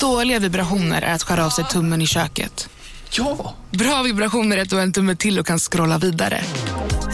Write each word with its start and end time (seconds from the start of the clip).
Dåliga 0.00 0.38
vibrationer 0.38 1.02
är 1.02 1.14
att 1.14 1.22
skära 1.22 1.46
av 1.46 1.50
sig 1.50 1.64
tummen 1.64 2.02
i 2.02 2.06
köket. 2.06 2.68
Ja! 3.10 3.54
Bra 3.70 4.02
vibrationer 4.02 4.56
är 4.56 4.62
att 4.62 4.70
du 4.70 4.76
har 4.76 4.82
en 4.82 4.92
tumme 4.92 5.16
till 5.16 5.38
och 5.38 5.46
kan 5.46 5.58
scrolla 5.58 5.98
vidare. 5.98 6.40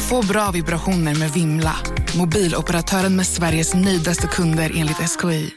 Få 0.09 0.23
bra 0.23 0.51
vibrationer 0.51 1.15
med 1.15 1.31
Vimla. 1.31 1.77
Mobiloperatören 2.17 3.17
med 3.17 3.27
Sveriges 3.27 3.75
nöjdaste 3.75 4.27
kunder 4.27 4.73
enligt 4.75 4.97
SKI. 4.97 5.51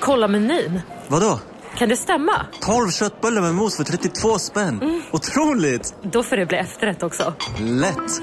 Kolla 0.00 0.28
menyn. 0.28 0.80
Vadå? 1.08 1.40
Kan 1.78 1.88
det 1.88 1.96
stämma? 1.96 2.46
12 2.60 2.90
köttbullar 2.90 3.42
med 3.42 3.54
mos 3.54 3.76
för 3.76 3.84
32 3.84 4.38
spänn. 4.38 5.02
Otroligt! 5.12 5.94
Då 6.12 6.22
får 6.22 6.36
det 6.36 6.46
bli 6.46 6.58
efterrätt 6.58 7.02
också. 7.02 7.34
Lätt! 7.60 8.20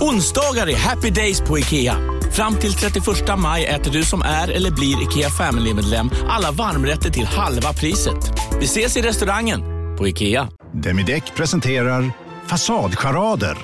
Onsdagar 0.00 0.68
är 0.68 0.76
happy 0.76 1.10
days 1.10 1.40
på 1.40 1.58
IKEA. 1.58 1.96
Fram 2.32 2.56
till 2.56 2.74
31 2.74 3.06
maj 3.38 3.66
äter 3.66 3.90
du 3.92 4.04
som 4.04 4.22
är 4.22 4.48
eller 4.48 4.70
blir 4.70 5.02
IKEA 5.02 5.30
Family-medlem 5.30 6.10
alla 6.28 6.50
varmrätter 6.50 7.10
till 7.10 7.26
halva 7.26 7.72
priset. 7.72 8.32
Vi 8.58 8.64
ses 8.64 8.96
i 8.96 9.02
restaurangen 9.02 9.60
på 9.98 10.08
IKEA. 10.08 10.48
Demideck 10.72 11.34
presenterar 11.34 12.12
Fasadcharader. 12.46 13.58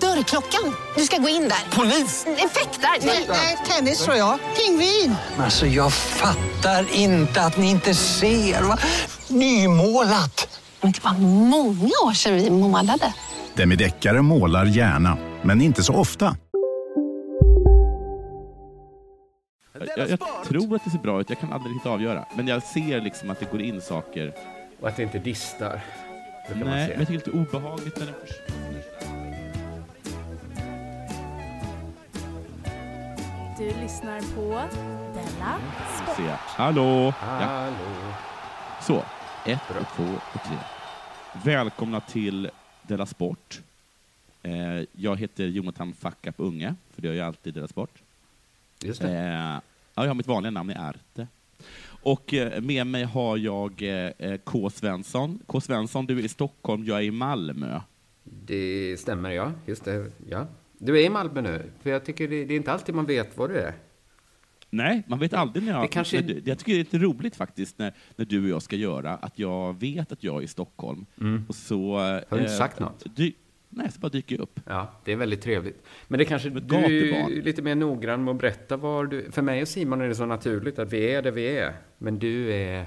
Dörrklockan. 0.00 0.74
Du 0.96 1.02
ska 1.02 1.16
gå 1.18 1.28
in 1.28 1.42
där. 1.42 1.76
Polis? 1.76 2.26
Effektar? 2.26 3.06
Nej, 3.28 3.58
tennis 3.68 4.04
tror 4.04 4.16
jag. 4.16 4.38
Pingvin. 4.56 5.14
Alltså 5.38 5.66
jag 5.66 5.92
fattar 5.92 6.86
inte 6.92 7.42
att 7.42 7.56
ni 7.56 7.70
inte 7.70 7.94
ser. 7.94 8.62
Va? 8.62 8.78
Nymålat! 9.28 10.60
Men 10.80 10.92
det 10.92 11.04
var 11.04 11.12
många 11.48 11.92
år 12.04 12.12
sedan 12.14 12.34
vi 12.34 12.50
målade. 12.50 13.12
Demideckare 13.54 14.22
målar 14.22 14.64
gärna, 14.64 15.18
men 15.42 15.60
inte 15.60 15.82
så 15.82 15.94
ofta. 15.94 16.36
Jag, 19.96 20.10
jag 20.10 20.18
tror 20.44 20.76
att 20.76 20.84
det 20.84 20.90
ser 20.90 20.98
bra 20.98 21.20
ut, 21.20 21.30
jag 21.30 21.38
kan 21.38 21.52
aldrig 21.52 21.74
riktigt 21.74 21.90
avgöra. 21.92 22.24
Men 22.36 22.48
jag 22.48 22.62
ser 22.62 23.00
liksom 23.00 23.30
att 23.30 23.40
det 23.40 23.50
går 23.50 23.60
in 23.62 23.80
saker. 23.80 24.32
Och 24.80 24.88
att 24.88 24.96
det 24.96 25.02
inte 25.02 25.18
distar. 25.18 25.80
Det 26.48 26.48
kan 26.48 26.58
man 26.58 26.68
Nej, 26.68 26.86
se. 26.88 26.92
men 26.92 26.98
jag 26.98 27.08
tycker 27.08 27.30
det 27.32 27.36
är 27.38 27.40
lite 27.40 27.56
obehagligt 27.58 27.98
när 27.98 28.06
den 28.06 28.14
försvinner. 28.26 28.82
Du 33.58 33.80
lyssnar 33.82 34.20
på 34.34 34.68
Della 35.14 35.58
Sport. 35.96 36.16
Se. 36.16 36.28
Hallå! 36.38 37.14
Ja. 37.20 37.26
Hallå. 37.26 37.74
Så, 38.82 39.04
ett 39.46 39.60
och 39.80 39.86
två 39.96 40.04
och 40.34 40.42
tre. 40.46 40.56
Välkomna 41.44 42.00
till 42.00 42.50
Della 42.82 43.06
Sport. 43.06 43.60
Eh, 44.42 44.82
jag 44.92 45.16
heter 45.20 45.44
Jonathan 45.44 45.94
Fuck 45.94 46.26
Up 46.26 46.34
Unge, 46.36 46.74
för 46.94 47.02
det 47.02 47.08
gör 47.08 47.14
jag 47.14 47.26
alltid 47.26 47.50
i 47.50 47.54
Della 47.54 47.68
Sport. 47.68 47.90
Just 48.80 49.00
det. 49.00 49.18
Eh, 49.18 49.56
ja, 49.94 50.02
jag 50.02 50.08
har 50.10 50.14
mitt 50.14 50.26
vanliga 50.26 50.50
namn 50.50 50.70
är 50.70 50.88
Arte. 50.88 51.26
Och 51.84 52.34
eh, 52.34 52.60
med 52.60 52.86
mig 52.86 53.04
har 53.04 53.36
jag 53.36 53.82
eh, 54.18 54.36
K. 54.44 54.70
Svensson. 54.70 55.38
K. 55.46 55.60
Svensson, 55.60 56.06
du 56.06 56.18
är 56.18 56.22
i 56.24 56.28
Stockholm, 56.28 56.84
jag 56.84 56.98
är 56.98 57.02
i 57.02 57.10
Malmö. 57.10 57.80
Det 58.24 58.96
stämmer, 59.00 59.30
ja. 59.30 59.52
Just 59.66 59.84
det. 59.84 60.10
Ja. 60.28 60.46
Du 60.78 61.00
är 61.00 61.04
i 61.06 61.10
Malmö 61.10 61.40
nu. 61.40 61.70
För 61.82 61.90
jag 61.90 62.04
tycker 62.04 62.28
det, 62.28 62.44
det 62.44 62.54
är 62.54 62.56
inte 62.56 62.72
alltid 62.72 62.94
man 62.94 63.06
vet 63.06 63.36
var 63.36 63.48
du 63.48 63.58
är. 63.58 63.74
Nej, 64.70 65.02
man 65.06 65.18
vet 65.18 65.34
aldrig 65.34 65.64
när 65.64 65.72
jag... 65.72 65.82
Det 65.84 65.88
kanske- 65.88 66.20
när 66.20 66.28
du, 66.28 66.42
jag 66.44 66.58
tycker 66.58 66.72
det 66.72 66.76
är 66.78 66.84
lite 66.84 66.98
roligt 66.98 67.36
faktiskt 67.36 67.78
när, 67.78 67.94
när 68.16 68.24
du 68.24 68.42
och 68.42 68.48
jag 68.48 68.62
ska 68.62 68.76
göra, 68.76 69.14
att 69.14 69.38
jag 69.38 69.80
vet 69.80 70.12
att 70.12 70.24
jag 70.24 70.36
är 70.38 70.42
i 70.42 70.48
Stockholm. 70.48 71.06
Och 71.48 71.54
så... 71.54 71.98
Mm. 71.98 72.24
Har 72.28 72.36
du 72.36 72.42
inte 72.42 72.56
sagt 72.56 72.78
något? 72.80 73.16
Dy, 73.16 73.32
nej, 73.72 73.92
så 73.92 74.00
bara 74.00 74.08
dyker 74.08 74.36
jag 74.36 74.42
upp. 74.42 74.60
Ja, 74.66 75.00
det 75.04 75.12
är 75.12 75.16
väldigt 75.16 75.42
trevligt. 75.42 75.82
Men 76.08 76.18
det 76.18 76.24
kanske, 76.24 76.50
du 76.50 76.76
är 76.76 77.42
lite 77.42 77.62
mer 77.62 77.74
noggrann 77.74 78.24
med 78.24 78.34
att 78.34 78.40
berätta 78.40 78.76
var 78.76 79.04
du... 79.04 79.30
För 79.30 79.42
mig 79.42 79.62
och 79.62 79.68
Simon 79.68 80.00
är 80.00 80.08
det 80.08 80.14
så 80.14 80.26
naturligt 80.26 80.78
att 80.78 80.92
vi 80.92 81.12
är 81.12 81.22
där 81.22 81.30
vi 81.30 81.58
är. 81.58 81.76
Men 81.98 82.18
du 82.18 82.52
är... 82.52 82.86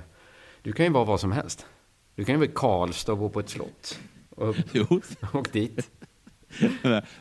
Du 0.61 0.73
kan 0.73 0.85
ju 0.85 0.91
vara 0.91 1.05
vad 1.05 1.19
som 1.19 1.31
helst. 1.31 1.65
Du 2.15 2.25
kan 2.25 2.35
ju 2.35 2.39
vara 2.39 2.49
i 2.49 2.53
Karlstad 2.55 3.11
och 3.11 3.17
bo 3.17 3.29
på 3.29 3.39
ett 3.39 3.49
slott. 3.49 3.99
Och 4.29 4.55
Jo. 4.73 5.01
åk 5.33 5.53
dit. 5.53 5.91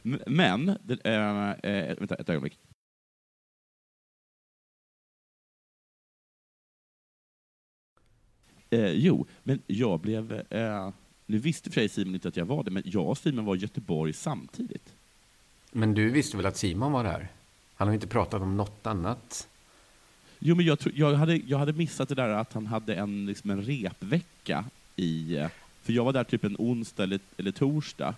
Men, 0.27 0.79
det, 0.83 1.05
äh, 1.05 1.51
äh, 1.51 1.97
vänta 1.99 2.15
ett 2.15 2.29
ögonblick. 2.29 2.59
Eh, 8.71 8.93
jo, 8.93 9.27
men 9.43 9.63
jag 9.67 10.01
blev... 10.01 10.33
Eh, 10.51 10.91
nu 11.27 11.39
visste 11.39 11.71
för 11.71 11.75
sig 11.81 11.89
Simon 11.89 12.15
inte 12.15 12.29
att 12.29 12.37
jag 12.37 12.45
var 12.45 12.63
det, 12.65 12.71
men 12.71 12.83
jag 12.87 13.09
och 13.09 13.19
Simon 13.19 13.45
var 13.45 13.57
i 13.57 13.59
Göteborg 13.59 14.13
samtidigt. 14.13 14.93
Men 15.73 15.95
du 15.95 16.11
visste 16.11 16.37
väl 16.37 16.47
att 16.47 16.57
Simon 16.57 16.93
var 16.93 17.05
där? 17.05 17.29
Han 17.75 17.89
har 17.89 17.95
inte 17.95 18.07
pratat 18.07 18.43
om 18.43 18.57
något 18.57 18.87
annat. 18.87 19.49
Jo, 20.39 20.55
men 20.57 20.67
jag, 20.67 20.79
tro, 20.79 20.93
jag, 20.95 21.15
hade, 21.15 21.37
jag 21.37 21.59
hade 21.59 21.73
missat 21.73 22.09
det 22.09 22.15
där 22.15 22.29
att 22.29 22.53
han 22.53 22.67
hade 22.67 22.95
en, 22.95 23.27
liksom 23.27 23.51
en 23.51 23.63
repvecka 23.63 24.65
i... 24.97 25.39
För 25.83 25.93
jag 25.93 26.05
var 26.05 26.13
där 26.13 26.25
typ 26.25 26.45
en 26.45 26.57
onsdag 26.59 27.03
eller, 27.03 27.21
eller 27.37 27.53
torsdag. 27.53 28.15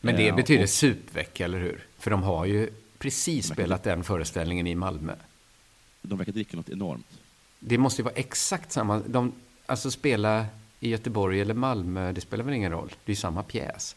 Men 0.00 0.16
det 0.16 0.28
Eh, 0.28 0.36
betyder 0.36 0.62
och- 0.62 0.68
supvecka, 0.70 1.44
eller 1.44 1.60
hur? 1.60 1.84
För 1.98 2.10
de 2.10 2.22
har 2.22 2.44
ju 2.44 2.70
precis 2.98 3.46
spelat 3.48 3.82
den 3.82 4.04
föreställningen 4.04 4.66
i 4.66 4.74
Malmö. 4.74 5.14
De 6.02 6.18
verkar 6.18 6.32
dricka 6.32 6.56
något 6.56 6.68
enormt. 6.68 7.06
Det 7.60 7.78
måste 7.78 8.02
ju 8.02 8.04
vara 8.04 8.14
exakt 8.14 8.72
samma. 8.72 8.98
De, 8.98 9.32
alltså 9.66 9.90
spela 9.90 10.46
i 10.86 10.90
Göteborg 10.90 11.40
eller 11.40 11.54
Malmö, 11.54 12.12
det 12.12 12.20
spelar 12.20 12.44
väl 12.44 12.54
ingen 12.54 12.72
roll? 12.72 12.92
Det 13.04 13.12
är 13.12 13.16
samma 13.16 13.42
pjäs. 13.42 13.96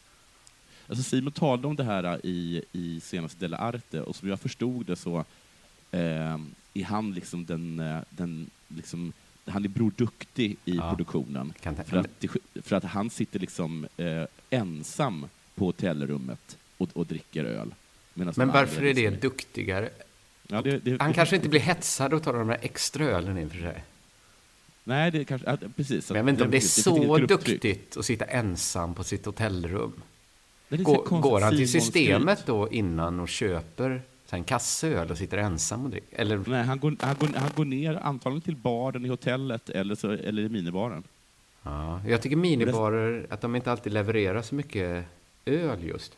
Alltså 0.87 1.03
Simon 1.03 1.31
talade 1.31 1.67
om 1.67 1.75
det 1.75 1.83
här 1.83 2.25
i, 2.25 2.61
i 2.71 2.99
senaste 2.99 3.39
Della 3.39 3.57
Arte 3.57 4.01
och 4.01 4.15
som 4.15 4.29
jag 4.29 4.39
förstod 4.39 4.85
det 4.85 4.95
så 4.95 5.17
eh, 5.91 6.37
är 6.73 6.83
han 6.83 7.13
liksom 7.13 7.45
den, 7.45 7.79
eh, 7.79 7.97
den 8.09 8.49
liksom, 8.67 9.13
han 9.45 9.63
är 9.65 9.69
Bror 9.69 9.91
Duktig 9.95 10.51
i 10.65 10.75
Ja, 10.75 10.89
produktionen. 10.89 11.53
För 11.85 11.97
att, 11.97 12.25
för 12.63 12.75
att 12.75 12.83
han 12.83 13.09
sitter 13.09 13.39
liksom 13.39 13.87
eh, 13.97 14.23
ensam 14.49 15.25
på 15.55 15.65
hotellrummet 15.65 16.57
och, 16.77 16.89
och 16.93 17.05
dricker 17.05 17.43
öl. 17.45 17.73
Men 18.13 18.27
varför 18.35 18.83
är 18.85 18.93
det 18.93 19.09
duktigare? 19.21 19.89
Ja, 20.47 20.61
det, 20.61 20.77
det, 20.77 20.97
Han 21.01 21.09
det- 21.09 21.15
kanske 21.15 21.35
inte 21.35 21.49
blir 21.49 21.59
hetsad 21.59 22.13
och 22.13 22.23
tar 22.23 22.33
de 22.33 22.47
där 22.47 22.57
extra 22.61 23.03
ölen 23.05 23.37
i 23.37 23.45
och 23.45 23.51
för 23.51 23.59
sig. 23.59 23.83
Nej, 24.89 25.11
det 25.11 25.25
kanske, 25.25 25.49
ja, 25.49 25.57
precis. 25.75 26.09
Men 26.09 26.17
jag 26.17 26.23
vet 26.23 26.31
inte 26.31 26.43
om 26.43 26.51
det 26.51 26.57
är 26.57 26.61
så 26.61 27.17
duktigt 27.17 27.97
att 27.97 28.05
sitta 28.05 28.25
ensam 28.25 28.93
på 28.93 29.03
sitt 29.03 29.25
hotellrum. 29.25 29.93
Går, 30.69 31.21
går 31.21 31.41
han 31.41 31.57
till 31.57 31.71
systemet 31.71 32.45
då 32.45 32.69
innan 32.69 33.19
och 33.19 33.29
köper 33.29 34.01
en 34.29 34.43
kasse 34.43 34.87
öl 34.87 35.11
och 35.11 35.17
sitter 35.17 35.37
ensam 35.37 35.85
och 35.85 35.89
dricker? 35.89 36.19
Eller 36.19 36.43
Nej, 36.47 36.63
han 36.63 36.79
går, 36.79 36.95
han, 36.99 37.15
går, 37.19 37.29
han 37.35 37.49
går 37.55 37.65
ner 37.65 37.95
antagligen 37.95 38.41
till 38.41 38.55
baren 38.55 39.05
i 39.05 39.09
hotellet 39.09 39.69
eller, 39.69 39.95
så, 39.95 40.11
eller 40.11 40.41
i 40.41 40.49
minibaren. 40.49 41.03
Ja, 41.63 42.01
jag 42.07 42.21
tycker 42.21 42.35
minibarer, 42.35 43.27
att 43.29 43.41
de 43.41 43.55
inte 43.55 43.71
alltid 43.71 43.93
levererar 43.93 44.41
så 44.41 44.55
mycket 44.55 45.05
öl 45.45 45.83
just. 45.83 46.17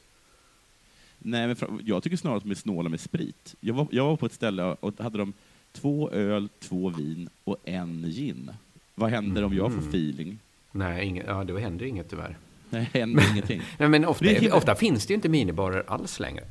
Nej, 1.20 1.48
men 1.48 1.82
jag 1.86 2.03
tycker 2.03 2.18
snarare 2.18 2.38
att 2.38 2.44
de 2.44 2.52
är 2.52 2.56
snåla 2.56 2.90
med 2.90 3.00
sprit. 3.00 3.56
Jag 3.59 3.74
var, 3.74 3.88
jag 3.92 4.06
var 4.06 4.16
på 4.16 4.26
ett 4.26 4.34
ställe 4.34 4.64
och 4.64 4.94
hade 5.00 5.18
de 5.18 5.34
två 5.72 6.09
öl, 6.12 6.50
två 6.59 6.90
vin 6.90 7.30
och 7.44 7.58
en 7.64 8.04
gin. 8.12 8.52
Vad 8.96 9.09
händer 9.09 9.44
om 9.44 9.54
jag 9.54 9.72
får 9.72 9.80
Mm. 9.80 9.90
feeling? 9.90 10.40
Nej, 10.72 11.06
inget, 11.06 11.26
ja, 11.28 11.44
då 11.44 11.58
händer 11.58 11.86
inget 11.86 12.09
tyvärr. 12.09 12.38
Nej, 12.70 12.90
händer 12.94 13.32
ingenting. 13.32 13.62
Nej, 13.78 13.90
men 13.90 14.06
ofta, 14.06 14.26
Det 14.26 14.52
ofta 14.52 14.76
finns 14.76 15.06
det 15.06 15.12
ju 15.12 15.16
inte 15.16 15.30
minibarer 15.30 15.84
alls 15.88 16.20
längre. 16.20 16.44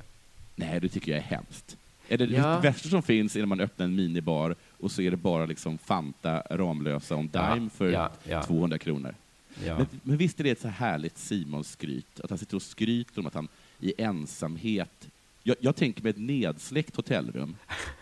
Nej, 0.56 0.80
det 0.80 0.88
tycker 0.88 1.12
jag 1.12 1.18
är 1.18 1.22
hemskt. 1.24 1.76
Är 2.08 2.18
det, 2.18 2.24
Ja. 2.24 2.46
det 2.48 2.60
värsta 2.68 2.88
som 2.88 3.02
finns 3.02 3.36
är 3.36 3.40
när 3.40 3.46
man 3.46 3.60
öppnar 3.60 3.84
en 3.86 3.94
minibar 3.94 4.54
och 4.80 4.90
så 4.92 5.02
är 5.02 5.10
det 5.10 5.16
bara 5.16 5.46
liksom 5.46 5.78
Fanta 5.78 6.42
Ramlösa 6.50 7.28
Ja, 7.32 7.54
dime 7.54 7.70
för 7.70 7.90
ja, 7.92 8.10
ja. 8.24 8.42
200 8.42 8.78
kronor. 8.78 9.14
Ja. 9.66 9.76
Men, 9.78 9.86
men 10.02 10.16
visst 10.16 10.40
är 10.40 10.44
det 10.44 10.50
ett 10.50 10.60
så 10.60 10.68
härligt 10.68 11.18
Simon-skryt? 11.18 12.20
Att 12.20 12.30
han 12.30 12.38
sitter 12.38 12.56
och 12.56 12.62
skryter 12.62 13.18
om 13.20 13.26
att 13.26 13.34
han 13.34 13.48
i 13.80 13.92
ensamhet... 13.98 15.08
Jag, 15.42 15.56
jag 15.60 15.76
tänker 15.76 16.02
mig 16.02 16.10
ett 16.10 16.18
nedsläckt 16.18 16.96
hotellrum. 16.96 17.56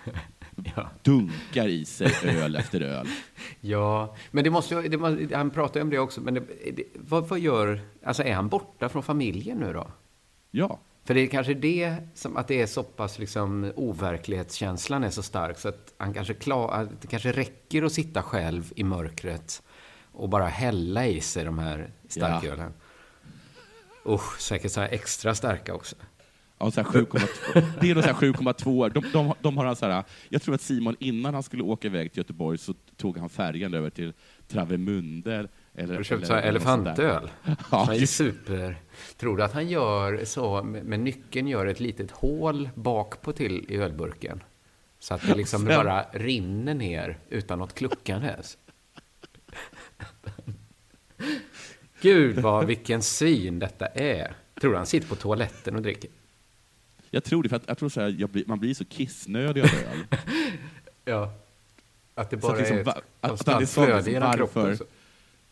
Ja. 0.76 0.90
Dunkar 1.02 1.68
i 1.68 1.84
sig 1.84 2.12
öl 2.24 2.56
efter 2.56 2.80
öl. 2.80 3.08
Ja, 3.60 4.16
men 4.30 4.44
det 4.44 4.50
måste, 4.50 4.82
det 4.82 4.98
måste, 4.98 5.36
han 5.36 5.50
pratar 5.50 5.80
ju 5.80 5.84
om 5.84 5.90
det 5.90 5.98
också, 5.98 6.20
men 6.20 6.34
det, 6.34 6.40
det, 6.76 6.84
vad, 6.94 7.28
vad 7.28 7.38
gör, 7.38 7.80
alltså 8.04 8.22
är 8.22 8.34
han 8.34 8.48
borta 8.48 8.88
från 8.88 9.02
familjen 9.02 9.58
nu 9.58 9.72
då? 9.72 9.90
Ja. 10.50 10.78
För 11.04 11.14
det 11.14 11.20
är 11.20 11.26
kanske 11.26 11.54
det 11.54 11.96
som, 12.14 12.36
att 12.36 12.48
det 12.48 12.62
är 12.62 12.66
så 12.66 12.82
pass 12.82 13.18
liksom 13.18 13.72
overklighetskänslan 13.76 15.04
är 15.04 15.10
så 15.10 15.22
stark 15.22 15.58
så 15.58 15.68
att 15.68 15.94
han 15.96 16.14
kanske 16.14 16.34
klar, 16.34 16.70
att 16.72 17.02
det 17.02 17.08
kanske 17.08 17.32
räcker 17.32 17.82
att 17.82 17.92
sitta 17.92 18.22
själv 18.22 18.72
i 18.76 18.84
mörkret 18.84 19.62
och 20.12 20.28
bara 20.28 20.46
hälla 20.46 21.06
i 21.06 21.20
sig 21.20 21.44
de 21.44 21.58
här 21.58 21.90
starkölen. 22.08 22.72
Usch, 24.06 24.40
säkert 24.40 24.72
så 24.72 24.80
här 24.80 24.88
extra 24.88 25.34
starka 25.34 25.74
också. 25.74 25.96
Ja, 26.60 26.70
så 26.70 26.80
här 26.82 26.88
7,2. 26.88 27.62
Det 27.80 27.90
är 27.90 27.94
då 27.94 28.02
så 28.02 28.08
här 28.08 28.14
7,2. 28.14 28.90
De, 28.90 29.04
de, 29.12 29.34
de 29.40 29.56
har 29.56 29.64
han 29.64 29.76
så 29.76 29.86
här, 29.86 30.04
jag 30.28 30.42
tror 30.42 30.54
att 30.54 30.60
Simon, 30.60 30.96
innan 30.98 31.34
han 31.34 31.42
skulle 31.42 31.62
åka 31.62 31.86
iväg 31.88 32.12
till 32.12 32.18
Göteborg, 32.18 32.58
så 32.58 32.74
tog 32.96 33.18
han 33.18 33.28
färjan 33.28 33.74
över 33.74 33.90
till 33.90 34.12
Travemünde. 34.48 35.48
Eller, 35.74 35.92
Har 35.94 35.98
du 35.98 36.04
köpt 36.04 36.24
eller- 36.30 36.42
elefantöl? 36.42 37.30
Ja, 37.70 37.84
Som 37.86 37.94
är 37.94 38.06
super. 38.06 38.76
Tror 39.16 39.36
du 39.36 39.42
att 39.42 39.52
han 39.52 39.68
gör 39.68 40.24
så, 40.24 40.62
med, 40.62 41.00
nyckeln 41.00 41.48
gör 41.48 41.66
ett 41.66 41.80
litet 41.80 42.10
hål 42.10 42.68
bak 42.74 43.22
på 43.22 43.32
till 43.32 43.66
i 43.68 43.76
ölburken? 43.76 44.42
Så 44.98 45.14
att 45.14 45.26
det 45.26 45.34
liksom 45.34 45.66
Sen- 45.66 45.76
bara 45.76 46.02
rinner 46.12 46.74
ner 46.74 47.18
utan 47.28 47.58
något 47.58 47.74
kluckande. 47.74 48.34
Gud, 52.00 52.38
vad, 52.38 52.66
vilken 52.66 53.02
syn 53.02 53.58
detta 53.58 53.86
är. 53.86 54.32
Tror 54.60 54.70
du 54.70 54.76
han 54.76 54.86
sitter 54.86 55.08
på 55.08 55.14
toaletten 55.14 55.76
och 55.76 55.82
dricker? 55.82 56.10
Jag 57.10 57.24
tror 57.24 57.42
det, 57.42 57.48
för 57.48 57.56
att 57.56 57.62
jag 57.68 57.78
tror 57.78 57.88
så 57.88 58.00
här, 58.00 58.16
jag 58.18 58.28
blir, 58.30 58.44
man 58.46 58.58
blir 58.58 58.74
så 58.74 58.84
kissnödig 58.84 59.60
av 59.60 59.66
öl. 59.66 60.04
Ja. 61.04 61.32
Att 62.14 62.30
det 62.30 62.40
Så 62.40 62.46
att 62.46 62.52
bara 62.52 62.58
liksom 62.58 62.76
är 62.76 62.80
ett 62.80 62.88
att- 62.88 63.28
konstant 63.28 63.70
flöde 63.70 64.10
genom 64.10 64.32
kroppen. 64.32 64.76
så. 64.78 64.84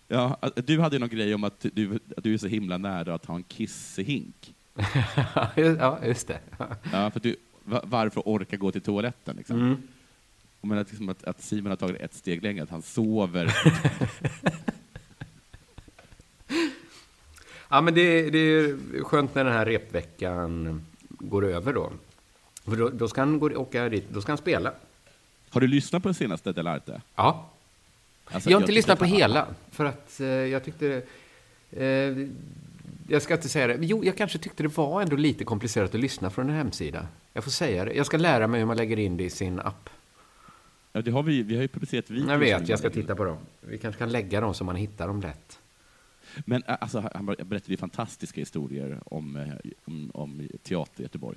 Ja, 0.08 0.38
du 0.55 0.81
hade 0.81 0.97
ju 0.97 1.00
någon 1.00 1.08
grej 1.08 1.35
om 1.35 1.44
att 1.44 1.67
du, 1.73 1.99
att 2.17 2.25
du 2.25 2.35
är 2.35 2.38
så 2.38 2.47
himla 2.47 2.79
nära 2.79 3.14
att 3.14 3.25
ha 3.26 3.35
en 3.37 3.43
kissehink. 3.43 4.55
ja, 5.55 5.99
just 6.05 6.29
det. 6.29 6.38
Ja, 6.93 7.11
för 7.11 7.20
du, 7.20 7.37
va- 7.64 7.81
varför 7.85 8.29
orka 8.29 8.56
gå 8.56 8.73
till 8.73 8.81
toaletten? 8.81 9.37
Liksom? 9.37 9.61
Mm. 9.61 9.82
Men 10.61 10.79
att, 10.79 10.88
liksom 10.88 11.09
att, 11.09 11.25
att 11.25 11.43
Simon 11.43 11.70
har 11.70 11.76
tagit 11.76 11.97
ett 12.00 12.14
steg 12.14 12.43
längre, 12.43 12.62
att 12.62 12.70
han 12.70 12.82
sover. 12.82 13.55
Ja, 17.69 17.81
men 17.81 17.94
det, 17.94 18.31
det 18.31 18.38
är 18.38 18.76
skönt 19.05 19.35
när 19.35 19.44
den 19.44 19.52
här 19.52 19.67
repveckan 19.67 20.82
går 21.28 21.44
över 21.44 21.73
då. 21.73 21.93
För 22.64 22.76
då, 22.76 22.88
då 22.88 23.08
ska 23.08 23.20
han 23.20 23.38
gå, 23.38 23.46
åka 23.46 23.88
dit, 23.88 24.05
då 24.11 24.20
ska 24.20 24.32
han 24.32 24.38
spela. 24.38 24.73
Har 25.50 25.61
du 25.61 25.67
lyssnat 25.67 26.02
på 26.02 26.08
det 26.08 26.14
senaste 26.14 26.52
Delarte? 26.52 27.00
Ja. 27.14 27.50
Alltså, 28.25 28.50
jag 28.50 28.56
har 28.56 28.62
inte 28.62 28.73
lyssnat 28.73 28.99
på 28.99 29.05
hela, 29.05 29.46
för 29.70 29.84
att 29.84 30.20
eh, 30.20 30.26
jag 30.26 30.64
tyckte... 30.64 31.02
Eh, 31.70 31.87
jag 33.08 33.23
ska 33.23 33.34
inte 33.34 33.49
säga 33.49 33.67
det. 33.67 33.78
Jo, 33.81 34.05
jag 34.05 34.17
kanske 34.17 34.38
tyckte 34.38 34.62
det 34.62 34.76
var 34.76 35.02
ändå 35.02 35.17
lite 35.17 35.44
komplicerat 35.44 35.94
att 35.94 36.00
lyssna 36.00 36.31
från 36.31 36.49
en 36.50 36.56
hemsida. 36.56 37.06
Jag 37.32 37.44
får 37.44 37.50
säga 37.50 37.84
det. 37.84 37.94
Jag 37.94 38.06
ska 38.06 38.17
lära 38.17 38.46
mig 38.46 38.61
hur 38.61 38.67
man 38.67 38.76
lägger 38.76 38.99
in 38.99 39.17
det 39.17 39.25
i 39.25 39.31
sin 39.31 39.61
app. 39.61 39.90
Ja, 40.93 41.02
det 41.02 41.11
har 41.11 41.23
vi, 41.23 41.43
vi 41.43 41.55
har 41.55 41.62
ju 41.62 41.69
publicerat 41.69 42.11
videos. 42.11 42.31
Jag 42.31 42.38
vet, 42.38 42.69
jag 42.69 42.78
ska 42.78 42.90
titta 42.90 43.14
på 43.14 43.25
dem. 43.25 43.37
Vi 43.61 43.78
kanske 43.78 43.99
kan 43.99 44.12
lägga 44.12 44.40
dem 44.40 44.55
så 44.55 44.64
man 44.64 44.76
hittar 44.76 45.06
dem 45.06 45.20
lätt. 45.20 45.58
Men 46.44 46.62
alltså, 46.67 47.11
han 47.14 47.26
ber- 47.26 47.44
berättade 47.44 47.73
ju 47.73 47.76
fantastiska 47.76 48.40
historier 48.40 49.00
om, 49.05 49.37
eh, 49.37 49.70
om, 49.84 50.11
om 50.14 50.49
teater 50.62 51.00
i 51.00 51.02
Göteborg. 51.02 51.37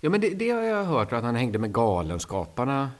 Ja, 0.00 0.10
men 0.10 0.20
det, 0.20 0.30
det 0.30 0.50
har 0.50 0.62
jag 0.62 0.84
hört, 0.84 1.12
att 1.12 1.24
han 1.24 1.36
hängde 1.36 1.58
med 1.58 1.72
Galenskaparna. 1.72 2.90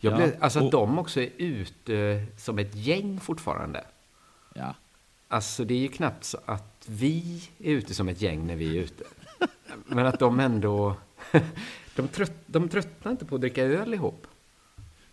Jag 0.00 0.12
Ja, 0.12 0.16
blev, 0.16 0.36
alltså 0.40 0.58
att 0.58 0.64
och- 0.64 0.70
de 0.70 0.98
också 0.98 1.20
är 1.20 1.30
ute 1.36 2.26
som 2.36 2.58
ett 2.58 2.74
gäng 2.74 3.20
fortfarande. 3.20 3.84
Ja. 4.54 4.74
Alltså 5.28 5.64
det 5.64 5.74
är 5.74 5.78
ju 5.78 5.88
knappt 5.88 6.24
så 6.24 6.38
att 6.44 6.84
vi 6.88 7.42
är 7.58 7.70
ute 7.72 7.94
som 7.94 8.08
ett 8.08 8.20
gäng 8.22 8.46
när 8.46 8.56
vi 8.56 8.78
är 8.78 8.82
ute. 8.82 9.04
Men 9.86 10.06
att 10.06 10.18
de 10.18 10.40
ändå... 10.40 10.96
De, 11.96 12.08
trött, 12.08 12.32
de 12.46 12.68
tröttnar 12.68 13.12
inte 13.12 13.24
på 13.24 13.34
att 13.34 13.40
dricka 13.40 13.62
öl 13.62 13.94
ihop. 13.94 14.26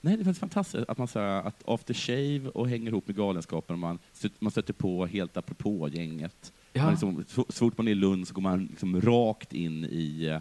Nej, 0.06 0.18
det 0.18 0.30
är 0.30 0.34
fantastiskt 0.34 0.90
att 0.90 0.98
man 0.98 1.07
så 1.07 1.19
här, 1.19 1.28
att 1.48 1.63
after 1.66 1.94
shave 1.94 2.50
och 2.50 2.69
hänger 2.69 2.88
ihop 2.92 3.07
med 3.07 3.16
Galenskapen, 3.18 3.80
man, 3.80 4.00
man 4.40 4.52
stöter 4.52 4.74
på 4.74 5.06
helt 5.06 5.38
apropå 5.38 5.90
gänget. 5.90 6.54
Ja. 6.74 6.84
Man 6.84 6.92
liksom, 6.92 7.25
så, 7.28 7.46
så 7.50 7.66
fort 7.66 7.78
man 7.78 7.88
är 7.88 7.92
i 7.92 7.96
Lund 7.96 8.28
så 8.28 8.34
går 8.34 8.42
man 8.42 8.66
liksom 8.66 9.02
rakt 9.02 9.54
in 9.54 9.86
i, 9.86 10.25
eh, 10.25 10.40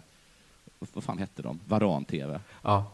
vad- 0.93 1.03
fan 1.03 1.17
hette 1.17 1.41
de? 1.41 1.59
Varan-TV. 1.67 2.39
Ja. 2.61 2.91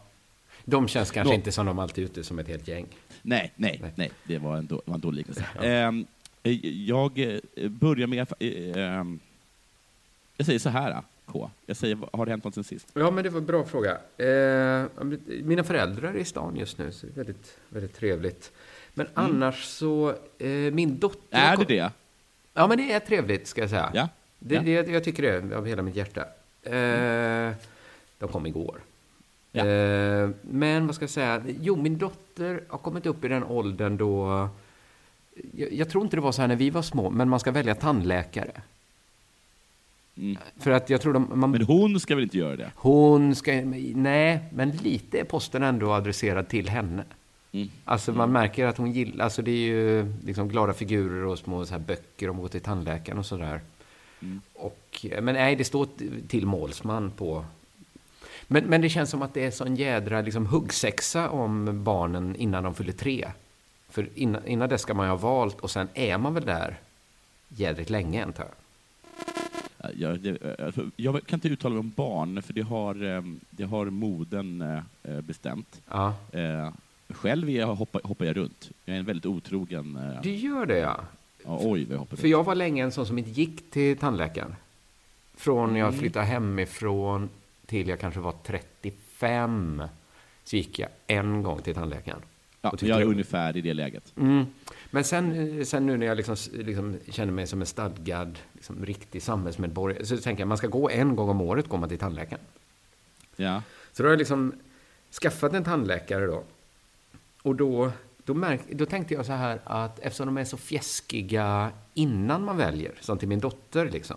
De 0.64 0.88
känns 0.88 1.10
kanske 1.10 1.32
Då- 1.32 1.36
inte 1.36 1.52
som 1.52 1.66
de 1.66 1.78
alltid 1.78 2.04
är 2.04 2.08
ute 2.08 2.24
som 2.24 2.38
ett 2.38 2.48
helt 2.48 2.68
gäng. 2.68 2.86
Nej, 3.22 3.52
nej, 3.56 3.92
nej, 3.94 4.10
det 4.24 4.38
var 4.38 4.56
en, 4.56 4.66
då, 4.66 4.82
var 4.86 4.94
en 4.94 5.00
dålig 5.00 5.16
liknelse. 5.18 5.46
Ehm, 5.62 6.06
eh, 6.42 6.66
jag 6.66 7.18
eh, 7.56 7.68
börjar 7.68 8.06
med, 8.06 8.26
eh, 8.38 8.98
ehm, 8.98 9.20
jag 10.36 10.46
säger 10.46 10.58
så 10.58 10.68
här, 10.68 11.02
K. 11.26 11.50
Jag 11.66 11.76
säger, 11.76 11.98
har 12.12 12.26
det 12.26 12.32
hänt 12.32 12.44
något 12.44 12.54
sen 12.54 12.64
sist? 12.64 12.88
Ja, 12.94 13.10
men 13.10 13.24
det 13.24 13.30
var 13.30 13.40
en 13.40 13.46
bra 13.46 13.64
fråga. 13.64 13.90
Eh, 14.16 14.86
mina 15.42 15.64
föräldrar 15.64 16.08
är 16.08 16.16
i 16.18 16.24
stan 16.24 16.56
just 16.56 16.78
nu, 16.78 16.92
så 16.92 17.06
det 17.06 17.12
är 17.12 17.16
väldigt, 17.16 17.58
väldigt 17.68 17.94
trevligt. 17.96 18.52
Men 18.94 19.06
annars 19.14 19.64
så, 19.64 20.14
eh, 20.38 20.48
min 20.48 20.98
dotter... 20.98 21.38
Är 21.38 21.56
det 21.56 21.64
det? 21.64 21.90
Ja, 22.54 22.66
men 22.66 22.78
det 22.78 22.92
är 22.92 23.00
trevligt, 23.00 23.46
ska 23.46 23.60
jag 23.60 23.70
säga. 23.70 23.90
Ja. 23.94 24.08
Det, 24.38 24.54
Ja. 24.54 24.60
det, 24.62 24.88
jag 24.90 25.04
tycker 25.04 25.22
det, 25.42 25.56
av 25.56 25.66
hela 25.66 25.82
mitt 25.82 25.96
hjärta. 25.96 26.20
Eh, 26.62 27.52
de 28.18 28.28
kom 28.32 28.46
igår. 28.46 28.80
Ja. 29.52 29.66
Eh, 29.66 30.30
men 30.42 30.86
vad 30.86 30.94
ska 30.94 31.02
jag 31.02 31.10
säga? 31.10 31.42
Jo, 31.60 31.76
min 31.76 31.98
dotter 31.98 32.64
har 32.68 32.78
kommit 32.78 33.06
upp 33.06 33.24
i 33.24 33.28
den 33.28 33.44
åldern 33.44 33.96
då... 33.96 34.48
Jag, 35.52 35.72
jag 35.72 35.88
tror 35.90 36.04
inte 36.04 36.16
det 36.16 36.20
var 36.20 36.32
så 36.32 36.40
här 36.40 36.48
när 36.48 36.56
vi 36.56 36.70
var 36.70 36.82
små, 36.82 37.10
men 37.10 37.28
man 37.28 37.40
ska 37.40 37.50
välja 37.50 37.74
tandläkare. 37.74 38.60
Mm. 40.16 40.38
För 40.58 40.70
att 40.70 40.90
jag 40.90 41.00
tror 41.00 41.12
de, 41.12 41.28
man, 41.34 41.50
Men 41.50 41.62
hon 41.62 42.00
ska 42.00 42.14
väl 42.14 42.24
inte 42.24 42.38
göra 42.38 42.56
det? 42.56 42.70
hon 42.74 43.34
ska... 43.34 43.52
Nej, 43.94 44.40
men 44.52 44.70
lite 44.70 45.20
är 45.20 45.24
posten 45.24 45.62
ändå 45.62 45.92
adresserad 45.92 46.48
till 46.48 46.68
henne. 46.68 47.04
Mm. 47.52 47.68
Alltså 47.84 48.12
man 48.12 48.32
märker 48.32 48.66
att 48.66 48.76
hon 48.76 48.92
gillar... 48.92 49.24
Alltså 49.24 49.42
det 49.42 49.50
är 49.50 49.66
ju 49.66 50.12
liksom 50.24 50.48
glada 50.48 50.72
figurer 50.72 51.26
och 51.26 51.38
små 51.38 51.66
så 51.66 51.72
här 51.72 51.78
böcker 51.78 52.30
om 52.30 52.36
att 52.36 52.42
gå 52.42 52.48
till 52.48 52.60
tandläkaren 52.60 53.18
och 53.18 53.26
sådär. 53.26 53.60
Mm. 54.22 54.40
Och, 54.54 55.06
men 55.22 55.34
nej, 55.34 55.56
det 55.56 55.64
står 55.64 55.88
till 56.28 56.46
målsman 56.46 57.10
på... 57.10 57.44
Men, 58.46 58.64
men 58.64 58.80
det 58.80 58.88
känns 58.88 59.10
som 59.10 59.22
att 59.22 59.34
det 59.34 59.44
är 59.44 59.50
sån 59.50 59.76
jädra 59.76 60.20
liksom, 60.20 60.46
huggsexa 60.46 61.30
om 61.30 61.84
barnen 61.84 62.36
innan 62.36 62.64
de 62.64 62.74
fyller 62.74 62.92
tre. 62.92 63.28
För 63.88 64.08
innan, 64.14 64.46
innan 64.46 64.68
det 64.68 64.78
ska 64.78 64.94
man 64.94 65.06
ju 65.06 65.10
ha 65.10 65.16
valt 65.16 65.60
och 65.60 65.70
sen 65.70 65.88
är 65.94 66.18
man 66.18 66.34
väl 66.34 66.44
där 66.44 66.80
jädrigt 67.48 67.90
länge, 67.90 68.24
antar 68.24 68.44
jag. 68.44 68.61
Jag, 69.96 70.20
det, 70.20 70.60
alltså, 70.60 70.90
jag 70.96 71.26
kan 71.26 71.36
inte 71.36 71.48
uttala 71.48 71.72
mig 71.74 71.80
om 71.80 71.92
barn, 71.96 72.42
för 72.42 72.52
det 72.52 72.60
har, 72.62 73.04
eh, 73.16 73.22
det 73.50 73.64
har 73.64 73.86
moden 73.86 74.62
eh, 75.02 75.20
bestämt. 75.20 75.80
Ja. 75.90 76.14
Eh, 76.32 76.68
Själv 77.08 77.48
är 77.48 77.52
jag, 77.60 77.74
hoppar, 77.74 78.00
hoppar 78.04 78.24
jag 78.24 78.36
runt. 78.36 78.70
Jag 78.84 78.94
är 78.96 79.00
en 79.00 79.04
väldigt 79.06 79.26
otrogen... 79.26 79.96
eh, 79.96 80.22
Du 80.22 80.34
gör 80.34 80.66
det, 80.66 80.78
ja. 80.78 81.00
Ja, 81.44 81.58
oj, 81.62 81.86
jag 81.90 81.98
hoppar 81.98 82.16
För 82.16 82.22
runt. 82.22 82.30
jag 82.30 82.44
var 82.44 82.54
länge 82.54 82.82
en 82.84 82.92
sån 82.92 83.06
som 83.06 83.18
inte 83.18 83.30
gick 83.30 83.70
till 83.70 83.98
tandläkaren. 83.98 84.54
Från 85.34 85.76
jag 85.76 85.88
Mm. 85.88 86.00
flyttade 86.00 86.26
hemifrån 86.26 87.28
till 87.66 87.88
jag 87.88 88.00
kanske 88.00 88.20
var 88.20 88.34
35 88.44 89.82
så 90.44 90.56
gick 90.56 90.78
jag 90.78 90.88
en 91.06 91.42
gång 91.42 91.62
till 91.62 91.74
tandläkaren. 91.74 92.20
Ja, 92.62 92.72
jag 92.80 93.00
är 93.00 93.04
ungefär 93.04 93.56
i 93.56 93.60
det 93.60 93.74
läget. 93.74 94.12
Mm. 94.16 94.46
Men 94.90 95.04
sen, 95.04 95.58
eh, 95.58 95.64
sen 95.64 95.86
nu 95.86 95.96
när 95.96 96.06
jag 96.06 96.16
liksom, 96.16 96.36
liksom 96.52 96.98
känner 97.10 97.32
mig 97.32 97.46
som 97.46 97.60
en 97.60 97.66
stadgad, 97.66 98.38
liksom, 98.52 98.86
riktig 98.86 99.22
samhällsmedborgare 99.22 100.04
så 100.04 100.16
tänker 100.16 100.40
jag 100.40 100.48
man 100.48 100.58
ska 100.58 100.66
gå 100.66 100.90
en 100.90 101.16
gång 101.16 101.28
om 101.28 101.40
året 101.40 101.68
går 101.68 101.78
man 101.78 101.88
till 101.88 101.98
tandläkaren. 101.98 102.42
Ja. 103.36 103.62
Så 103.92 104.02
då 104.02 104.06
har 104.06 104.12
jag 104.12 104.18
liksom 104.18 104.52
skaffat 105.22 105.54
en 105.54 105.64
tandläkare 105.64 106.26
då. 106.26 106.42
Och 107.42 107.56
då, 107.56 107.92
då, 108.24 108.34
märk, 108.34 108.60
då 108.70 108.86
tänkte 108.86 109.14
jag 109.14 109.26
så 109.26 109.32
här 109.32 109.60
att 109.64 109.98
eftersom 109.98 110.26
de 110.26 110.38
är 110.38 110.44
så 110.44 110.56
fjäskiga 110.56 111.70
innan 111.94 112.44
man 112.44 112.56
väljer, 112.56 112.92
som 113.00 113.18
till 113.18 113.28
min 113.28 113.40
dotter 113.40 113.90
liksom. 113.90 114.16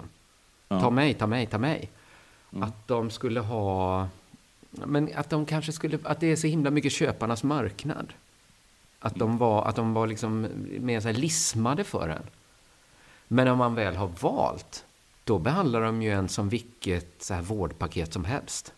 Ja. 0.68 0.80
Ta 0.80 0.90
mig, 0.90 1.14
ta 1.14 1.28
mig, 1.28 1.46
ta 1.46 1.58
mig. 1.58 1.90
Att 2.62 2.88
de 2.88 3.10
skulle 3.10 3.40
ha... 3.40 4.08
Men 4.72 5.10
att 5.16 5.30
de 5.30 5.46
kanske 5.46 5.72
skulle... 5.72 6.00
Att 6.04 6.20
det 6.20 6.28
är 6.28 6.36
så 6.36 6.48
himla 6.48 6.72
mycket 6.72 6.92
köparnas 6.92 7.44
marknad. 7.44 8.14
Att 9.06 9.16
de 9.16 9.38
var, 9.38 9.66
att 9.66 9.76
de 9.76 9.94
var 9.94 10.08
liksom 10.08 10.48
mer 10.80 11.00
så 11.00 11.12
lismade 11.12 11.84
för 11.84 12.10
en. 12.10 12.24
Men 13.28 13.48
om 13.48 13.58
man 13.58 13.76
väl 13.76 13.96
har 13.96 14.08
valt, 14.22 14.86
då 15.24 15.40
behandlar 15.40 15.82
de 15.82 16.02
ju 16.02 16.12
en 16.12 16.30
som 16.30 16.50
vilket 16.50 17.24
så 17.24 17.34
här 17.34 17.42
vårdpaket 17.42 18.14
som 18.14 18.26
helst. 18.26 18.74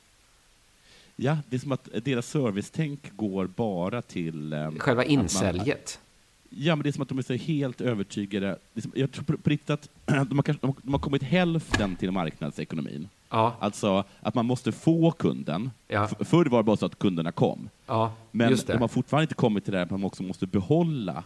ja, 1.16 1.38
det 1.50 1.56
är 1.56 1.60
som 1.60 1.72
att 1.72 1.90
deras 2.06 2.28
servicetänk 2.30 3.12
går 3.16 3.48
bara 3.48 4.02
till... 4.02 4.54
eh, 4.54 4.72
Själva 4.78 5.02
att 5.02 5.08
man- 5.08 5.20
insäljet. 5.22 6.00
Ja, 6.50 6.76
men 6.76 6.84
det 6.84 6.90
är 6.90 6.92
som 6.92 7.02
att 7.04 7.10
de 7.10 7.18
är 7.18 7.22
så 7.22 7.34
helt 7.34 7.82
övertygade. 7.82 8.58
Som, 8.82 8.92
jag 8.96 9.12
tror 9.12 9.24
på, 9.24 9.38
på 9.38 9.50
riktigt 9.50 9.70
att 9.70 9.90
de 10.06 10.38
har, 10.38 10.44
kanske, 10.44 10.62
de 10.62 10.68
har- 10.68 10.76
de 10.84 10.94
har 10.94 11.00
kommit 11.00 11.24
hälften 11.24 11.96
till 11.96 12.12
marknadsekonomin. 12.12 13.10
Ja. 13.30 13.56
Alltså 13.60 14.04
att 14.20 14.36
man 14.36 14.46
måste 14.46 14.72
få 14.72 15.12
kunden. 15.12 15.72
Ja. 15.88 16.08
Förr 16.08 16.46
var 16.46 16.60
det 16.60 16.64
bara 16.64 16.78
så 16.78 16.86
att 16.86 17.00
kunderna 17.00 17.32
kom. 17.32 17.70
Ja, 17.86 18.14
Men 18.32 18.58
de 18.68 18.78
har 18.78 18.88
fortfarande 18.88 19.24
inte 19.24 19.36
kommit 19.36 19.64
till 19.64 19.72
det 19.72 19.78
här 19.78 19.86
att 19.86 19.92
man 19.92 20.04
också 20.04 20.24
måste 20.24 20.48
behålla. 20.48 21.24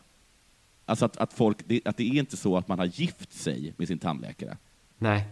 Alltså 0.85 1.05
att, 1.05 1.17
att, 1.17 1.33
folk, 1.33 1.57
det, 1.65 1.81
att 1.85 1.97
det 1.97 2.03
är 2.03 2.19
inte 2.19 2.37
så 2.37 2.57
att 2.57 2.67
man 2.67 2.79
har 2.79 2.85
gift 2.85 3.33
sig 3.33 3.73
med 3.77 3.87
sin 3.87 3.99
tandläkare. 3.99 4.57
Nej. 4.97 5.27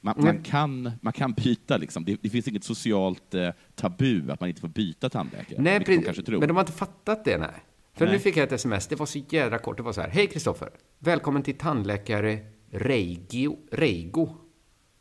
Man, 0.00 0.14
man, 0.18 0.42
kan, 0.42 0.92
man 1.00 1.12
kan 1.12 1.32
byta, 1.32 1.76
liksom. 1.76 2.04
det, 2.04 2.22
det 2.22 2.30
finns 2.30 2.48
inget 2.48 2.64
socialt 2.64 3.34
eh, 3.34 3.50
tabu 3.74 4.30
att 4.30 4.40
man 4.40 4.48
inte 4.48 4.60
får 4.60 4.68
byta 4.68 5.10
tandläkare. 5.10 5.62
Nej, 5.62 5.84
de 5.86 6.02
kanske 6.02 6.22
tror. 6.22 6.38
men 6.38 6.48
de 6.48 6.56
har 6.56 6.62
inte 6.62 6.72
fattat 6.72 7.24
det, 7.24 7.38
nej. 7.38 7.50
För 7.94 8.04
Nej. 8.04 8.14
nu 8.14 8.18
fick 8.20 8.36
jag 8.36 8.44
ett 8.44 8.52
sms, 8.52 8.86
det 8.86 8.96
var 8.96 9.06
så 9.06 9.18
jädra 9.28 9.58
kort. 9.58 9.76
Det 9.76 9.82
var 9.82 9.92
så 9.92 10.00
här, 10.00 10.08
hej 10.08 10.26
Kristoffer, 10.26 10.70
välkommen 10.98 11.42
till 11.42 11.58
tandläkare 11.58 12.38
Reigo, 12.70 13.56
Reigo 13.72 14.36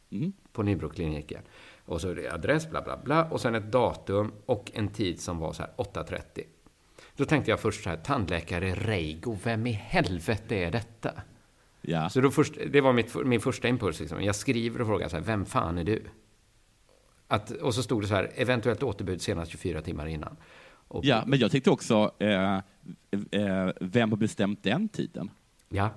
Mm. 0.10 0.34
På 0.58 0.64
Nybrokliniken. 0.64 1.42
Och 1.86 2.02
så 2.02 2.10
är 2.10 2.16
det 2.16 2.34
adress, 2.34 2.70
bla 2.70 2.82
bla 2.82 2.98
bla, 2.98 3.26
och 3.26 3.42
sen 3.42 3.56
ett 3.56 3.72
datum 3.72 4.32
och 4.46 4.72
en 4.74 4.88
tid 4.88 5.20
som 5.20 5.40
var 5.40 5.54
så 5.54 5.64
här 5.64 5.72
8.30. 5.78 6.44
Då 7.16 7.26
tänkte 7.26 7.52
jag 7.52 7.60
först 7.60 7.84
så 7.84 7.90
här, 7.90 7.98
tandläkare 7.98 8.76
Reigo, 8.76 9.38
vem 9.44 9.68
i 9.68 9.72
helvete 9.72 10.56
är 10.56 10.72
detta? 10.72 11.12
Ja. 11.82 12.10
Så 12.10 12.22
då 12.22 12.32
först, 12.32 12.54
det 12.72 12.82
var 12.82 12.94
mitt, 12.94 13.16
min 13.26 13.42
första 13.42 13.68
impuls. 13.68 14.00
Liksom. 14.00 14.24
Jag 14.24 14.36
skriver 14.36 14.82
och 14.82 14.88
frågar 14.88 15.08
så 15.08 15.16
här, 15.16 15.24
vem 15.24 15.46
fan 15.46 15.78
är 15.78 15.84
du? 15.84 16.04
Att, 17.28 17.52
och 17.52 17.76
så 17.76 17.84
stod 17.84 18.04
det 18.04 18.08
så 18.08 18.16
här, 18.16 18.32
eventuellt 18.36 18.84
återbud 18.84 19.22
senast 19.22 19.52
24 19.52 19.82
timmar 19.82 20.08
innan. 20.08 20.38
Och, 20.88 21.06
Ja, 21.06 21.24
men 21.26 21.40
jag 21.40 21.52
tänkte 21.52 21.70
också, 21.70 22.12
eh, 22.20 22.56
eh, 23.32 23.70
vem 23.82 24.10
har 24.10 24.18
bestämt 24.18 24.64
den 24.64 24.90
tiden? 24.90 25.32
Ja. 25.70 25.90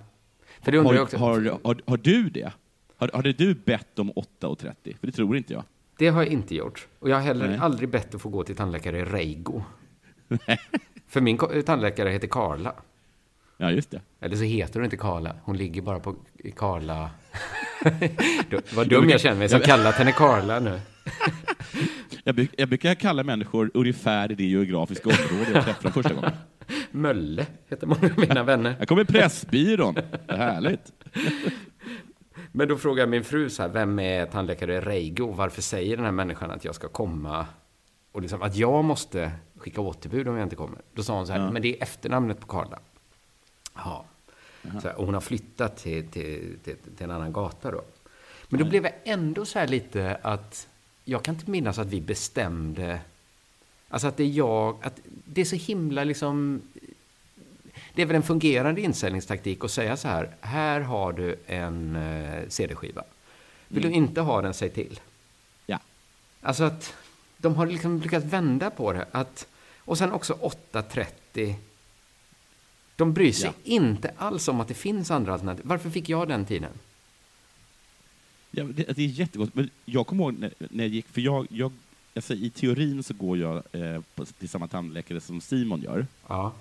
För 0.60 0.72
det 0.72 0.78
har, 0.78 0.94
jag 0.94 1.02
också. 1.02 1.16
har, 1.16 1.58
har, 1.64 1.82
har 1.86 1.96
du 1.96 2.30
det? 2.30 2.52
Har, 3.00 3.10
har 3.14 3.22
du 3.22 3.54
bett 3.54 3.98
om 3.98 4.12
8,30? 4.12 4.74
För 5.00 5.06
det 5.06 5.12
tror 5.12 5.36
inte 5.36 5.52
jag. 5.52 5.64
Det 5.98 6.08
har 6.08 6.22
jag 6.22 6.32
inte 6.32 6.54
gjort. 6.54 6.88
Och 6.98 7.08
jag 7.10 7.16
har 7.16 7.22
heller 7.22 7.48
Nej. 7.48 7.58
aldrig 7.58 7.88
bett 7.88 8.14
att 8.14 8.22
få 8.22 8.28
gå 8.28 8.44
till 8.44 8.56
tandläkare 8.56 9.04
Reigo. 9.04 9.62
För 11.08 11.20
min 11.20 11.38
tandläkare 11.66 12.10
heter 12.10 12.28
Karla. 12.28 12.74
Ja, 13.56 13.70
just 13.70 13.90
det. 13.90 14.00
Eller 14.20 14.36
så 14.36 14.42
heter 14.42 14.74
hon 14.74 14.84
inte 14.84 14.96
Karla. 14.96 15.36
Hon 15.42 15.56
ligger 15.56 15.82
bara 15.82 16.00
på 16.00 16.16
Karla. 16.56 17.10
Vad 18.74 18.88
dum 18.88 19.08
jag 19.08 19.20
känner 19.20 19.38
mig 19.38 19.48
som 19.48 19.60
kallat 19.60 19.94
henne 19.94 20.12
Karla 20.12 20.60
nu. 20.60 20.80
Jag, 22.24 22.34
bruk, 22.34 22.50
jag 22.56 22.68
brukar 22.68 22.94
kalla 22.94 23.24
människor 23.24 23.70
ungefär 23.74 24.32
i 24.32 24.34
det 24.34 24.44
geografiska 24.44 25.08
område 25.08 25.50
jag 25.54 25.64
träffade 25.64 25.92
första 25.92 26.14
gången. 26.14 26.32
Mölle 26.90 27.46
heter 27.68 27.86
många 27.86 28.12
av 28.12 28.18
mina 28.18 28.42
vänner. 28.42 28.76
Jag 28.78 28.88
kommer 28.88 29.04
Pressbyrån. 29.04 29.96
Härligt. 30.28 30.92
Men 32.52 32.68
då 32.68 32.76
frågar 32.76 33.06
min 33.06 33.24
fru 33.24 33.50
så 33.50 33.62
här, 33.62 33.68
vem 33.68 33.98
är 33.98 34.26
tandläkare 34.26 34.80
Reigo? 34.80 35.32
Varför 35.32 35.62
säger 35.62 35.96
den 35.96 36.04
här 36.04 36.12
människan 36.12 36.50
att 36.50 36.64
jag 36.64 36.74
ska 36.74 36.88
komma? 36.88 37.46
Och 38.12 38.22
liksom 38.22 38.42
att 38.42 38.56
jag 38.56 38.84
måste 38.84 39.32
skicka 39.56 39.80
återbud 39.80 40.28
om 40.28 40.36
jag 40.36 40.46
inte 40.46 40.56
kommer. 40.56 40.78
Då 40.94 41.02
sa 41.02 41.16
hon 41.16 41.26
så 41.26 41.32
här, 41.32 41.40
Ja. 41.40 41.50
men 41.50 41.62
det 41.62 41.76
är 41.76 41.82
efternamnet 41.82 42.40
på 42.40 42.46
Karla. 42.46 42.78
Ja. 43.74 44.04
Så 44.62 44.88
här, 44.88 44.94
och 44.98 45.04
hon 45.04 45.14
har 45.14 45.20
flyttat 45.20 45.76
till, 45.76 46.08
till, 46.08 46.58
till, 46.64 46.76
till 46.96 47.04
en 47.04 47.10
annan 47.10 47.32
gata 47.32 47.70
då. 47.70 47.82
Men 48.48 48.60
då 48.60 48.66
blev 48.66 48.84
jag 48.84 48.92
ändå 49.04 49.44
så 49.44 49.58
här 49.58 49.66
lite 49.68 50.18
att, 50.22 50.68
jag 51.04 51.22
kan 51.22 51.34
inte 51.34 51.50
minnas 51.50 51.78
att 51.78 51.86
vi 51.86 52.00
bestämde, 52.00 53.00
alltså 53.88 54.08
att 54.08 54.16
det 54.16 54.22
är 54.24 54.28
jag, 54.28 54.76
att 54.82 55.00
det 55.04 55.40
är 55.40 55.44
så 55.44 55.56
himla 55.56 56.04
liksom, 56.04 56.62
det 57.94 58.02
är 58.02 58.06
väl 58.06 58.16
en 58.16 58.22
fungerande 58.22 58.80
insäljningstaktik 58.80 59.64
att 59.64 59.70
säga 59.70 59.96
så 59.96 60.08
här, 60.08 60.30
här 60.40 60.80
har 60.80 61.12
du 61.12 61.36
en 61.46 61.96
eh, 61.96 62.48
CD-skiva. 62.48 63.04
Vill 63.68 63.82
du 63.82 63.90
inte 63.90 64.20
ha 64.20 64.42
den, 64.42 64.54
säg 64.54 64.70
till. 64.70 65.00
Ja. 65.66 65.78
Alltså 66.40 66.64
att 66.64 66.94
de 67.36 67.54
har 67.54 67.66
liksom 67.66 68.00
lyckats 68.00 68.26
vända 68.26 68.70
på 68.70 68.92
det. 68.92 69.06
Att, 69.12 69.46
och 69.78 69.98
sen 69.98 70.12
också 70.12 70.38
8.30. 70.72 71.54
De 72.96 73.12
bryr 73.12 73.32
sig 73.32 73.46
Ja. 73.64 73.72
inte 73.74 74.12
alls 74.16 74.48
om 74.48 74.60
att 74.60 74.68
det 74.68 74.74
finns 74.74 75.10
andra 75.10 75.32
alternativ. 75.32 75.64
Varför 75.68 75.90
fick 75.90 76.08
jag 76.08 76.28
den 76.28 76.44
tiden? 76.46 76.72
Ja, 78.50 78.64
det, 78.64 78.82
det 78.82 79.02
är 79.02 79.06
jättegott. 79.06 79.54
Men 79.54 79.70
jag 79.84 80.06
kommer 80.06 80.24
ihåg 80.24 80.38
när, 80.38 80.52
när 80.58 80.84
jag 80.84 80.88
gick, 80.94 81.06
för 81.08 81.20
jag, 81.20 81.46
jag 81.50 81.72
alltså, 82.14 82.34
i 82.34 82.50
teorin 82.50 83.02
så 83.02 83.14
går 83.14 83.38
jag 83.38 83.62
eh, 83.72 84.00
på, 84.14 84.24
till 84.24 84.48
samma 84.48 84.68
tandläkare 84.68 85.20
som 85.20 85.40
Simon 85.40 85.80
gör. 85.82 86.06
Ja. 86.28 86.52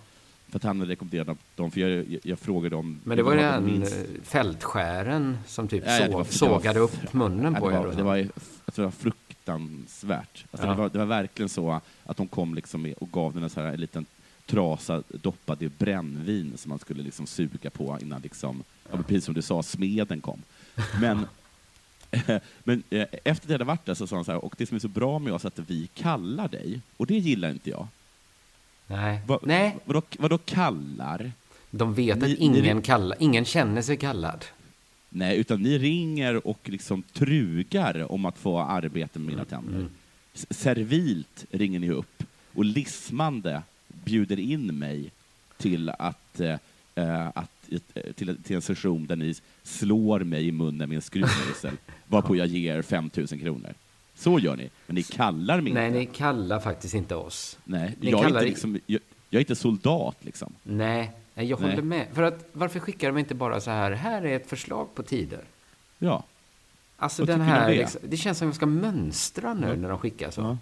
För 0.50 0.58
att 0.60 0.64
han 0.64 0.80
hade 0.80 0.92
rekommenderat 0.92 1.38
dem, 1.56 1.72
för 1.72 1.80
jag, 1.82 1.90
jag, 2.10 2.20
jag 2.24 2.40
frågade 2.40 2.76
om... 2.76 3.00
Men 3.04 3.18
det 3.18 3.24
var 3.24 3.34
ju 3.34 3.40
den 3.40 3.86
fältskären 4.24 5.38
som 5.48 5.68
typ 5.68 5.86
Nej, 5.86 6.02
det 6.02 6.12
så, 6.12 6.18
var- 6.18 6.24
sågade 6.24 6.80
var- 6.80 6.86
upp 6.86 7.14
munnen 7.14 7.54
Ja, 7.54 7.60
på 7.60 7.70
det 7.70 7.76
er. 7.76 7.94
det 7.98 8.04
var, 8.04 8.18
alltså, 8.18 8.82
det 8.82 8.82
var 8.82 8.92
fruktansvärt. 8.92 10.46
Alltså, 10.52 10.68
Ja. 10.68 10.72
det, 10.74 10.78
var, 10.82 10.90
det 10.90 10.98
var 10.98 11.06
verkligen 11.06 11.50
så 11.50 11.82
att 12.06 12.18
de 12.18 12.28
kom 12.28 12.56
liksom 12.56 12.94
och 13.00 13.12
gav 13.12 13.34
den 13.34 13.44
en, 13.44 13.50
så 13.50 13.62
här, 13.62 13.68
en 13.74 13.80
liten 13.82 14.06
trasa 14.46 15.04
doppad 15.10 15.62
i 15.64 15.70
brännvin 15.70 16.54
som 16.58 16.70
man 16.70 16.80
skulle 16.80 17.04
liksom 17.04 17.28
suga 17.28 17.70
på 17.70 17.98
innan, 18.02 18.22
liksom, 18.22 18.64
ja. 18.92 18.98
precis 18.98 19.26
som 19.26 19.34
du 19.34 19.42
sa, 19.42 19.64
smeden 19.64 20.22
kom. 20.22 20.42
Men, 21.02 21.26
men 22.64 22.84
eh, 22.90 23.06
efter 23.24 23.48
det 23.48 23.54
hade 23.54 23.64
varit 23.64 23.86
där 23.86 23.94
så 23.94 24.08
sa 24.08 24.16
han 24.16 24.26
så 24.26 24.32
här, 24.32 24.46
och 24.46 24.56
det 24.58 24.66
som 24.66 24.76
är 24.76 24.80
så 24.80 24.88
bra 24.88 25.20
med 25.20 25.34
oss 25.34 25.44
är 25.46 25.48
att 25.48 25.60
vi 25.60 25.88
kallar 25.94 26.48
dig, 26.48 26.82
och 26.98 27.08
det 27.08 27.18
gillar 27.18 27.50
inte 27.50 27.70
jag. 27.70 27.88
Nej. 28.90 29.20
Va, 29.28 29.40
Nej. 29.44 29.76
Vadå, 29.86 30.02
vadå 30.20 30.38
kallar? 30.38 31.32
De 31.72 31.94
vet 31.94 32.18
Ni- 32.22 32.34
att 32.34 32.40
ingen, 32.40 32.78
ni- 32.78 32.82
kallar, 32.84 33.18
ingen 33.20 33.46
känner 33.46 33.82
sig 33.82 33.98
kallad. 33.98 34.46
Nej, 35.10 35.38
utan 35.38 35.62
ni 35.62 35.78
ringer 35.78 36.48
och 36.48 36.60
liksom 36.70 37.04
trugar 37.14 38.12
om 38.12 38.26
att 38.26 38.38
få 38.38 38.60
arbete 38.60 39.20
med 39.20 39.28
mina 39.28 39.46
tänder. 39.46 39.88
S- 40.34 40.46
Servilt 40.50 41.46
ringer 41.52 41.80
ni 41.80 41.90
upp 41.90 42.24
och 42.54 42.66
lismande 42.66 43.62
bjuder 43.88 44.40
in 44.40 44.80
mig 44.80 45.12
till 45.58 45.90
att, 45.90 46.40
eh, 46.40 46.56
eh, 46.96 47.28
att 47.28 47.52
eh, 47.94 48.14
till, 48.14 48.38
till 48.44 48.56
en 48.56 48.62
session 48.62 49.06
där 49.08 49.16
ni 49.16 49.36
slår 49.64 50.20
mig 50.20 50.48
i 50.48 50.52
munnen 50.52 50.90
med 50.90 50.96
en 50.96 51.02
skruvmejsel, 51.02 51.74
varpå 52.08 52.36
jag 52.36 52.48
ger 52.48 52.82
5 52.82 53.10
000 53.16 53.28
kronor. 53.28 53.74
Så 54.20 54.40
gör 54.40 54.56
ni, 54.56 54.70
men 54.88 54.96
ni 54.96 55.04
kallar 55.04 55.62
mig 55.62 55.74
Nej, 55.74 55.88
inte. 55.88 56.00
ni 56.00 56.06
kallar 56.06 56.60
faktiskt 56.60 56.94
inte 56.94 57.16
oss. 57.16 57.58
Nej, 57.64 57.96
ni 58.02 58.10
jag, 58.12 58.20
är 58.20 58.24
kallar 58.24 58.40
inte 58.40 58.46
i- 58.48 58.50
liksom, 58.50 58.80
jag, 58.86 59.02
jag 59.30 59.40
är 59.40 59.42
inte 59.42 59.56
soldat 59.56 60.16
liksom. 60.22 60.54
Nej, 60.64 61.12
nej, 61.34 61.46
jag 61.46 61.62
Nej. 61.62 61.70
håller 61.70 61.84
med. 61.84 62.08
För 62.14 62.24
att, 62.24 62.50
varför 62.54 62.80
skickar 62.80 63.08
de 63.08 63.18
inte 63.18 63.36
bara 63.36 63.62
så 63.62 63.72
här, 63.72 63.92
här 63.92 64.22
är 64.26 64.36
ett 64.36 64.50
förslag 64.50 64.96
på 64.96 65.04
tider? 65.04 65.42
Ja. 66.00 66.24
Alltså 66.98 67.22
Vad 67.22 67.28
den 67.28 67.42
här, 67.42 67.70
det? 67.70 67.76
liksom, 67.78 68.02
det 68.04 68.18
känns 68.18 68.38
som 68.38 68.48
att 68.48 68.54
de 68.54 68.56
ska 68.58 68.66
mönstra 68.66 69.54
nu 69.54 69.68
Ja. 69.68 69.76
när 69.76 69.90
de 69.90 69.98
skickar 70.00 70.32
så. 70.32 70.42
Ja. 70.42 70.58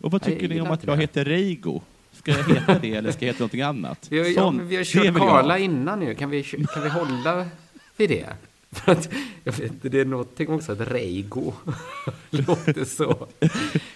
Och 0.00 0.10
vad 0.10 0.22
Nej, 0.26 0.30
tycker 0.34 0.42
jag 0.48 0.54
ni 0.54 0.60
om 0.60 0.66
att 0.70 0.72
inte 0.80 0.86
jag 0.90 0.98
det. 0.98 1.02
heter 1.02 1.24
Reigo? 1.24 1.80
Ska 2.12 2.30
jag 2.30 2.44
heta 2.54 2.78
det 2.78 2.94
eller 2.94 3.12
ska 3.12 3.24
jag 3.26 3.32
heta 3.32 3.42
någonting 3.42 3.62
annat? 3.62 4.06
Vi 4.10 4.18
har, 4.18 4.26
ja, 4.26 4.34
Sån- 4.34 4.66
vi 4.68 4.76
har 4.76 4.84
kört 4.84 5.04
jag. 5.04 5.16
Karla 5.16 5.58
innan 5.58 6.00
nu, 6.00 6.14
kan 6.14 6.30
vi, 6.30 6.42
kan 6.42 6.82
vi 6.82 6.88
hålla 6.88 7.46
vid 7.96 8.10
det? 8.10 8.26
För 8.72 8.92
att, 8.92 9.08
jag 9.44 9.52
vet 9.52 9.72
det 9.82 10.00
är 10.00 10.04
någonting 10.04 10.48
också 10.48 10.72
att 10.72 10.80
Reigo 10.80 11.52
låter 12.30 12.84
så. 12.84 13.26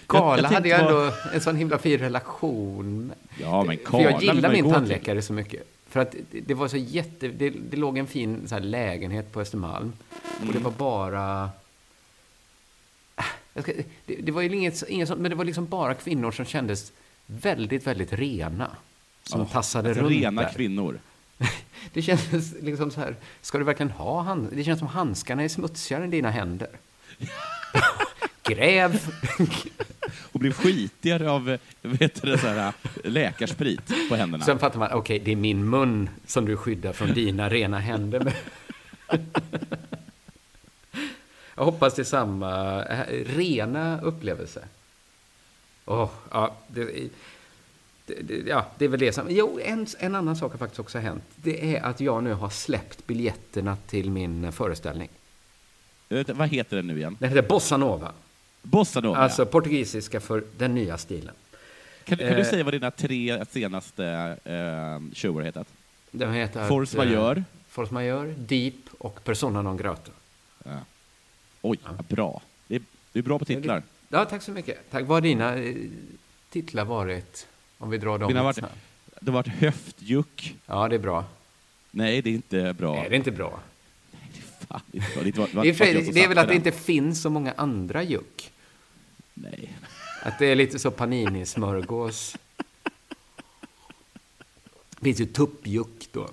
Karla 0.07 0.47
hade 0.47 0.69
jag 0.69 0.79
ändå 0.79 1.11
en 1.33 1.41
sån 1.41 1.55
himla 1.55 1.77
fin 1.77 1.97
relation. 1.99 3.11
Ja, 3.41 3.63
men 3.63 3.77
För 3.77 3.83
Karla 3.85 4.03
jag 4.11 4.19
vill 4.19 4.29
gillar 4.35 4.49
ju 4.49 4.55
min 4.55 4.63
gå 4.63 4.69
till. 4.69 4.73
tandläkare 4.75 5.21
så 5.21 5.33
mycket. 5.33 5.63
För 5.87 5.99
att 5.99 6.15
det, 6.31 6.53
var 6.53 6.67
så 6.67 6.77
jätte... 6.77 7.27
Det, 7.27 7.49
det 7.49 7.77
låg 7.77 7.97
en 7.97 8.07
fin 8.07 8.47
så 8.47 8.59
lägenhet 8.59 9.31
på 9.31 9.41
Östermalm. 9.41 9.93
Och 10.37 10.41
Mm. 10.41 10.53
det 10.53 10.59
var 10.59 10.71
bara... 10.71 11.49
Ah, 13.15 13.23
Jag 13.53 13.63
ska, 13.63 13.73
det, 14.05 14.15
det 14.15 14.31
var 14.31 14.41
ju 14.41 14.55
inget, 14.55 14.83
inget 14.89 15.07
sånt, 15.07 15.21
men 15.21 15.29
det 15.31 15.35
var 15.35 15.45
liksom 15.45 15.65
bara 15.65 15.93
kvinnor 15.93 16.31
som 16.31 16.45
kändes 16.45 16.91
väldigt, 17.25 17.87
väldigt 17.87 18.13
rena. 18.13 18.71
Som 19.23 19.39
Ja, 19.41 19.45
tassade 19.47 19.89
alltså, 19.89 20.03
runt 20.03 20.13
Rena 20.15 20.41
där. 20.41 20.49
kvinnor. 20.49 20.99
Det 21.93 22.01
kändes 22.01 22.53
liksom 22.61 22.91
så 22.91 22.99
här, 22.99 23.15
ska 23.41 23.57
du 23.57 23.63
verkligen 23.63 23.91
ha 23.91 24.21
hand? 24.21 24.49
Det 24.51 24.63
känns 24.63 24.79
som 24.79 24.87
handskarna 24.87 25.43
är 25.43 25.49
smutsigare 25.49 26.03
än 26.03 26.09
dina 26.09 26.31
händer. 26.31 26.69
Gräv! 28.43 28.99
Och 30.31 30.39
blir 30.39 30.51
skitigare 30.51 31.31
av 31.31 31.57
vet 31.81 32.21
du, 32.21 32.37
så 32.37 32.47
här, 32.47 32.73
läkarsprit 33.03 34.09
på 34.09 34.15
händerna. 34.15 34.45
Sen 34.45 34.59
fattar 34.59 34.79
man, 34.79 34.91
okej, 34.91 35.19
det 35.19 35.31
är 35.31 35.35
min 35.35 35.69
mun 35.69 36.09
som 36.27 36.45
du 36.45 36.57
skyddar 36.57 36.93
från 36.93 37.13
dina 37.13 37.49
rena 37.49 37.79
händer 37.79 38.19
med. 38.19 38.33
Jag 41.55 41.63
hoppas 41.65 41.95
det 41.95 42.01
är 42.01 42.03
samma 42.03 42.83
eh, 42.83 43.25
rena 43.25 44.01
upplevelse. 44.01 44.67
Åh, 45.85 46.09
ja, 46.31 46.55
det, 46.67 46.83
det, 46.85 47.09
ja, 48.45 48.65
det 48.77 48.85
är 48.85 48.89
väl 48.89 48.99
det 48.99 49.13
som... 49.13 49.27
Jo, 49.29 49.59
en, 49.63 49.87
en 49.99 50.15
annan 50.15 50.35
sak 50.35 50.51
har 50.51 50.57
faktiskt 50.57 50.79
också 50.79 50.99
hänt. 50.99 51.23
Det 51.35 51.75
är 51.75 51.81
att 51.81 51.99
jag 51.99 52.23
nu 52.23 52.33
har 52.33 52.49
släppt 52.49 53.07
biljetterna 53.07 53.77
till 53.87 54.11
min 54.11 54.51
föreställning. 54.51 55.09
Vet 56.09 56.27
du, 56.27 56.33
Vad 56.33 56.49
heter 56.49 56.75
den 56.75 56.87
nu 56.87 56.97
igen? 56.97 57.17
Den 57.19 57.29
heter 57.29 57.49
Bossa 57.49 57.77
Nova. 57.77 58.11
Bossa 58.61 58.99
Nova. 58.99 59.17
Alltså 59.17 59.41
ja. 59.41 59.45
portugisiska 59.45 60.19
för 60.19 60.43
den 60.57 60.75
nya 60.75 60.97
stilen. 60.97 61.35
Kan, 62.03 62.17
kan 62.17 62.27
du 62.27 62.39
eh, 62.39 62.49
säga 62.49 62.63
vad 62.63 62.73
dina 62.73 62.91
tre 62.91 63.45
senaste 63.51 64.05
eh, 64.43 65.15
shower 65.15 65.43
hetat? 65.43 65.67
Den 66.11 66.33
heter... 66.33 66.67
Force 66.67 66.97
eh, 66.97 67.05
Majeure. 67.05 67.43
Force 67.69 67.93
Majeure, 67.93 68.33
Deep 68.37 68.75
och 68.97 69.23
Persona 69.23 69.61
non 69.61 69.77
grata. 69.77 70.11
Ja. 70.63 70.79
Oj, 71.61 71.79
vad 71.83 72.05
bra. 72.05 72.41
Det 72.67 72.75
är, 72.75 72.81
du 73.13 73.19
är 73.19 73.23
bra 73.23 73.39
på 73.39 73.45
titlar. 73.45 73.83
Ja, 74.09 74.25
tack 74.25 74.41
så 74.41 74.51
mycket. 74.51 74.91
Tack. 74.91 75.01
Vad 75.01 75.15
har 75.15 75.21
dina 75.21 75.55
eh, 75.55 75.75
titlar 76.49 76.85
varit? 76.85 77.47
Om 77.77 77.89
vi 77.89 77.97
drar 77.97 78.17
dem 78.17 78.29
lite 78.29 78.41
varit, 78.41 78.55
snabbt. 78.55 78.75
det 79.19 79.31
har 79.31 79.33
varit 79.33 79.47
höftjuck. 79.47 80.55
Ja, 80.65 80.87
det 80.87 80.95
är 80.95 80.99
bra. 80.99 81.25
Nej, 81.91 82.21
det 82.21 82.29
är 82.29 82.33
inte 82.33 82.73
bra. 82.73 82.95
Nej, 82.95 83.09
det 83.09 83.15
är 83.15 83.17
inte 83.17 83.31
bra. 83.31 83.59
Det 84.93 85.19
är 85.19 85.25
inte 85.27 85.37
bra. 85.37 85.47
Det, 85.47 85.51
det, 85.53 85.55
var, 85.55 85.63
Det 85.63 86.11
det 86.11 86.27
väl 86.27 86.37
att 86.37 86.47
det 86.47 86.55
inte 86.55 86.71
finns 86.71 87.21
så 87.21 87.29
många 87.29 87.53
andra 87.57 88.03
juck. 88.03 88.51
Nej. 89.33 89.73
Att 90.21 90.39
det 90.39 90.45
är 90.45 90.55
lite 90.55 90.79
så 90.79 90.91
panini-smörgås. 90.91 92.37
Det 94.89 95.03
finns 95.03 95.21
ju 95.21 95.25
tuppjuck 95.25 96.07
då. 96.11 96.29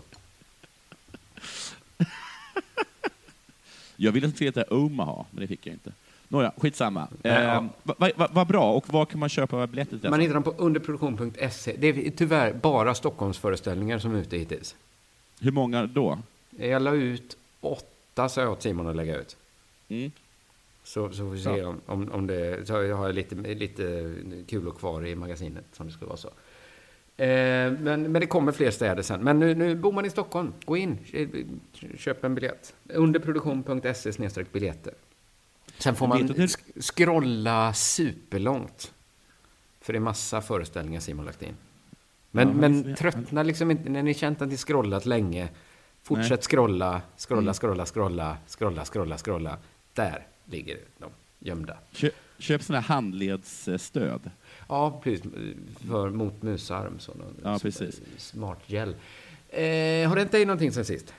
Jag 3.97 4.13
ville 4.13 4.27
att 4.27 4.33
det 4.33 4.37
skulle 4.37 4.49
heta 4.49 4.75
Omaha, 4.75 5.25
men 5.31 5.41
det 5.41 5.47
fick 5.47 5.67
jag 5.67 5.75
inte. 5.75 5.93
Nåja, 6.33 6.53
skitsamma. 6.57 7.09
Eh, 7.23 7.65
Vad 7.83 7.97
va, 7.99 8.11
va, 8.17 8.29
vad 8.33 8.47
bra. 8.47 8.73
Och 8.73 8.93
var 8.93 9.05
kan 9.07 9.21
man 9.21 9.29
köpa 9.29 9.67
biljetter 9.67 9.99
till? 9.99 10.11
Man 10.11 10.21
hittar 10.21 10.35
dem 10.35 10.43
på 10.43 10.55
underproduktion.se. 10.59 11.77
Det 11.79 11.87
är 11.89 12.11
tyvärr 12.11 12.53
bara 12.53 12.95
Stockholmsföreställningar 12.95 13.99
som 13.99 14.15
är 14.15 14.19
ute 14.19 14.37
hittills. 14.37 14.77
Hur 15.41 15.53
många 15.53 15.87
då? 15.87 16.19
Jag 16.51 16.83
la 16.83 16.95
ut 16.95 17.37
åtta, 17.61 18.29
sa 18.29 18.41
jag 18.41 18.53
åt 18.53 18.63
Simon 18.63 18.87
att 18.89 18.97
lägga 18.97 19.17
ut. 19.17 19.37
Mm. 19.89 20.11
Så, 20.85 21.11
så 21.11 21.17
får 21.17 21.25
vi 21.31 21.43
se 21.43 21.51
Ja. 21.51 21.67
om, 21.69 21.81
om, 21.87 22.13
om 22.13 22.27
det... 22.27 22.67
Så 22.67 22.73
jag 22.73 22.97
har 22.97 23.13
lite, 23.13 23.35
lite 23.35 24.15
kulor 24.49 24.73
kvar 24.73 25.07
i 25.07 25.15
magasinet, 25.15 25.65
som 25.73 25.87
det 25.87 25.93
skulle 25.93 26.09
vara 26.09 26.17
så. 26.19 26.29
Eh, 27.17 27.73
men, 27.73 28.03
men 28.13 28.13
det 28.13 28.27
kommer 28.27 28.53
fler 28.53 28.71
städer 28.71 29.03
sen. 29.03 29.21
Men 29.25 29.39
nu, 29.39 29.55
nu 29.55 29.75
bor 29.75 29.93
man 29.93 30.07
i 30.07 30.11
Stockholm. 30.11 30.53
Gå 30.65 30.77
in, 30.77 30.99
eh, 31.13 31.29
köp 31.99 32.25
en 32.25 32.35
biljett. 32.35 32.75
Underproduktion.se 32.95 34.45
biljetter. 34.53 34.95
Sen 35.81 35.95
får 35.97 36.07
man 36.07 36.19
sk- 36.29 36.81
scrolla 36.83 37.73
superlångt. 37.75 38.93
För 39.81 39.93
det 39.93 39.97
är 39.97 40.01
massa 40.01 40.41
föreställningar 40.41 41.01
Simon 41.01 41.25
lagt 41.25 41.43
in. 41.43 41.55
Men, 42.31 42.49
Ja, 42.49 42.55
men 42.55 42.95
tröttna 42.95 43.43
liksom 43.43 43.71
inte, 43.71 43.91
när 43.91 44.03
ni 44.03 44.15
känt 44.15 44.43
att 44.43 44.49
ni 44.49 44.57
scrollat 44.57 45.07
länge. 45.07 45.49
Fortsätt 46.03 46.31
Nej. 46.31 46.39
scrolla, 46.43 47.03
scrolla, 47.17 47.41
Mm. 47.43 47.55
scrolla, 47.55 47.87
scrolla, 47.87 48.37
scrolla, 48.47 48.85
scrolla, 48.85 49.19
scrolla. 49.19 49.59
Där 49.95 50.27
ligger 50.45 50.79
de 50.99 51.11
gömda. 51.39 51.77
Köp, 51.93 52.15
köp 52.39 52.63
sådana 52.63 52.81
här 52.81 52.95
handledsstöd. 52.95 54.31
Ja, 54.69 55.01
precis. 55.05 55.23
För, 55.89 56.11
mot 56.11 56.43
musarm. 56.43 56.99
Så 56.99 57.15
någon, 57.15 57.37
Ja, 57.45 57.59
precis. 57.63 58.01
Smart 58.17 58.59
gel. 58.67 58.89
Eh, 59.49 60.09
har 60.09 60.15
det 60.17 60.23
inte 60.23 60.37
dig 60.37 60.45
någonting 60.45 60.73
sen 60.73 60.85
sist? 60.85 61.15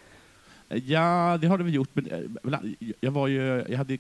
Ja, 0.70 1.38
det 1.42 1.48
har 1.48 1.58
det 1.58 1.64
väl 1.64 1.74
gjort. 1.74 1.90
Men 1.94 2.06
eh, 2.54 2.92
jag, 3.00 3.12
var 3.12 3.28
ju, 3.28 3.66
jag 3.70 3.78
hade 3.78 3.94
ju 3.94 3.98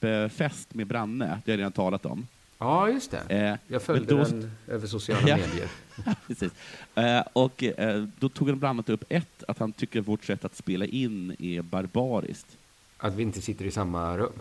klippfest 0.00 0.74
med 0.74 0.86
Branne, 0.86 1.24
det 1.24 1.30
har 1.30 1.42
jag 1.52 1.58
redan 1.58 1.72
talat 1.72 2.06
om. 2.06 2.26
Ja, 2.58 2.88
just 2.88 3.10
det. 3.10 3.22
Eh, 3.28 3.56
Jag 3.72 3.82
följde 3.82 4.14
då- 4.14 4.24
den 4.24 4.50
över 4.68 4.86
sociala 4.86 5.20
medier. 5.36 5.68
Precis. 6.26 6.52
Eh, 6.94 7.22
och 7.32 7.62
eh, 7.64 8.04
då 8.18 8.28
tog 8.28 8.48
han 8.48 8.58
bland 8.58 8.70
annat 8.70 8.88
upp 8.88 9.04
ett, 9.08 9.44
att 9.48 9.58
han 9.58 9.72
tycker 9.72 10.00
vårt 10.00 10.24
sätt 10.24 10.44
att 10.44 10.56
spela 10.56 10.84
in 10.84 11.36
är 11.38 11.62
barbariskt. 11.62 12.56
Att 12.98 13.14
vi 13.14 13.22
inte 13.22 13.42
sitter 13.42 13.64
i 13.64 13.70
samma 13.70 14.16
rum? 14.16 14.32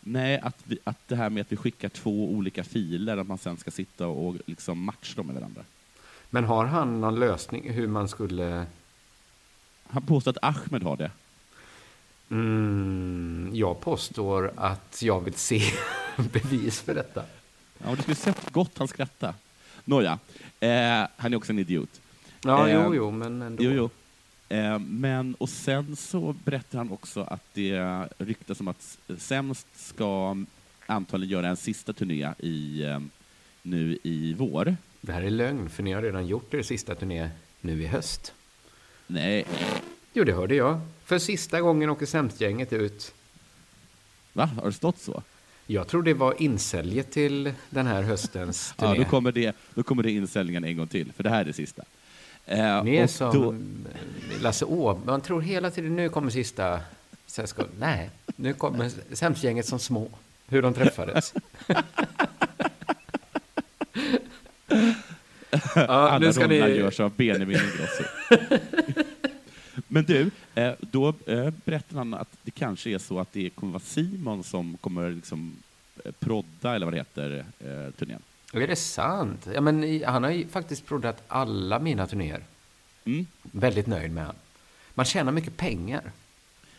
Nej, 0.00 0.40
att, 0.40 0.56
vi, 0.64 0.78
att 0.84 1.08
det 1.08 1.16
här 1.16 1.30
med 1.30 1.40
att 1.40 1.52
vi 1.52 1.56
skickar 1.56 1.88
två 1.88 2.30
olika 2.32 2.64
filer, 2.64 3.16
att 3.16 3.26
man 3.26 3.38
sen 3.38 3.56
ska 3.56 3.70
sitta 3.70 4.06
och 4.06 4.36
liksom 4.46 4.78
matcha 4.84 5.16
dem 5.16 5.26
med 5.26 5.34
varandra. 5.34 5.62
Men 6.30 6.44
har 6.44 6.64
han 6.64 7.00
någon 7.00 7.18
lösning 7.20 7.70
hur 7.72 7.86
man 7.86 8.08
skulle... 8.08 8.66
Han 9.88 10.02
påstår 10.02 10.30
att 10.30 10.38
Ahmed 10.42 10.82
har 10.82 10.96
det. 10.96 11.10
Mm, 12.30 13.50
jag 13.54 13.80
påstår 13.80 14.52
att 14.56 15.02
jag 15.02 15.20
vill 15.20 15.34
se 15.34 15.62
bevis 16.32 16.80
för 16.80 16.94
detta. 16.94 17.22
Ja, 17.84 17.90
det 17.90 18.02
skulle 18.02 18.14
sett 18.14 18.50
gott 18.50 18.78
han 18.78 18.88
skratta. 18.88 19.34
Nåja, 19.84 20.18
eh, 20.60 21.06
han 21.16 21.32
är 21.32 21.36
också 21.36 21.52
en 21.52 21.58
idiot. 21.58 22.00
Ja, 22.44 22.68
Eh, 22.68 22.74
jo, 22.74 22.94
jo, 22.94 23.10
men 23.10 23.42
ändå. 23.42 23.64
Jo, 23.64 23.70
jo. 23.70 23.90
Eh, 24.56 24.78
men, 24.78 25.34
och 25.34 25.48
sen 25.48 25.96
så 25.96 26.34
berättar 26.44 26.78
han 26.78 26.90
också 26.92 27.22
att 27.22 27.42
det 27.52 27.80
ryktas 28.18 28.60
om 28.60 28.68
att 28.68 28.98
Sämst 29.18 29.66
ska 29.74 30.36
antagligen 30.86 31.32
göra 31.32 31.48
en 31.48 31.56
sista 31.56 31.92
turné 31.92 32.32
i, 32.38 32.82
eh, 32.82 33.00
nu 33.62 33.98
i 34.02 34.34
vår. 34.38 34.76
Det 35.00 35.12
här 35.12 35.22
är 35.22 35.30
lögn, 35.30 35.70
för 35.70 35.82
ni 35.82 35.92
har 35.92 36.02
redan 36.02 36.26
gjort 36.26 36.54
er 36.54 36.62
sista 36.62 36.94
turné 36.94 37.30
nu 37.60 37.82
i 37.82 37.86
höst. 37.86 38.32
Nej, 39.06 39.46
Jo, 40.18 40.24
det 40.24 40.32
hörde 40.32 40.54
jag. 40.54 40.80
För 41.04 41.18
sista 41.18 41.60
gången 41.60 41.90
åker 41.90 42.06
Sämstgänget 42.06 42.72
ut. 42.72 43.12
va? 44.32 44.50
Har 44.60 44.66
det 44.66 44.72
stått 44.72 44.98
så? 44.98 45.22
Jag 45.66 45.88
tror 45.88 46.02
det 46.02 46.14
var 46.14 46.42
insäljet 46.42 47.10
till 47.10 47.52
den 47.70 47.86
här 47.86 48.02
höstens 48.02 48.74
turné. 48.76 48.92
Ja, 48.98 49.04
då 49.04 49.10
kommer, 49.10 49.32
det, 49.32 49.56
då 49.74 49.82
kommer 49.82 50.02
det 50.02 50.10
insäljningen 50.10 50.64
en 50.64 50.76
gång 50.76 50.86
till, 50.86 51.12
för 51.12 51.22
det 51.22 51.30
här 51.30 51.40
är 51.40 51.44
det 51.44 51.52
sista. 51.52 51.82
Eh, 52.46 52.84
Ni 52.84 52.96
är 52.96 53.06
som 53.06 53.32
då- 53.34 53.54
Lasse 54.42 54.64
Åberg. 54.64 55.06
Man 55.06 55.20
tror 55.20 55.40
hela 55.42 55.70
tiden 55.70 55.96
nu 55.96 56.08
kommer 56.08 56.30
sista... 56.30 56.80
Ska, 57.26 57.64
nej, 57.78 58.10
nu 58.36 58.52
kommer 58.52 58.90
Sämstgänget 59.12 59.66
som 59.66 59.78
små. 59.78 60.08
Hur 60.48 60.62
de 60.62 60.74
träffades. 60.74 61.34
ja, 65.74 65.86
Alla 65.86 66.18
nu 66.18 66.32
ska 66.32 66.46
ni... 66.46 66.56
görs 66.56 67.00
av 67.00 67.12
Benjamin 67.16 67.56
Ingrosso. 67.56 68.02
Men 69.88 70.04
du, 70.04 70.30
eh, 70.54 70.72
då 70.80 71.14
eh, 71.26 71.50
berättar 71.64 71.96
han 71.96 72.14
att 72.14 72.28
det 72.42 72.50
kanske 72.50 72.90
är 72.90 72.98
så 72.98 73.18
att 73.20 73.32
det 73.32 73.50
kommer 73.50 73.72
vara 73.72 73.82
Simon 73.82 74.44
som 74.44 74.76
kommer 74.76 75.10
liksom 75.10 75.56
eh, 76.04 76.12
prodda, 76.12 76.74
eller 76.74 76.86
vad 76.86 76.92
det 76.94 76.98
heter, 76.98 77.44
turnén. 77.98 78.22
Är 78.52 78.66
det 78.66 78.76
sant? 78.76 79.46
Ja, 79.54 79.60
men 79.60 80.02
han 80.06 80.22
har 80.22 80.30
ju 80.30 80.48
faktiskt 80.48 80.86
proddat 80.86 81.22
alla 81.28 81.78
mina 81.78 82.06
turnéer. 82.06 82.42
Mm. 83.04 83.26
Väldigt 83.42 83.86
nöjd 83.86 84.10
med 84.10 84.26
han. 84.26 84.34
Man 84.94 85.06
tjänar 85.06 85.32
mycket 85.32 85.56
pengar. 85.56 86.12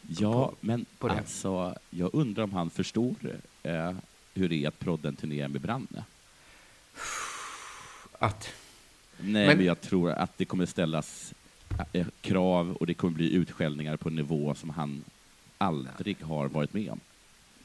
Ja, 0.01 0.51
men 0.62 0.86
på 0.99 1.08
det. 1.08 1.13
alltså, 1.13 1.75
jag 1.89 2.10
undrar 2.13 2.43
om 2.43 2.53
han 2.53 2.69
förstår 2.69 3.15
eh, 3.63 3.91
hur 4.34 4.49
det 4.49 4.63
är 4.63 4.67
att 4.67 4.79
prodda 4.79 5.10
en 5.10 5.15
turné 5.15 5.47
med 5.47 5.62
Branne. 5.62 6.03
Att... 8.19 8.47
Nej, 9.17 9.47
Men- 9.47 9.58
men... 9.58 9.65
jag 9.65 9.81
tror 9.81 10.12
att 10.12 10.38
det 10.38 10.45
kommer 10.45 10.65
ställas 10.65 11.34
krav 12.21 12.75
och 12.80 12.88
det 12.88 12.93
kommer 12.93 13.13
bli 13.13 13.34
utskällningar 13.34 13.97
på 13.97 14.10
en 14.10 14.15
nivå 14.15 14.56
som 14.56 14.69
han 14.69 15.03
aldrig 15.58 16.21
har 16.21 16.47
varit 16.47 16.73
med 16.73 16.89
om. 16.89 16.99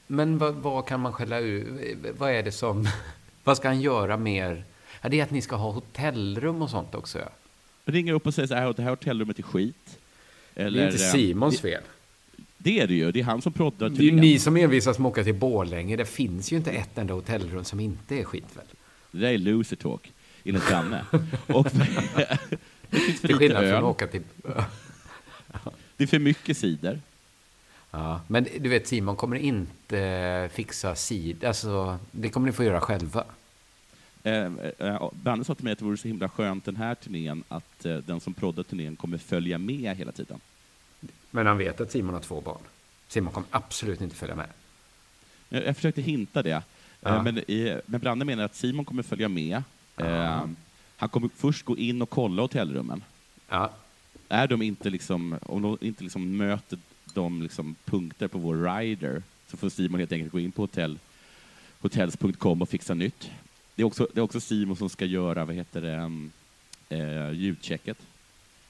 Men 0.07 0.39
vad, 0.39 0.55
vad 0.55 0.87
kan 0.87 1.01
man 1.01 1.13
skälla 1.13 1.41
ur? 1.41 1.97
Vad 2.19 2.31
är 2.31 2.43
det 2.43 2.53
som... 2.53 2.89
Vad 3.45 3.57
ska 3.57 3.69
han 3.69 3.81
göra 3.81 4.17
mer? 4.17 4.65
Ja, 5.01 5.09
det 5.09 5.21
är 5.21 5.23
att 5.23 5.31
ni 5.31 5.43
ska 5.43 5.57
ha 5.57 5.71
hotellrum 5.71 6.63
och 6.63 6.71
sånt 6.71 6.95
också. 6.95 7.19
Ja. 7.19 7.29
Ringa 7.85 8.13
upp 8.13 8.27
och 8.27 8.35
säga 8.35 8.47
så 8.47 8.55
här, 8.55 8.73
det 8.77 8.83
här 8.83 8.91
hotellrummet 8.91 9.39
är 9.39 9.43
skit. 9.43 9.99
Eller, 10.55 10.79
det 10.79 10.85
är 10.85 10.93
inte 10.93 11.05
eh, 11.05 11.11
Simons 11.11 11.55
det, 11.61 11.69
fel. 11.69 11.83
det 12.59 12.81
är 12.81 12.87
det 12.87 12.95
ju, 12.95 13.13
det 13.13 13.21
är 13.21 13.25
han 13.25 13.43
som 13.43 13.53
proddar 13.53 13.89
Det 13.89 14.03
är 14.03 14.05
ju 14.05 14.13
ni 14.13 14.39
som 14.39 14.57
envisas 14.57 14.99
med 14.99 15.07
att 15.07 15.13
åka 15.13 15.25
till 15.25 15.35
Borlänge. 15.35 15.97
Det 15.97 16.05
finns 16.05 16.53
ju 16.53 16.57
inte 16.57 16.71
ett 16.71 16.99
enda 16.99 17.15
hotellrum 17.15 17.65
som 17.65 17.81
inte 17.81 18.21
är 18.21 18.25
skit 18.25 18.57
väl? 18.57 18.65
Det 19.11 19.19
där 19.19 19.29
är 19.29 19.39
loser 19.39 19.77
talk, 19.77 20.13
enligt 20.45 20.71
Danne. 20.71 21.05
och 21.47 21.67
det 22.93 22.99
finns 22.99 23.21
för 23.21 23.29
Till 23.29 23.37
lite 23.37 23.39
skillnad 23.39 23.63
från 23.63 23.73
öl. 23.73 23.77
att 23.79 23.83
åka 23.85 24.07
till... 24.07 24.23
Det 25.97 26.05
är 26.05 26.09
för 26.09 26.19
mycket 26.19 26.57
cider. 26.57 27.01
Ja, 27.91 28.21
men 28.29 28.47
du 28.61 28.69
vet, 28.69 28.87
Simon 28.89 29.17
kommer 29.17 29.37
inte 29.37 30.51
fixa 30.53 30.95
sid. 30.95 31.45
Alltså, 31.45 31.99
det 32.11 32.29
kommer 32.29 32.47
ni 32.47 32.53
få 32.53 32.65
göra 32.65 32.81
själva. 32.81 33.25
Eh, 34.23 34.51
eh, 34.79 35.11
Danne 35.13 35.45
sa 35.45 35.55
till 35.55 35.65
mig 35.65 35.73
att 35.73 35.79
det 35.79 35.85
vore 35.85 35.97
så 35.97 36.09
himla 36.09 36.29
skönt 36.29 36.65
den 36.65 36.77
här 36.77 36.95
turnén 36.95 37.45
att 37.49 37.85
eh, 37.85 37.97
den 37.97 38.21
som 38.21 38.35
proddar 38.35 38.63
turnén 38.63 38.97
kommer 38.97 39.19
följa 39.19 39.59
med 39.59 39.97
hela 39.97 40.13
tiden. 40.13 40.41
Men 41.31 41.47
han 41.47 41.59
vet 41.59 41.81
att 41.81 41.93
Simon 41.93 42.15
har 42.15 42.21
två 42.21 42.41
barn. 42.41 42.61
Simon 43.09 43.33
kommer 43.33 43.49
absolut 43.51 44.01
inte 44.01 44.17
följa 44.17 44.35
med. 44.35 44.49
Jag, 45.49 45.67
jag 45.67 45.77
försökte 45.77 46.03
hinta 46.03 46.43
det. 46.43 46.51
Eh, 46.53 46.63
Ja. 47.05 47.23
Men, 47.23 47.39
i, 47.39 47.81
men 47.87 48.01
Branne 48.01 48.25
menar 48.25 48.45
att 48.45 48.55
Simon 48.55 48.85
kommer 48.85 49.03
följa 49.03 49.29
med. 49.29 49.63
Eh, 49.97 50.45
han 51.03 51.09
kommer 51.09 51.31
först 51.37 51.65
gå 51.65 51.77
in 51.77 52.03
och 52.03 52.11
kolla 52.11 52.43
hotellrummen. 52.43 53.05
Ja. 53.49 53.71
Är 54.29 54.47
de 54.47 54.63
inte 54.63 54.91
liksom, 54.91 55.39
om 55.43 55.63
de 55.63 55.79
inte 55.81 56.03
liksom 56.03 56.37
möter 56.37 56.79
de 57.15 57.43
liksom 57.43 57.75
punkter 57.85 58.29
på 58.29 58.39
vår 58.39 58.79
rider 58.79 59.23
så 59.47 59.57
får 59.57 59.69
Simon 59.69 60.01
helt 60.01 60.13
enkelt 60.13 60.33
gå 60.33 60.41
in 60.41 60.53
på 60.53 60.63
hotell, 60.63 60.99
hotels.com 61.81 62.63
och 62.63 62.69
fixa 62.69 62.95
nytt. 62.95 63.31
Det 63.75 63.83
är, 63.83 63.87
också, 63.87 64.09
det 64.15 64.21
är 64.21 64.23
också 64.23 64.41
Simon 64.41 64.77
som 64.77 64.89
ska 64.89 65.05
göra, 65.05 65.45
vad 65.45 65.55
heter 65.55 65.81
det, 65.81 65.97
um, 65.97 66.33
eh, 66.89 67.31
ljudchecket. 67.33 67.99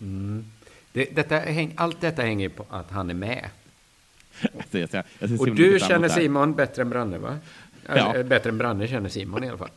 Mm. 0.01 0.45
Det, 0.93 1.05
detta, 1.05 1.39
häng, 1.39 1.73
allt 1.77 2.01
detta 2.01 2.23
hänger 2.23 2.49
på 2.49 2.67
att 2.71 2.91
han 2.91 3.11
är 3.11 3.15
med. 3.15 3.49
Jag, 4.41 4.53
jag, 4.71 5.05
jag 5.19 5.29
ser 5.29 5.41
Och 5.41 5.55
du 5.55 5.79
känner. 5.81 6.09
Simon 6.09 6.55
bättre 6.55 6.83
än 6.83 6.91
Branne, 6.91 7.19
va? 7.19 7.39
Ja. 7.87 8.23
Bättre 8.23 8.51
än 8.51 8.59
Branne 8.59 8.89
känner 8.89 9.09
Simon 9.09 9.45
i 9.45 9.49
alla 9.49 9.59
fall. 9.59 9.71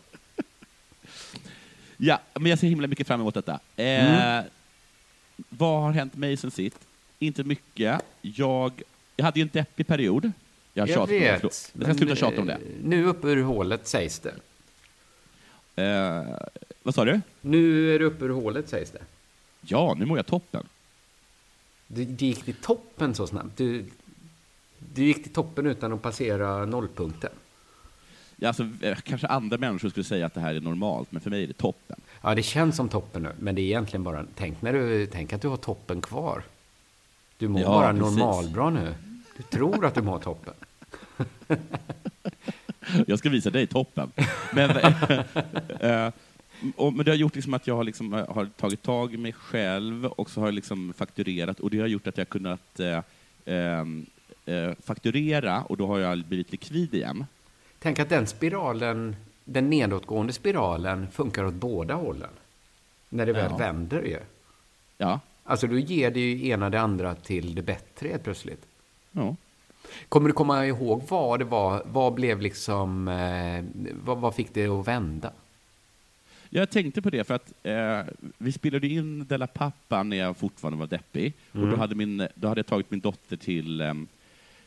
Ja, 1.98 2.20
men 2.34 2.46
jag 2.50 2.60
ser 2.60 2.68
himla 2.68 2.88
mycket 2.88 3.08
fram 3.08 3.22
emot 3.22 3.34
detta. 3.34 3.60
Eh, 3.76 3.86
Mm. 4.16 4.44
Vad 5.50 5.82
har 5.82 5.92
hänt 5.92 6.16
mig 6.16 6.38
sen 6.38 6.52
sist? 6.52 6.78
Inte 7.20 7.44
mycket. 7.44 8.02
Jag, 8.22 8.82
jag 9.16 9.26
hade 9.26 9.40
ju 9.40 9.44
en 9.44 9.50
deppig 9.54 9.88
period. 9.88 10.32
Jag, 10.74 10.90
Jag 10.90 11.08
vet. 11.08 11.44
Jag 11.44 11.52
ska 11.54 11.94
sluta 11.94 12.16
tjata 12.16 12.42
om 12.42 12.48
det. 12.48 12.54
eh, 12.54 12.60
Nu 12.84 13.06
uppe 13.06 13.28
ur 13.28 13.44
hålet 13.44 13.88
sägs 13.88 14.20
det. 14.20 14.36
Eh, 15.84 16.38
vad 16.84 16.96
sa 16.96 17.06
du? 17.06 17.22
Nu 17.42 17.96
är 17.96 18.00
du 18.00 18.06
uppe 18.06 18.26
ur 18.26 18.30
hålet 18.30 18.70
sägs 18.70 18.92
det. 18.92 19.02
Ja, 19.62 19.96
nu 20.00 20.06
mår 20.06 20.18
jag 20.18 20.26
toppen. 20.26 20.64
Du, 21.88 22.06
du 22.06 22.26
gick 22.26 22.44
till 22.46 22.56
toppen 22.56 23.16
så 23.16 23.28
snabbt. 23.28 23.58
Du, 23.58 23.86
du 24.94 25.04
gick 25.06 25.24
till 25.24 25.34
toppen 25.34 25.66
utan 25.66 25.94
att 25.94 26.02
passera 26.02 26.66
nollpunkten. 26.66 27.32
Alltså, 28.44 28.70
eh, 28.82 28.98
kanske 29.04 29.28
andra 29.28 29.58
människor 29.58 29.90
skulle 29.90 30.04
säga 30.04 30.26
att 30.26 30.34
det 30.34 30.40
här 30.40 30.56
är 30.56 30.62
normalt, 30.62 31.12
men 31.12 31.22
för 31.22 31.30
mig 31.30 31.44
är 31.44 31.48
det 31.48 31.54
toppen. 31.54 31.98
Ja, 32.22 32.36
det 32.36 32.44
känns 32.44 32.76
som 32.76 32.90
toppen 32.90 33.24
nu, 33.24 33.32
men 33.40 33.56
det 33.56 33.62
är 33.62 33.64
egentligen 33.64 34.04
bara... 34.04 34.26
Tänk, 34.36 34.62
när 34.62 34.74
du, 34.74 35.08
tänk 35.08 35.34
att 35.34 35.42
du 35.42 35.48
har 35.48 35.58
toppen 35.58 36.02
kvar. 36.02 36.44
Du 37.38 37.48
mår 37.48 37.62
Ja, 37.62 37.68
bara 37.68 37.94
precis. 37.94 38.18
normalbra 38.18 38.70
nu. 38.70 38.94
Du 39.38 39.44
tror 39.44 39.86
att 39.86 39.96
du 39.96 40.02
mår 40.02 40.20
toppen. 40.20 40.54
Jag 43.08 43.20
ska 43.20 43.30
visa 43.30 43.50
dig 43.50 43.68
toppen. 43.68 44.12
Men, 44.54 44.70
eh, 45.80 46.12
och, 46.76 46.94
men 46.94 47.06
det 47.06 47.12
har 47.12 47.16
gjort 47.16 47.36
liksom 47.36 47.54
att 47.54 47.68
jag 47.68 47.76
har, 47.76 47.84
liksom, 47.84 48.14
eh, 48.14 48.34
har 48.34 48.46
tagit 48.46 48.82
tag 48.84 49.14
i 49.14 49.18
mig 49.18 49.34
själv 49.34 50.06
och 50.06 50.30
så 50.30 50.40
har 50.40 50.48
jag 50.48 50.54
liksom 50.54 50.94
fakturerat 50.98 51.60
och 51.60 51.70
det 51.70 51.80
har 51.80 51.88
gjort 51.88 52.08
att 52.08 52.18
jag 52.18 52.30
kunnat 52.30 52.80
eh, 52.80 53.02
eh, 53.46 54.74
fakturera 54.84 55.62
och 55.64 55.78
då 55.78 55.88
har 55.88 56.00
jag 56.00 56.26
blivit 56.26 56.52
likvid 56.52 56.94
igen. 56.94 57.26
Tänk 57.86 58.00
att 58.00 58.10
den 58.10 58.28
spiralen, 58.28 59.16
den 59.44 59.70
nedåtgående 59.70 60.34
spiralen, 60.34 61.08
funkar 61.12 61.44
åt 61.46 61.54
båda 61.54 61.94
hållen. 61.94 62.30
När 63.10 63.26
det 63.26 63.34
väl 63.34 63.52
Ja. 63.52 63.58
vänder 63.58 64.02
ju. 64.02 64.20
Ja. 64.98 65.20
Alltså 65.44 65.68
då 65.68 65.78
ger 65.78 66.12
det 66.12 66.20
ju 66.20 66.48
ena 66.48 66.70
det 66.70 66.80
andra 66.82 67.16
till 67.16 67.56
det 67.56 67.62
bättre 67.62 68.08
helt 68.10 68.24
plötsligt. 68.24 68.66
Ja. 69.12 69.36
Kommer 70.10 70.28
du 70.30 70.34
komma 70.34 70.66
ihåg 70.66 71.04
vad 71.10 71.40
det 71.40 71.46
var? 71.46 71.84
Vad 71.86 72.14
blev 72.14 72.42
liksom... 72.42 73.08
Eh, 73.08 73.64
vad, 74.06 74.18
vad 74.18 74.36
fick 74.36 74.54
det 74.54 74.68
att 74.68 74.88
vända? 74.88 75.32
Jag 76.50 76.70
tänkte 76.70 77.02
på 77.02 77.10
det 77.10 77.24
för 77.24 77.34
att 77.34 77.54
eh, 77.64 78.00
vi 78.38 78.52
spelade 78.52 78.88
in 78.88 79.26
Della 79.26 79.48
Pappa 79.48 80.04
när 80.04 80.18
jag 80.18 80.38
fortfarande 80.38 80.80
var 80.80 80.88
deppig. 80.88 81.34
Och 81.52 81.60
då 81.60 81.66
Mm. 81.68 81.80
hade, 81.80 81.96
min, 81.96 82.28
då 82.36 82.48
hade 82.48 82.60
jag 82.60 82.68
tagit 82.68 82.92
min 82.92 83.00
dotter 83.00 83.38
till, 83.38 83.82
ehm, 83.82 84.08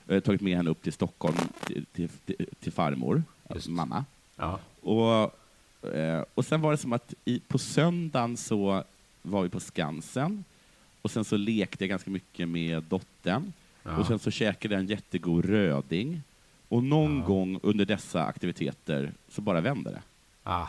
eh, 0.08 0.20
tagit 0.20 0.40
med 0.40 0.56
henne 0.56 0.70
upp 0.70 0.82
till 0.82 0.92
Stockholm 0.92 1.36
till, 1.66 1.86
till, 1.92 2.08
till, 2.08 2.46
till 2.60 2.72
farmor, 2.72 3.22
alltså 3.48 3.70
mamma. 3.70 4.04
Ja. 4.36 4.60
Och, 4.80 5.34
eh, 5.94 6.24
och 6.34 6.44
sen 6.44 6.60
var 6.60 6.70
det 6.70 6.76
som 6.78 6.92
att 6.92 7.14
i, 7.24 7.40
på 7.40 7.58
söndagen 7.58 8.36
så 8.36 8.84
var 9.22 9.42
vi 9.42 9.48
på 9.48 9.60
Skansen 9.60 10.44
och 11.02 11.10
sen 11.10 11.24
så 11.24 11.36
lekte 11.36 11.84
jag 11.84 11.88
ganska 11.88 12.10
mycket 12.10 12.48
med 12.48 12.82
dottern. 12.82 13.52
Ja. 13.82 13.96
Och 13.96 14.06
sen 14.06 14.18
så 14.18 14.30
käkade 14.30 14.74
jag 14.74 14.80
en 14.80 14.86
jättegod 14.86 15.44
röding. 15.44 16.22
Och 16.68 16.84
någon 16.84 17.24
gång 17.24 17.60
under 17.62 17.84
dessa 17.84 18.24
aktiviteter 18.24 19.12
så 19.28 19.40
bara 19.40 19.60
vände 19.60 19.90
det. 19.90 20.02
Ah. 20.42 20.68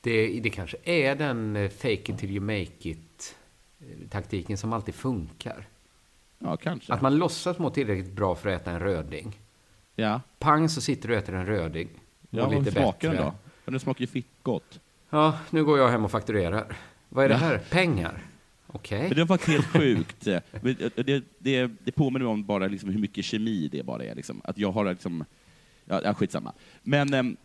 Det, 0.00 0.40
det 0.40 0.50
kanske 0.50 0.76
är 0.84 1.14
den 1.14 1.56
eh, 1.56 1.70
fake 1.70 2.12
it 2.12 2.18
till 2.18 2.30
you 2.30 2.40
make 2.40 2.88
it 2.88 3.36
eh, 3.80 4.08
taktiken 4.10 4.58
som 4.58 4.72
alltid 4.72 4.94
funkar. 4.94 5.66
Ja, 6.44 6.56
kanske. 6.56 6.92
Att 6.92 7.00
man 7.02 7.16
låtsas 7.18 7.58
må 7.58 7.70
tillräckligt 7.70 8.12
bra 8.12 8.34
för 8.34 8.48
att 8.48 8.60
äta 8.62 8.70
en 8.70 8.80
röding. 8.80 9.38
Ja. 9.96 10.20
Pang 10.38 10.68
så 10.68 10.80
sitter 10.80 11.08
du 11.08 11.14
och 11.14 11.22
äter 11.22 11.34
en 11.34 11.46
röding. 11.46 11.88
Ja, 12.30 12.46
vad 12.48 12.58
lite 12.58 12.70
smakar 12.72 13.08
den 13.08 13.16
bättre. 13.16 13.24
då? 13.30 13.34
Ja, 13.64 13.70
Den 13.70 13.80
smakar 13.80 14.00
ju 14.00 14.06
fitt 14.06 14.26
gott. 14.42 14.80
Ja, 15.10 15.38
nu 15.50 15.64
går 15.64 15.78
jag 15.78 15.88
hem 15.88 16.04
och 16.04 16.10
fakturerar. 16.10 16.76
Vad 17.08 17.24
är 17.24 17.28
det 17.28 17.34
här? 17.34 17.58
Pengar? 17.58 18.22
Okej. 18.66 19.02
Men 19.08 19.16
det 19.16 19.24
var 19.24 19.46
helt 19.46 19.66
sjukt. 19.66 20.26
Men 20.60 20.76
Det, 20.96 21.24
det, 21.38 21.70
det 21.84 21.92
påminner 21.92 22.24
mig 22.24 22.32
om 22.32 22.44
bara 22.44 22.66
liksom 22.66 22.90
hur 22.90 22.98
mycket 23.00 23.24
kemi 23.24 23.68
det 23.72 23.82
bara 23.82 24.04
är. 24.04 24.14
Liksom. 24.14 24.40
Att 24.44 24.58
jag 24.58 24.72
har 24.72 24.84
liksom... 24.84 25.24
Ja, 25.84 26.14
skitsamma. 26.14 26.52
Men, 26.82 27.14
ehm, 27.14 27.30
eh, 27.30 27.36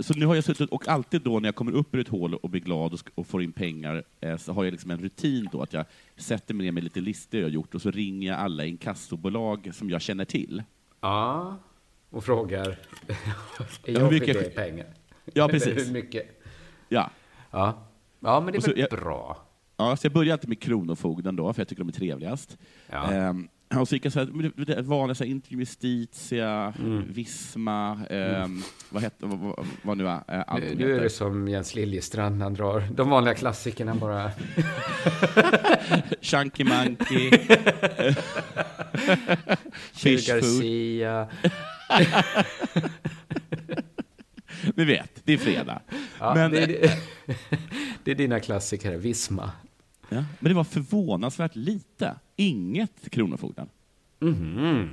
så 0.00 0.14
nu 0.14 0.26
har 0.26 0.34
jag 0.34 0.44
suttit, 0.44 0.70
och 0.70 0.88
alltid 0.88 1.22
då 1.22 1.40
när 1.40 1.48
jag 1.48 1.54
kommer 1.54 1.72
upp 1.72 1.94
ur 1.94 2.00
ett 2.00 2.08
hål 2.08 2.34
och 2.34 2.50
blir 2.50 2.60
glad 2.60 3.00
och, 3.14 3.26
får 3.26 3.42
in 3.42 3.52
pengar, 3.52 4.04
eh, 4.20 4.36
så 4.36 4.52
har 4.52 4.64
jag 4.64 4.72
liksom 4.72 4.90
en 4.90 4.98
rutin 4.98 5.48
då 5.52 5.62
att 5.62 5.72
jag 5.72 5.84
sätter 6.16 6.54
mig 6.54 6.64
ner 6.66 6.72
med 6.72 6.84
lite 6.84 7.00
listor 7.00 7.40
jag 7.40 7.50
gjort 7.50 7.74
och 7.74 7.82
så 7.82 7.90
ringer 7.90 8.28
jag 8.28 8.38
alla 8.38 8.64
inkassobolag 8.64 9.70
som 9.74 9.90
jag 9.90 10.02
känner 10.02 10.24
till. 10.24 10.62
Ja, 11.00 11.56
och 12.10 12.24
frågar. 12.24 12.66
är 12.68 12.76
hur 13.84 13.92
jag 14.00 14.12
mycket- 14.12 14.26
skyldig 14.36 14.42
dig 14.42 14.50
pengar? 14.54 14.86
Ja, 15.34 15.48
precis. 15.50 15.88
hur 15.88 15.92
mycket? 15.92 16.40
Ja. 16.88 17.10
Ja. 17.50 17.86
Ja, 18.20 18.40
men 18.40 18.52
det 18.52 18.58
är 18.58 18.62
väl 18.70 18.78
jag- 18.78 18.90
bra. 19.00 19.42
Ja, 19.76 19.96
så 19.96 20.06
jag 20.06 20.12
började 20.12 20.32
alltid 20.32 20.48
med 20.48 20.60
Kronofogden 20.62 21.36
då, 21.36 21.52
för 21.52 21.60
jag 21.60 21.68
tycker 21.68 21.82
de 21.82 21.88
är 21.88 21.92
trevligast. 21.92 22.58
Ja. 22.90 23.12
Ehm, 23.12 23.48
och 23.74 23.88
så 23.88 23.94
gick 23.94 24.12
så 24.12 24.18
här, 24.18 24.82
vanliga, 24.82 25.14
så 25.14 25.24
här, 25.24 25.40
Justitia, 25.48 26.74
Mm. 26.78 27.04
Visma, 27.12 28.00
ehm, 28.10 28.62
vad 28.90 29.02
hette, 29.02 29.26
vad, 29.26 29.66
vad, 29.82 29.98
nu 29.98 30.08
är, 30.08 30.14
eh, 30.28 30.44
allt 30.46 30.64
Nu, 30.64 30.74
nu 30.74 30.84
är 30.84 30.88
heter. 30.88 31.02
det 31.02 31.10
som 31.10 31.48
Jens 31.48 31.74
Liljestrand, 31.74 32.42
han 32.42 32.54
drar 32.54 32.84
de 32.94 33.10
vanliga 33.10 33.34
klassikerna 33.34 33.94
bara. 33.94 34.30
Chunky 36.20 36.64
Monkey, 36.64 37.30
Fish. 39.92 40.28
Garcia. 40.28 41.28
Ni 44.74 44.84
vet, 44.84 45.20
det 45.24 45.32
är 45.32 45.38
fredag. 45.38 45.80
Ja, 46.18 46.34
men, 46.34 46.50
det, 46.50 46.58
är, 46.62 46.84
eh, 46.84 46.90
det, 47.26 47.36
det 48.04 48.10
är 48.10 48.14
dina 48.14 48.40
klassiker, 48.40 48.96
Visma. 48.96 49.50
ja, 50.08 50.24
men 50.40 50.48
det 50.50 50.54
var 50.54 50.64
förvånansvärt 50.64 51.56
lite. 51.56 52.14
Inget 52.36 53.10
Kronofogden. 53.10 53.68
Mhm. 54.20 54.88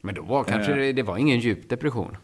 Men 0.00 0.14
då 0.14 0.22
var 0.22 0.44
kanske 0.44 0.72
Eh. 0.72 0.78
det, 0.78 0.92
det 0.92 1.02
var 1.02 1.16
ingen 1.18 1.40
djup 1.40 1.68
depression. 1.68 2.16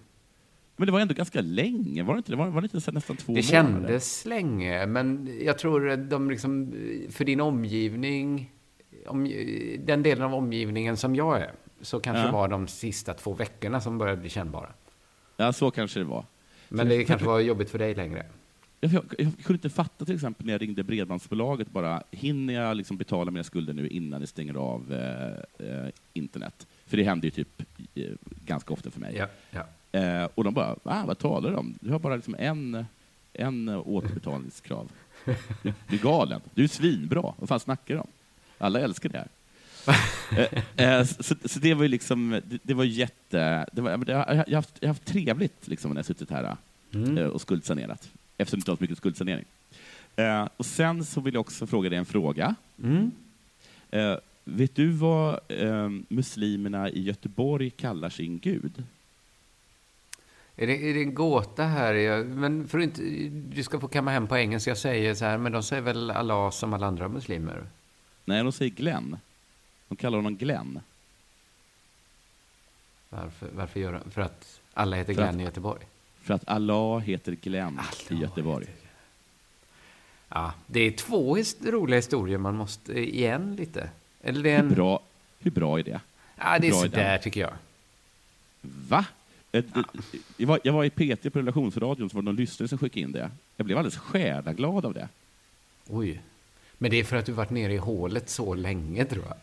Men 0.76 0.87
det 0.87 0.92
var 0.92 1.00
ändå 1.00 1.14
ganska 1.14 1.40
länge, 1.40 2.02
var 2.02 2.14
det 2.14 2.18
inte? 2.18 2.33
Det 2.33 2.37
var, 2.37 2.46
var 2.48 2.61
det 2.61 2.64
inte 2.64 2.81
så 2.81 2.92
nästan 2.92 3.16
två 3.16 3.33
Det 3.33 3.33
månader? 3.33 3.48
kändes 3.48 4.24
länge, 4.24 4.87
men 4.87 5.31
jag 5.40 5.59
tror 5.59 5.88
att 5.90 6.11
de 6.11 6.31
liksom, 6.31 6.72
för 7.11 7.24
din 7.24 7.40
omgivning, 7.40 8.52
om, 9.07 9.24
den 9.78 10.02
delen 10.02 10.24
av 10.24 10.35
omgivningen 10.35 10.96
som 10.96 11.16
jag 11.16 11.40
är, 11.40 11.52
så 11.81 12.00
kanske 12.00 12.22
Ja. 12.22 12.31
var 12.33 12.48
de 12.48 12.68
sista 12.68 13.14
två 13.14 13.33
veckorna 13.33 13.81
som 13.81 13.98
började 13.98 14.20
bli 14.20 14.31
kännbara. 14.31 14.68
Ja, 15.37 15.52
så 15.52 15.70
kanske 15.70 15.98
det 16.00 16.04
var. 16.04 16.24
Men 16.68 16.88
det 16.88 17.04
kanske 17.04 17.26
var 17.26 17.40
jobbigt 17.40 17.70
för 17.70 17.78
dig 17.78 17.94
längre. 17.94 18.26
Jag, 18.81 18.93
jag, 18.93 19.05
jag 19.19 19.33
kunde 19.45 19.53
inte 19.55 19.71
fatta 19.71 20.05
till 20.05 20.14
exempel 20.14 20.47
när 20.47 20.53
jag 20.55 20.62
ringde 20.62 20.83
Bredbandsbolaget 20.83 21.71
bara, 21.71 22.03
hinner 22.11 22.55
jag 22.55 22.77
liksom 22.77 22.97
betala 22.97 23.31
mina 23.31 23.45
skulder 23.45 23.73
nu 23.73 23.88
innan 23.88 24.21
det 24.21 24.27
stänger 24.27 24.55
av 24.55 24.93
eh, 24.93 25.67
eh, 25.69 25.88
internet? 26.12 26.67
För 26.87 26.97
det 26.97 27.05
händer 27.05 27.25
ju 27.27 27.31
typ 27.31 27.62
eh, 27.95 28.05
ganska 28.45 28.73
ofta 28.73 28.91
för 28.91 29.01
mig. 29.01 29.17
Ja, 29.17 29.27
ja. 29.51 29.67
Eh, 30.01 30.29
och 30.35 30.45
de 30.45 30.55
bara, 30.55 30.77
Va, 30.83 31.05
vad 31.07 31.19
talar 31.19 31.51
du 31.51 31.57
om? 31.57 31.75
Du 31.81 31.91
har 31.91 31.99
bara 31.99 32.17
liksom 32.17 32.37
en, 32.38 32.85
en 33.33 33.69
återbetalningskrav. 33.69 34.91
Du, 35.62 35.73
du 35.88 35.97
är 35.97 36.01
galen. 36.03 36.41
Du 36.55 36.64
är 36.64 36.69
svinbra. 36.69 37.35
Vad 37.38 37.49
fan 37.49 37.61
snackar 37.61 37.95
du 37.95 38.01
om? 38.01 38.09
Alla 38.59 38.81
älskar 38.81 39.09
det 39.09 39.19
här. 39.19 39.29
eh, 40.77 40.99
eh, 40.99 41.05
så, 41.05 41.35
så 41.45 41.59
det 41.59 41.75
var 41.75 41.83
ju 41.83 41.88
liksom, 41.88 42.41
det, 42.45 42.59
det 42.62 42.75
var 42.75 42.85
jätte... 42.85 43.67
Det 43.73 43.81
var, 43.81 44.05
jag, 44.07 44.17
har 44.25 44.55
haft, 44.55 44.77
jag 44.81 44.88
har 44.88 44.95
haft 44.95 45.05
trevligt 45.05 45.69
liksom, 45.69 45.91
när 45.91 45.99
jag 45.99 46.07
suttit 46.07 46.31
här 46.31 46.57
Mm. 46.95 47.31
och 47.31 47.41
skuldsanerat. 47.41 48.11
Eftersom 48.38 48.59
det 48.59 48.61
inte 48.61 48.70
har 48.70 48.77
så 48.77 48.83
mycket 48.83 48.98
skuldsanering. 48.98 49.44
Eh, 50.16 50.48
och 50.57 50.66
sen 50.66 51.05
så 51.05 51.20
vill 51.20 51.35
jag 51.35 51.40
också 51.40 51.66
fråga 51.66 51.90
dig 51.90 51.98
en 51.98 52.05
fråga. 52.07 52.55
Mm. 52.83 53.11
Eh, 53.90 54.16
vet 54.44 54.74
du 54.77 54.88
vad 54.90 55.40
eh, 55.48 55.88
muslimerna 56.09 56.90
i 56.90 57.03
Göteborg 57.03 57.70
kallar 57.70 58.11
sin 58.11 58.38
gud? 58.38 58.85
Är 60.57 60.66
det, 60.66 60.90
är 60.90 60.94
det 60.94 61.01
en 61.03 61.14
gåta 61.14 61.64
här? 61.64 61.94
Jag, 61.94 62.27
men 62.27 62.68
för 62.68 62.79
inte, 62.79 63.03
du 63.31 63.62
ska 63.62 63.81
få 63.81 63.88
kamma 63.88 64.11
hem 64.11 64.27
poängen, 64.27 64.61
så 64.61 64.70
jag 64.70 64.79
säger 64.79 65.14
så 65.14 65.24
här, 65.24 65.38
men 65.38 65.53
de 65.53 65.62
säger 65.62 65.83
väl 65.83 66.11
Allah 66.11 66.51
som 66.51 66.72
alla 66.74 66.87
andra 66.87 67.09
muslimer? 67.09 67.66
Nej, 68.24 68.42
de 68.42 68.53
säger 68.53 68.70
Glenn. 68.72 69.16
De 69.88 69.96
kallar 69.96 70.18
honom 70.18 70.37
Glenn. 70.37 70.81
Varför, 73.09 73.48
varför 73.55 73.81
gör 73.81 73.92
de? 73.92 74.11
För 74.11 74.20
att 74.22 74.61
alla 74.74 74.96
heter 74.96 75.14
För 75.14 75.22
Glenn 75.22 75.35
att- 75.35 75.40
i 75.40 75.44
Göteborg? 75.44 75.83
För 76.29 76.35
att 76.35 76.49
Allah 76.49 76.99
heter 76.99 77.33
Glenn 77.33 77.81
i 78.09 78.14
Göteborg. 78.14 78.67
Ja, 80.29 80.53
det 80.67 80.81
är 80.81 80.91
två 80.91 81.37
his- 81.37 81.71
roliga 81.71 81.97
historier 81.97 82.38
man 82.38 82.57
måste 82.57 83.01
igen 83.01 83.57
lite. 83.57 83.91
Eller 84.23 84.43
det 84.43 84.51
är 84.51 84.59
en... 84.59 84.69
Hur, 84.69 84.75
bra, 84.75 85.01
hur 85.38 85.51
bra 85.51 85.79
är 85.79 85.83
det? 85.83 86.01
Ja, 86.37 86.59
det 86.59 86.69
är 86.69 86.73
sådär 86.73 87.19
tycker 87.19 87.41
jag. 87.41 87.53
Va? 88.61 89.05
Jag 90.37 90.47
var, 90.47 90.61
jag 90.64 90.73
var 90.73 90.85
i 90.85 90.91
PT 90.91 91.33
på 91.33 91.38
relationsradion, 91.38 92.11
så 92.11 92.17
var 92.17 92.23
det 92.23 92.25
någon 92.25 92.37
lyssnare 92.37 92.69
som 92.69 92.79
skickade 92.79 93.01
in 93.01 93.12
det. 93.12 93.31
Jag 93.57 93.67
blev 93.67 93.79
alldeles 93.79 93.99
själaglad 93.99 94.87
av 94.87 94.95
det. 94.95 95.09
Oj. 95.87 96.21
Men 96.79 96.91
det 96.91 96.97
är 97.01 97.05
för 97.05 97.17
att 97.17 97.27
du 97.27 97.33
varit 97.33 97.51
nere 97.51 97.73
i 97.73 97.77
hålet 97.79 98.29
så 98.29 98.55
länge, 98.55 99.05
tror 99.05 99.25
jag. 99.25 99.37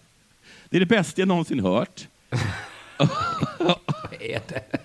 Det 0.70 0.78
är 0.78 0.80
det 0.80 0.86
bästa 0.86 1.22
jag 1.22 1.28
någonsin 1.28 1.60
hört. 1.60 2.08
är 4.20 4.42
det? 4.48 4.85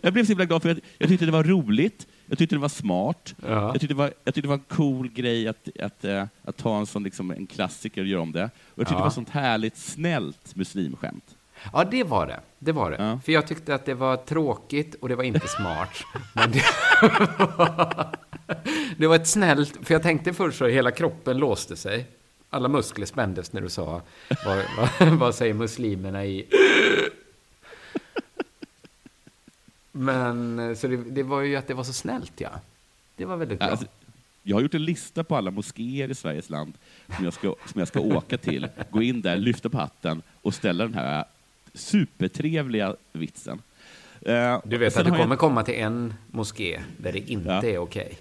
Jag 0.00 0.12
blev 0.12 0.24
så 0.24 0.28
himla 0.28 0.44
glad 0.44 0.62
för 0.62 0.68
jag, 0.68 0.80
jag 0.98 1.08
tyckte 1.08 1.26
det 1.26 1.32
var 1.32 1.44
roligt, 1.44 2.06
jag 2.26 2.38
tyckte 2.38 2.54
det 2.56 2.60
var 2.60 2.68
smart, 2.68 3.34
Ja. 3.46 3.48
jag, 3.48 3.72
tyckte 3.72 3.86
det 3.86 3.94
var, 3.94 4.12
jag 4.24 4.34
tyckte 4.34 4.40
det 4.40 4.48
var 4.48 4.54
en 4.54 4.64
cool 4.76 5.08
grej 5.08 5.48
att, 5.48 5.68
att, 5.80 6.04
eh, 6.04 6.24
att 6.44 6.56
ta 6.56 6.78
en 6.78 6.86
sån 6.86 7.02
liksom, 7.02 7.30
en 7.30 7.46
klassiker 7.46 8.00
och 8.00 8.06
göra 8.06 8.20
om 8.22 8.32
det. 8.32 8.44
Och 8.44 8.50
jag 8.74 8.86
tyckte 8.86 8.94
Ja. 8.94 8.98
det 8.98 9.02
var 9.04 9.10
sånt 9.10 9.30
härligt 9.30 9.76
snällt 9.76 10.56
muslimskämt. 10.56 11.24
Ja, 11.72 11.84
det 11.84 12.04
var 12.04 12.26
det. 12.26 12.40
Det 12.58 12.72
var 12.72 12.90
det. 12.90 13.18
För 13.24 13.32
jag 13.32 13.46
tyckte 13.46 13.74
att 13.74 13.84
det 13.86 13.94
var 13.94 14.16
tråkigt 14.16 14.94
och 15.00 15.08
det 15.08 15.14
var 15.16 15.24
inte 15.24 15.48
smart. 15.48 15.90
Men 16.34 16.50
det 16.50 16.62
var, 17.56 18.16
det 18.98 19.06
var 19.06 19.16
ett 19.16 19.28
snällt... 19.28 19.78
För 19.82 19.94
jag 19.94 20.02
tänkte 20.02 20.32
först 20.32 20.58
så 20.58 20.66
hela 20.66 20.90
kroppen 20.90 21.38
låste 21.38 21.76
sig. 21.76 22.06
Alla 22.50 22.68
muskler 22.68 23.06
spändes 23.06 23.52
när 23.52 23.60
du 23.60 23.68
sa 23.68 24.02
vad, 24.46 24.62
vad, 25.00 25.08
vad 25.18 25.34
säger 25.34 25.54
muslimerna 25.54 26.24
i... 26.24 26.46
Men 29.98 30.76
så 30.76 30.86
det, 30.86 30.96
det 30.96 31.22
var 31.22 31.40
ju 31.40 31.56
att 31.56 31.66
det 31.66 31.74
var 31.74 31.84
så 31.84 31.92
snällt, 31.92 32.32
ja. 32.36 32.50
Det 33.16 33.24
var 33.24 33.36
väldigt 33.36 33.58
bra. 33.58 33.68
Alltså, 33.68 33.86
jag 34.42 34.56
har 34.56 34.60
gjort 34.62 34.74
en 34.74 34.84
lista 34.84 35.24
på 35.24 35.36
alla 35.36 35.50
moskéer 35.50 36.10
i 36.10 36.14
Sveriges 36.14 36.50
land 36.50 36.72
som 37.16 37.24
jag 37.24 37.34
ska, 37.34 37.54
som 37.66 37.78
jag 37.78 37.88
ska 37.88 38.00
åka 38.00 38.38
till, 38.38 38.68
gå 38.90 39.02
in 39.02 39.20
där, 39.22 39.36
lyfta 39.36 39.68
på 39.68 39.78
hatten 39.78 40.22
och 40.42 40.54
ställa 40.54 40.84
den 40.84 40.94
här 40.94 41.24
supertrevliga 41.74 42.96
vitsen. 43.12 43.62
Eh, 44.20 44.60
Du 44.64 44.78
vet 44.78 44.96
att 44.96 45.04
du 45.04 45.10
har 45.10 45.16
jag- 45.18 45.24
kommer 45.24 45.36
komma 45.36 45.64
till 45.64 45.74
en 45.74 46.14
moské 46.30 46.80
där 46.96 47.12
det 47.12 47.30
inte 47.30 47.48
Ja. 47.48 47.64
är 47.64 47.78
okej. 47.78 48.18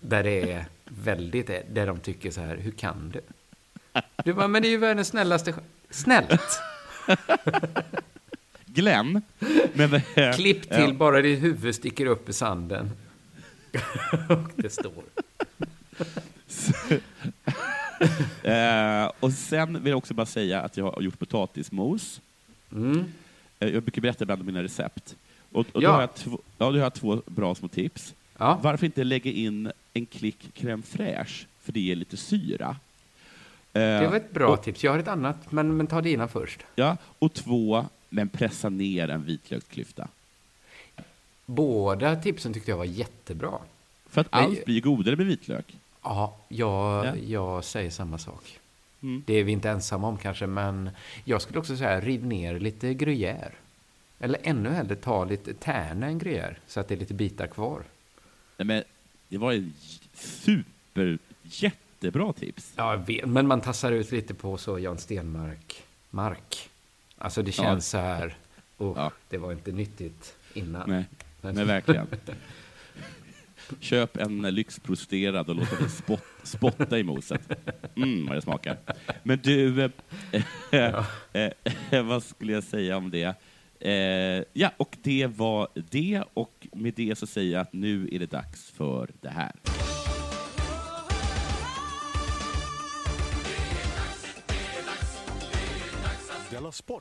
Där 0.00 0.22
det 0.24 0.52
är 0.52 0.64
väldigt, 0.84 1.46
där 1.74 1.86
de 1.86 1.98
tycker 2.00 2.30
så 2.30 2.40
här, 2.40 2.56
hur 2.56 2.70
kan 2.72 3.10
du? 3.14 3.20
Du 4.24 4.32
bara, 4.32 4.48
men 4.48 4.62
det 4.62 4.68
är 4.68 4.70
ju 4.70 4.76
världens 4.78 5.08
snällaste... 5.08 5.54
Snällt! 5.90 6.60
Glenn. 8.78 9.22
Men, 9.74 9.94
eh, 9.94 10.32
Klipp 10.36 10.70
till, 10.70 10.94
bara 10.94 11.22
ditt 11.22 11.42
huvud 11.42 11.74
sticker 11.74 12.06
upp 12.06 12.28
i 12.28 12.32
sanden. 12.32 12.90
och 14.28 14.50
det 14.56 14.70
står. 14.70 15.02
Eh, 18.42 19.10
och 19.20 19.32
sen 19.32 19.82
vill 19.82 19.90
jag 19.90 19.98
också 19.98 20.14
bara 20.14 20.26
säga 20.26 20.60
att 20.60 20.76
jag 20.76 20.90
har 20.90 21.02
gjort 21.02 21.18
potatismos. 21.18 22.20
Mm. 22.72 23.04
Eh, 23.58 23.68
jag 23.68 23.82
brukar 23.82 24.02
berätta 24.02 24.24
ibland 24.24 24.40
om 24.40 24.46
mina 24.46 24.62
recept. 24.62 25.16
Och, 25.52 25.66
och 25.72 25.82
Ja. 25.82 25.88
då, 25.88 25.94
har 25.94 26.00
jag 26.00 26.14
två, 26.14 26.30
ja, 26.58 26.66
då 26.66 26.72
har 26.72 26.76
jag 26.78 26.94
två 26.94 27.22
bra 27.26 27.54
små 27.54 27.68
tips. 27.68 28.14
Ja. 28.38 28.58
Varför 28.62 28.86
inte 28.86 29.04
lägga 29.04 29.30
in 29.30 29.72
en 29.94 30.06
klick 30.06 30.50
crème 30.54 30.82
fraîche? 30.82 31.46
För 31.62 31.72
det 31.72 31.80
ger 31.80 31.96
lite 31.96 32.16
syra. 32.16 32.76
Eh, 33.72 33.80
Det 33.80 34.08
var 34.10 34.16
ett 34.16 34.32
bra 34.32 34.48
och, 34.48 34.62
tips. 34.62 34.84
Jag 34.84 34.92
har 34.92 34.98
ett 34.98 35.08
annat, 35.08 35.52
men, 35.52 35.76
men 35.76 35.86
ta 35.86 36.00
dina 36.00 36.28
först. 36.28 36.60
Ja, 36.74 36.96
och 37.18 37.32
två, 37.34 37.86
men 38.08 38.28
pressa 38.28 38.68
ner 38.68 39.08
en 39.08 39.24
vitlöksklyfta. 39.24 40.08
Båda 41.46 42.16
tipsen 42.16 42.52
tyckte 42.52 42.70
jag 42.70 42.78
var 42.78 42.84
jättebra. 42.84 43.58
För 44.06 44.20
att 44.20 44.32
Men- 44.32 44.44
allt 44.44 44.64
blir 44.64 44.80
godare 44.80 45.16
med 45.16 45.26
vitlök. 45.26 45.76
Ja, 46.02 46.36
jag, 46.48 47.06
Ja. 47.06 47.16
jag 47.16 47.64
säger 47.64 47.90
samma 47.90 48.18
sak. 48.18 48.58
Mm. 49.02 49.22
Det 49.26 49.34
är 49.34 49.44
vi 49.44 49.52
inte 49.52 49.70
ensamma 49.70 50.08
om 50.08 50.18
kanske, 50.18 50.46
men 50.46 50.90
jag 51.24 51.42
skulle 51.42 51.58
också 51.58 51.76
säga 51.76 52.00
riv 52.00 52.26
ner 52.26 52.60
lite 52.60 52.94
gruyère. 52.94 53.52
Eller 54.20 54.38
ännu 54.42 54.70
hellre 54.70 54.96
ta 54.96 55.24
lite, 55.24 55.54
tärna 55.54 56.06
en 56.06 56.18
gruyère 56.20 56.54
så 56.66 56.80
att 56.80 56.88
det 56.88 56.94
är 56.94 56.98
lite 56.98 57.14
bitar 57.14 57.46
kvar. 57.46 57.82
Nej, 58.56 58.66
men 58.66 58.82
det 59.28 59.38
var 59.38 59.52
en 59.52 59.74
super, 60.14 61.18
jättebra 61.42 62.32
tips. 62.32 62.72
Ja, 62.76 62.90
jag 62.92 63.06
vet, 63.06 63.28
men 63.28 63.46
man 63.46 63.60
tassar 63.60 63.92
ut 63.92 64.12
lite 64.12 64.34
på 64.34 64.58
så 64.58 64.78
Jan 64.78 64.98
Stenmark 64.98 65.82
mark. 66.10 66.70
Alltså 67.18 67.42
det 67.42 67.58
Ja. 67.58 67.64
känns 67.64 67.88
så 67.88 67.98
här, 67.98 68.36
oh, 68.78 68.92
Ja. 68.96 69.12
det 69.28 69.38
var 69.38 69.52
inte 69.52 69.72
nyttigt 69.72 70.36
innan. 70.54 70.90
Nej, 70.90 71.04
men 71.40 71.66
verkligen. 71.66 72.06
Köp 73.80 74.16
en 74.16 74.42
lyxprosterad 74.42 75.48
och 75.48 75.54
låt 75.56 75.78
den 75.78 75.90
spot, 75.90 76.22
spotta 76.42 76.98
i 76.98 77.02
moset. 77.02 77.40
Mm, 77.96 78.26
vad 78.26 78.36
det 78.36 78.42
smakar. 78.42 78.76
Men 79.22 79.38
du, 79.42 79.82
eh, 79.84 81.04
eh, 81.90 82.02
vad 82.02 82.22
skulle 82.22 82.52
jag 82.52 82.64
säga 82.64 82.96
om 82.96 83.10
det? 83.10 83.34
Eh, 83.80 84.44
ja, 84.52 84.70
och 84.76 84.96
det 85.02 85.26
var 85.26 85.68
det. 85.74 86.22
Och 86.34 86.66
med 86.72 86.94
det 86.96 87.18
så 87.18 87.26
säger 87.26 87.52
jag 87.52 87.60
att 87.60 87.72
nu 87.72 88.08
är 88.12 88.18
det 88.18 88.30
dags 88.30 88.70
för 88.70 89.10
det 89.20 89.28
här. 89.30 89.52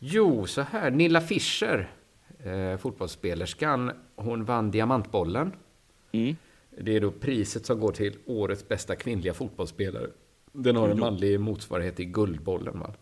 Jo, 0.01 0.47
så 0.47 0.61
här. 0.61 0.91
Nilla 0.91 1.21
Fischer, 1.21 1.91
eh, 2.43 2.77
fotbollsspelerskan, 2.77 3.91
hon 4.15 4.45
vann 4.45 4.71
Diamantbollen. 4.71 5.51
Mm. 6.11 6.35
Det 6.79 6.95
är 6.95 7.01
då 7.01 7.11
priset 7.11 7.65
som 7.65 7.79
går 7.79 7.91
till 7.91 8.17
årets 8.25 8.67
bästa 8.67 8.95
kvinnliga 8.95 9.33
fotbollsspelare. 9.33 10.07
Den 10.51 10.75
har 10.75 10.89
en 10.89 10.99
manlig 10.99 11.39
motsvarighet 11.39 11.99
i 11.99 12.05
Guldbollen. 12.05 12.79
Va? 12.79 12.93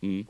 Mm. 0.00 0.26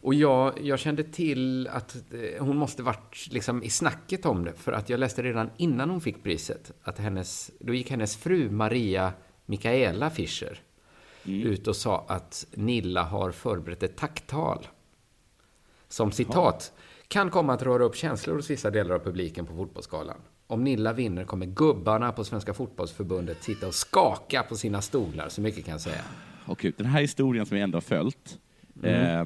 Och 0.00 0.14
jag, 0.14 0.60
jag 0.62 0.78
kände 0.78 1.02
till 1.04 1.68
att 1.68 1.96
eh, 2.12 2.44
hon 2.44 2.56
måste 2.56 2.82
varit 2.82 3.28
liksom 3.30 3.62
i 3.62 3.70
snacket 3.70 4.26
om 4.26 4.44
det. 4.44 4.52
För 4.52 4.72
att 4.72 4.88
jag 4.88 5.00
läste 5.00 5.22
redan 5.22 5.50
innan 5.56 5.90
hon 5.90 6.00
fick 6.00 6.22
priset 6.22 6.72
att 6.82 6.98
hennes, 6.98 7.50
då 7.60 7.74
gick 7.74 7.90
hennes 7.90 8.16
fru 8.16 8.50
Maria 8.50 9.12
Mikaela 9.46 10.10
Fischer 10.10 10.62
ut 11.24 11.68
och 11.68 11.76
sa 11.76 12.04
att 12.08 12.46
Nilla 12.54 13.02
har 13.02 13.32
förberett 13.32 13.82
ett 13.82 13.96
tacktal. 13.96 14.66
Som 15.88 16.12
citat, 16.12 16.72
kan 17.08 17.30
komma 17.30 17.52
att 17.54 17.62
röra 17.62 17.84
upp 17.84 17.96
känslor 17.96 18.36
hos 18.36 18.50
vissa 18.50 18.70
delar 18.70 18.94
av 18.94 18.98
publiken 18.98 19.46
på 19.46 19.54
fotbollsskalan. 19.56 20.16
Om 20.46 20.64
Nilla 20.64 20.92
vinner 20.92 21.24
kommer 21.24 21.46
gubbarna 21.46 22.12
på 22.12 22.24
Svenska 22.24 22.54
fotbollsförbundet 22.54 23.42
sitta 23.42 23.66
och 23.66 23.74
skaka 23.74 24.42
på 24.42 24.56
sina 24.56 24.82
stolar, 24.82 25.28
så 25.28 25.40
mycket 25.40 25.64
kan 25.64 25.72
jag 25.72 25.80
säga. 25.80 26.02
Och 26.46 26.66
den 26.76 26.86
här 26.86 27.00
historien 27.00 27.46
som 27.46 27.56
jag 27.56 27.64
ändå 27.64 27.76
har 27.76 27.80
följt, 27.80 28.38
eh, 28.82 29.24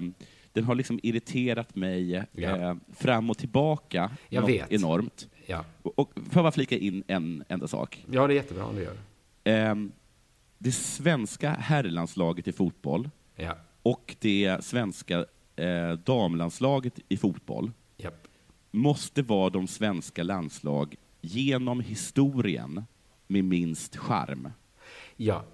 den 0.52 0.64
har 0.64 0.74
liksom 0.74 1.00
irriterat 1.02 1.74
mig 1.74 2.14
Mm. 2.14 2.26
Ja. 2.32 2.56
eh, 2.70 2.76
fram 2.96 3.30
och 3.30 3.38
tillbaka 3.38 4.10
Jag 4.28 4.46
vet. 4.46 4.72
enormt. 4.72 5.28
Ja. 5.46 5.64
Och, 5.82 5.98
och 5.98 6.12
får 6.14 6.24
jag 6.34 6.44
bara 6.44 6.52
flika 6.52 6.76
in 6.76 7.04
en 7.06 7.44
enda 7.48 7.68
sak? 7.68 8.04
ja, 8.10 8.26
det 8.26 8.32
är 8.32 8.36
jättebra 8.36 8.64
om 8.64 8.76
du 8.76 8.82
gör 8.82 8.96
det. 9.42 9.50
Ehm, 9.52 9.92
det 10.58 10.72
svenska 10.72 11.50
herrlandslaget 11.50 12.48
i 12.48 12.52
fotboll 12.52 13.10
Ja. 13.36 13.56
och 13.82 14.16
det 14.20 14.56
svenska 14.64 15.24
eh, 15.56 15.92
damlandslaget 15.92 16.98
i 17.08 17.16
fotboll 17.16 17.70
Japp. 17.96 18.28
måste 18.70 19.22
vara 19.22 19.50
de 19.50 19.66
svenska 19.66 20.22
landslag 20.22 20.94
genom 21.20 21.80
historien 21.80 22.84
med 23.26 23.44
minst 23.44 23.96
charm. 23.96 24.48
Ja, 25.16 25.44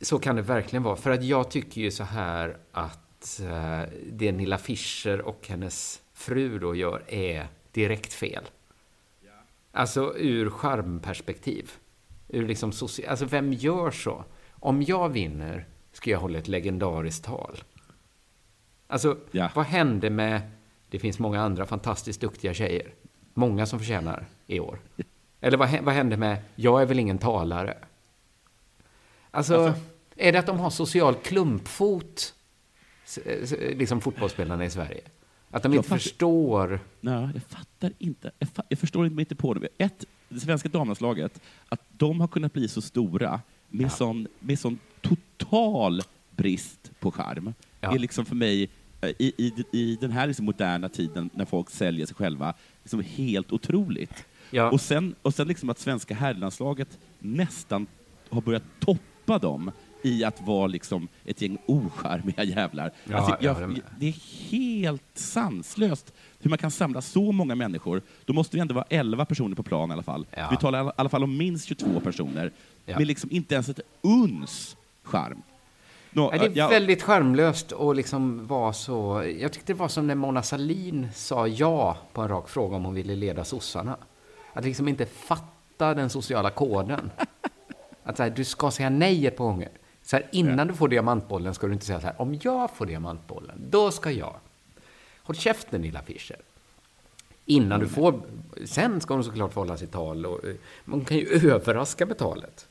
så 0.00 0.18
kan 0.18 0.36
det 0.36 0.42
verkligen 0.42 0.82
vara. 0.82 0.96
För 0.96 1.10
att 1.10 1.24
jag 1.24 1.50
tycker 1.50 1.80
ju 1.80 1.90
så 1.90 2.04
här 2.04 2.56
att 2.72 3.40
eh, 3.40 3.82
det 4.12 4.32
Nilla 4.32 4.58
Fischer 4.58 5.20
och 5.20 5.46
hennes 5.48 6.02
fru 6.12 6.58
då 6.58 6.74
gör 6.74 7.04
är 7.08 7.46
direkt 7.72 8.12
fel. 8.12 8.44
Alltså 9.72 10.14
ur 10.16 10.50
charmperspektiv. 10.50 11.70
Ur 12.28 12.46
liksom 12.48 12.70
soci- 12.70 13.08
alltså 13.08 13.24
vem 13.24 13.52
gör 13.52 13.90
så? 13.90 14.24
Om 14.50 14.82
jag 14.82 15.08
vinner 15.08 15.68
ska 15.92 16.10
jag 16.10 16.18
hålla 16.18 16.38
ett 16.38 16.48
legendariskt 16.48 17.24
tal. 17.24 17.58
Alltså, 18.86 19.16
Ja. 19.30 19.50
vad 19.54 19.64
hände 19.66 20.10
med... 20.10 20.40
Det 20.88 20.98
finns 20.98 21.18
många 21.18 21.40
andra 21.40 21.66
fantastiskt 21.66 22.20
duktiga 22.20 22.54
tjejer. 22.54 22.92
Många 23.34 23.66
som 23.66 23.78
förtjänar 23.78 24.26
i 24.46 24.60
år. 24.60 24.78
Eller 25.40 25.56
vad, 25.56 25.80
vad 25.82 25.94
hände 25.94 26.16
med 26.16 26.36
Jag 26.56 26.82
är 26.82 26.86
väl 26.86 26.98
ingen 26.98 27.18
talare? 27.18 27.78
Alltså, 29.30 29.74
är 30.16 30.32
det 30.32 30.38
att 30.38 30.46
de 30.46 30.58
har 30.60 30.70
social 30.70 31.14
klumpfot, 31.14 32.34
liksom 33.58 34.00
fotbollsspelarna 34.00 34.64
i 34.64 34.70
Sverige? 34.70 35.00
Att 35.50 35.62
de 35.62 35.72
Jag 35.72 35.78
inte 35.78 35.88
fattar- 35.88 35.98
förstår... 35.98 36.80
Nej, 37.00 37.28
jag 37.34 37.42
fattar 37.42 37.92
inte. 37.98 38.30
Jag, 38.38 38.48
fa- 38.48 38.64
jag 38.68 38.78
förstår 38.78 39.04
inte 39.06 39.14
mig 39.14 39.22
inte 39.22 39.34
på 39.34 39.54
det. 39.54 39.68
Ett, 39.78 40.04
det 40.28 40.40
svenska 40.40 40.68
damlandslaget, 40.68 41.40
att 41.68 41.80
de 41.88 42.20
har 42.20 42.28
kunnat 42.28 42.52
bli 42.52 42.68
så 42.68 42.80
stora 42.82 43.40
med, 43.68 43.92
sån, 43.92 44.28
med 44.38 44.58
sån 44.58 44.78
total 45.00 46.02
brist 46.30 46.90
på 47.00 47.10
charm, 47.12 47.54
Ja. 47.84 47.94
är 47.94 47.98
liksom 47.98 48.24
för 48.24 48.34
mig, 48.34 48.68
eh, 49.00 49.08
i, 49.08 49.32
i, 49.36 49.64
i 49.78 49.98
den 50.00 50.10
här 50.10 50.26
liksom 50.26 50.44
moderna 50.44 50.88
tiden 50.88 51.30
när 51.34 51.44
folk 51.44 51.70
säljer 51.70 52.06
sig 52.06 52.16
själva, 52.16 52.54
liksom 52.82 53.00
helt 53.00 53.52
otroligt. 53.52 54.24
Ja. 54.50 54.70
Och 54.70 54.80
sen, 54.80 55.14
och 55.22 55.34
sen 55.34 55.48
liksom 55.48 55.70
att 55.70 55.78
svenska 55.78 56.14
herrlandslaget 56.14 56.98
nästan 57.18 57.86
har 58.30 58.40
börjat 58.40 58.62
toppa 58.80 59.38
dem 59.38 59.70
i 60.02 60.24
att 60.24 60.40
vara 60.40 60.66
liksom 60.66 61.08
ett 61.24 61.42
gäng 61.42 61.58
ocharmiga 61.66 62.44
jävlar. 62.44 62.92
Ja, 63.04 63.16
alltså, 63.16 63.36
jag 63.40 63.60
jag, 63.60 63.80
det 64.00 64.08
är 64.08 64.50
helt 64.50 65.02
sanslöst 65.14 66.12
hur 66.40 66.50
man 66.50 66.58
kan 66.58 66.70
samla 66.70 67.02
så 67.02 67.32
många 67.32 67.54
människor. 67.54 68.02
Då 68.24 68.32
måste 68.32 68.56
det 68.56 68.60
ändå 68.60 68.74
vara 68.74 68.84
11 68.88 69.24
personer 69.24 69.56
på 69.56 69.62
plan 69.62 69.90
i 69.90 69.92
alla 69.92 70.02
fall. 70.02 70.26
Ja. 70.30 70.48
Vi 70.50 70.56
talar 70.56 70.86
i 70.88 70.90
alla 70.96 71.08
fall 71.08 71.22
om 71.24 71.36
minst 71.36 71.66
22 71.68 72.00
personer, 72.00 72.52
Ja. 72.86 72.98
med 72.98 73.06
liksom 73.06 73.30
inte 73.30 73.54
ens 73.54 73.68
ett 73.68 73.80
uns 74.02 74.76
charm. 75.02 75.42
Nå, 76.16 76.30
Ja, 76.32 76.38
det 76.38 76.46
är 76.46 76.50
jag- 76.56 76.68
väldigt 76.68 77.02
charmlöst 77.02 77.72
och 77.72 77.94
liksom 77.94 78.46
vara 78.46 78.72
så... 78.72 79.24
Jag 79.38 79.52
tyckte 79.52 79.72
det 79.72 79.78
var 79.78 79.88
som 79.88 80.06
när 80.06 80.14
Mona 80.14 80.42
Sahlin 80.42 81.08
sa 81.14 81.46
ja 81.46 81.96
på 82.12 82.22
en 82.22 82.28
rak 82.28 82.48
fråga 82.48 82.76
om 82.76 82.84
hon 82.84 82.94
ville 82.94 83.14
leda 83.16 83.44
sossarna. 83.44 83.96
Att 84.52 84.64
liksom 84.64 84.88
inte 84.88 85.06
fatta 85.06 85.94
den 85.94 86.10
sociala 86.10 86.50
koden. 86.50 87.10
Att 88.04 88.18
här, 88.18 88.30
du 88.30 88.44
ska 88.44 88.70
säga 88.70 88.90
nej 88.90 89.26
ett 89.26 89.36
par 89.36 89.44
gånger. 89.44 89.68
Så 90.02 90.16
här, 90.16 90.28
innan 90.32 90.66
du 90.66 90.74
får 90.74 90.88
diamantbollen 90.88 91.54
ska 91.54 91.66
du 91.66 91.72
inte 91.72 91.86
säga 91.86 92.00
så 92.00 92.06
här, 92.06 92.20
om 92.20 92.38
jag 92.42 92.70
får 92.70 92.86
diamantbollen, 92.86 93.62
då 93.70 93.90
ska 93.90 94.10
jag. 94.10 94.34
Håll 95.22 95.36
käften 95.36 95.82
lilla 95.82 96.02
Fischer. 96.02 96.36
Innan 97.46 97.80
du 97.80 97.88
får... 97.88 98.20
Sen 98.64 99.00
ska 99.00 99.14
hon 99.14 99.24
såklart 99.24 99.52
få 99.52 99.60
hålla 99.60 99.76
sitt 99.76 99.92
tal. 99.92 100.26
Och, 100.26 100.44
eh, 100.44 100.54
man 100.84 101.04
kan 101.04 101.16
ju 101.16 101.26
överraska 101.52 102.06
med 102.06 102.18
talet. 102.18 102.68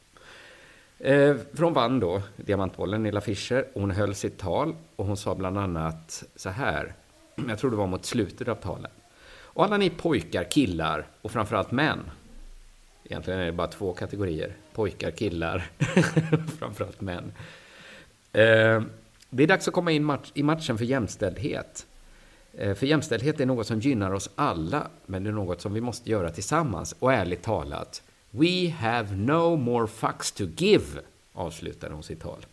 Eh, 1.03 1.35
för 1.53 1.63
hon 1.63 1.73
vann 1.73 1.99
då 1.99 2.21
Diamantbollen, 2.37 3.03
Nilla 3.03 3.21
Fischer. 3.21 3.67
Hon 3.73 3.91
höll 3.91 4.15
sitt 4.15 4.37
tal 4.37 4.75
och 4.95 5.05
hon 5.05 5.17
sa 5.17 5.35
bland 5.35 5.57
annat 5.57 6.23
så 6.35 6.49
här. 6.49 6.93
Jag 7.47 7.59
tror 7.59 7.71
det 7.71 7.77
var 7.77 7.87
mot 7.87 8.05
slutet 8.05 8.47
av 8.47 8.55
talen. 8.55 8.91
Och 9.41 9.63
alla 9.63 9.77
ni 9.77 9.89
pojkar, 9.89 10.43
killar 10.43 11.07
och 11.21 11.31
framförallt 11.31 11.71
män. 11.71 11.99
Egentligen 13.03 13.39
är 13.39 13.45
det 13.45 13.51
bara 13.51 13.67
två 13.67 13.93
kategorier. 13.93 14.55
Pojkar, 14.73 15.11
killar, 15.11 15.69
framförallt 16.59 17.01
män. 17.01 17.31
Eh, 18.33 18.81
det 19.29 19.43
är 19.43 19.47
dags 19.47 19.67
att 19.67 19.73
komma 19.73 19.91
in 19.91 20.03
match, 20.03 20.31
i 20.33 20.43
matchen 20.43 20.77
för 20.77 20.85
jämställdhet. 20.85 21.85
Eh, 22.53 22.73
För 22.75 22.85
jämställdhet 22.85 23.39
är 23.39 23.45
något 23.45 23.67
som 23.67 23.79
gynnar 23.79 24.11
oss 24.13 24.29
alla, 24.35 24.87
men 25.05 25.23
det 25.23 25.29
är 25.29 25.33
något 25.33 25.61
som 25.61 25.73
vi 25.73 25.81
måste 25.81 26.09
göra 26.11 26.29
tillsammans. 26.29 26.95
Och 26.99 27.13
ärligt 27.13 27.41
talat, 27.43 28.03
We 28.35 28.69
have 28.69 29.15
no 29.15 29.55
more 29.55 29.87
fucks 29.87 30.31
to 30.31 30.43
give, 30.57 31.01
avslutade 31.33 31.93
hon 31.93 32.03
sitt 32.03 32.21
tal. 32.21 32.45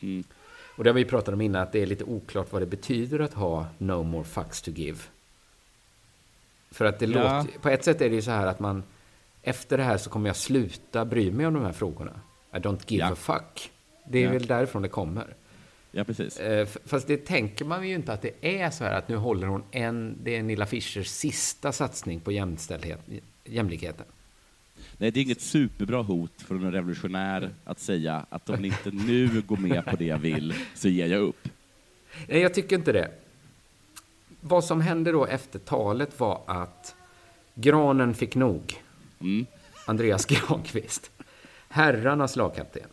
Mm. 0.00 0.24
Och 0.76 0.84
det 0.84 0.90
har 0.90 0.94
vi 0.94 1.04
pratat 1.04 1.34
om 1.34 1.40
innan, 1.40 1.62
att 1.62 1.72
det 1.72 1.82
är 1.82 1.86
lite 1.86 2.04
oklart 2.04 2.52
vad 2.52 2.62
det 2.62 2.66
betyder 2.66 3.18
att 3.18 3.34
ha 3.34 3.66
no 3.78 4.02
more 4.02 4.24
fucks 4.24 4.62
to 4.62 4.70
give. 4.70 4.98
För 6.70 6.84
att 6.84 6.98
det 6.98 7.06
Ja. 7.06 7.38
låter, 7.42 7.58
på 7.58 7.68
ett 7.68 7.84
sätt 7.84 8.00
är 8.00 8.08
det 8.08 8.14
ju 8.14 8.22
så 8.22 8.30
här 8.30 8.46
att 8.46 8.60
man 8.60 8.82
efter 9.42 9.76
det 9.78 9.84
här 9.84 9.98
så 9.98 10.10
kommer 10.10 10.28
jag 10.28 10.36
sluta 10.36 11.04
bry 11.04 11.30
mig 11.32 11.46
om 11.46 11.54
de 11.54 11.64
här 11.64 11.72
frågorna. 11.72 12.20
I 12.52 12.56
don't 12.56 12.80
give 12.86 13.04
Ja. 13.04 13.12
a 13.12 13.16
fuck. 13.16 13.70
Det 14.08 14.18
är 14.18 14.22
Ja. 14.24 14.30
väl 14.30 14.46
därifrån 14.46 14.82
det 14.82 14.88
kommer. 14.88 15.34
Ja, 15.90 16.04
precis. 16.04 16.38
Eh, 16.38 16.66
Fast 16.84 17.06
det 17.06 17.16
tänker 17.26 17.64
man 17.64 17.88
ju 17.88 17.94
inte 17.94 18.12
att 18.12 18.22
det 18.22 18.32
är 18.40 18.70
så 18.70 18.84
här 18.84 18.92
att 18.98 19.08
nu 19.08 19.16
håller 19.16 19.46
hon 19.46 19.62
en, 19.70 20.16
det 20.22 20.36
är 20.36 20.42
Nilla 20.42 20.66
Fischers 20.66 21.06
sista 21.08 21.72
satsning 21.72 22.20
på 22.20 22.32
jämställdhet, 22.32 23.00
jämlikheten. 23.44 24.06
Nej, 24.98 25.10
det 25.10 25.20
är 25.20 25.22
inget 25.22 25.40
superbra 25.40 26.02
hot 26.02 26.42
från 26.42 26.64
en 26.64 26.72
revolutionär 26.72 27.50
att 27.64 27.80
säga 27.80 28.26
att 28.28 28.50
om 28.50 28.60
ni 28.60 28.68
inte 28.68 28.90
nu 28.90 29.42
går 29.46 29.56
med 29.56 29.84
på 29.84 29.96
det 29.96 30.04
jag 30.04 30.18
vill 30.18 30.54
så 30.74 30.88
ger 30.88 31.06
jag 31.06 31.20
upp. 31.20 31.48
Nej, 32.28 32.40
jag 32.40 32.54
tycker 32.54 32.76
inte 32.76 32.92
det. 32.92 33.10
Vad 34.40 34.64
som 34.64 34.80
hände 34.80 35.12
då 35.12 35.26
efter 35.26 35.58
talet 35.58 36.20
var 36.20 36.40
att 36.46 36.94
Granen 37.54 38.14
fick 38.14 38.34
nog. 38.34 38.82
Mm. 39.20 39.46
Andreas 39.86 40.26
Granqvist. 40.26 41.10
Herrarnas 41.68 42.36
lagkapten. 42.36 42.88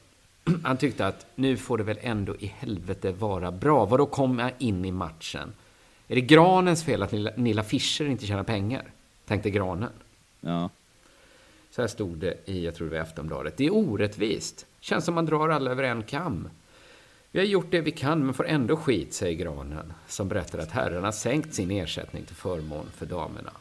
Han 0.63 0.77
tyckte 0.77 1.07
att 1.07 1.25
nu 1.35 1.57
får 1.57 1.77
det 1.77 1.83
väl 1.83 1.99
ändå 2.01 2.35
i 2.35 2.45
helvete 2.45 3.11
vara 3.11 3.51
bra. 3.51 3.85
Vadå 3.85 4.05
komma 4.05 4.51
in 4.57 4.85
i 4.85 4.91
matchen? 4.91 5.53
Är 6.07 6.15
det 6.15 6.21
Granens 6.21 6.83
fel 6.83 7.03
att 7.03 7.37
Nilla, 7.37 7.63
Fischer 7.63 8.05
inte 8.05 8.25
tjänar 8.25 8.43
pengar? 8.43 8.83
Tänkte 9.25 9.49
Granen. 9.49 9.89
Ja. 10.41 10.69
Så 11.75 11.81
här 11.81 11.87
stod 11.87 12.17
det 12.17 12.37
i, 12.45 12.65
jag 12.65 12.75
tror 12.75 12.89
det 12.89 12.95
var 12.95 13.03
Aftonbladet. 13.03 13.57
Det 13.57 13.65
är 13.65 13.73
orättvist. 13.75 14.65
Känns 14.79 15.05
som 15.05 15.15
man 15.15 15.25
drar 15.25 15.49
alla 15.49 15.71
över 15.71 15.83
en 15.83 16.03
kam. 16.03 16.49
Vi 17.31 17.39
har 17.39 17.45
gjort 17.45 17.71
det 17.71 17.81
vi 17.81 17.91
kan, 17.91 18.25
men 18.25 18.33
får 18.33 18.47
ändå 18.47 18.77
skit, 18.77 19.13
säger 19.13 19.35
Granen. 19.37 19.93
Som 20.07 20.27
berättar 20.27 20.59
att 20.59 20.71
herrarna 20.71 21.11
sänkt 21.11 21.53
sin 21.53 21.71
ersättning 21.71 22.23
till 22.25 22.35
förmån 22.35 22.85
för 22.95 23.05
damerna. 23.05 23.51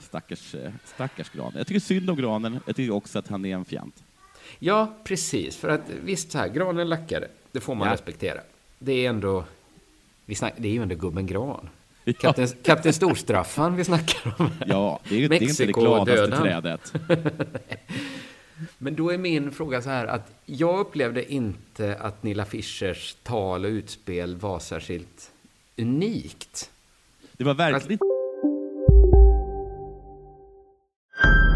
Stackars, 0.00 0.54
eh, 0.54 0.70
stackars 0.84 1.30
Granen. 1.30 1.52
Jag 1.56 1.66
tycker 1.66 1.80
synd 1.80 2.10
om 2.10 2.16
Granen. 2.16 2.60
Jag 2.66 2.76
tycker 2.76 2.94
också 2.94 3.18
att 3.18 3.28
han 3.28 3.44
är 3.44 3.54
en 3.54 3.64
fjant. 3.64 4.02
Ja, 4.58 4.94
precis. 5.04 5.56
För 5.56 5.68
att 5.68 5.90
visst, 6.04 6.32
så 6.32 6.38
här, 6.38 6.48
Granen 6.48 6.88
lackade. 6.88 7.28
Det 7.52 7.60
får 7.60 7.74
man 7.74 7.88
Ja. 7.88 7.94
respektera. 7.94 8.40
Det 8.78 8.92
är 9.06 9.08
ändå... 9.08 9.44
Vi 10.24 10.34
snack, 10.34 10.54
det 10.56 10.68
är 10.68 10.72
ju 10.72 10.82
ändå 10.82 10.94
gubben 10.94 11.26
Gran. 11.26 11.68
Kapten, 12.12 12.48
Kapten 12.62 12.92
Storstraffan 12.92 13.76
vi 13.76 13.84
snackar 13.84 14.34
om. 14.38 14.46
här. 14.46 14.66
Ja, 14.68 15.00
det 15.08 15.24
är, 15.24 15.28
det 15.28 15.36
är 15.36 15.42
inte 15.42 15.62
det 15.62 15.66
Mexiko 15.66 15.80
gladaste 15.80 16.14
döden. 16.14 16.42
trädet. 16.42 16.92
Men 18.78 18.96
då 18.96 19.12
är 19.12 19.18
min 19.18 19.50
fråga 19.50 19.82
så 19.82 19.90
här 19.90 20.06
att 20.06 20.32
jag 20.44 20.80
upplevde 20.80 21.32
inte 21.32 21.96
att 22.00 22.22
Nilla 22.22 22.44
Fischers 22.44 23.16
tal 23.22 23.64
och 23.64 23.68
utspel 23.68 24.36
var 24.36 24.58
särskilt 24.58 25.30
unikt. 25.78 26.70
Det 27.32 27.44
var 27.44 27.54
verkligen... 27.54 27.98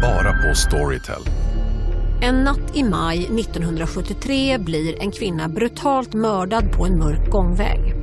Bara 0.01 0.33
på 0.33 0.55
Storytel. 0.55 1.21
En 2.21 2.43
natt 2.43 2.75
i 2.75 2.83
maj 2.83 3.17
1973 3.17 4.57
blir 4.57 5.01
en 5.01 5.11
kvinna 5.11 5.49
brutalt 5.49 6.13
mördad 6.13 6.71
på 6.71 6.85
en 6.85 6.99
mörk 6.99 7.29
gångväg. 7.29 8.02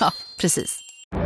Ja, 0.00 0.12
precis. 0.38 0.78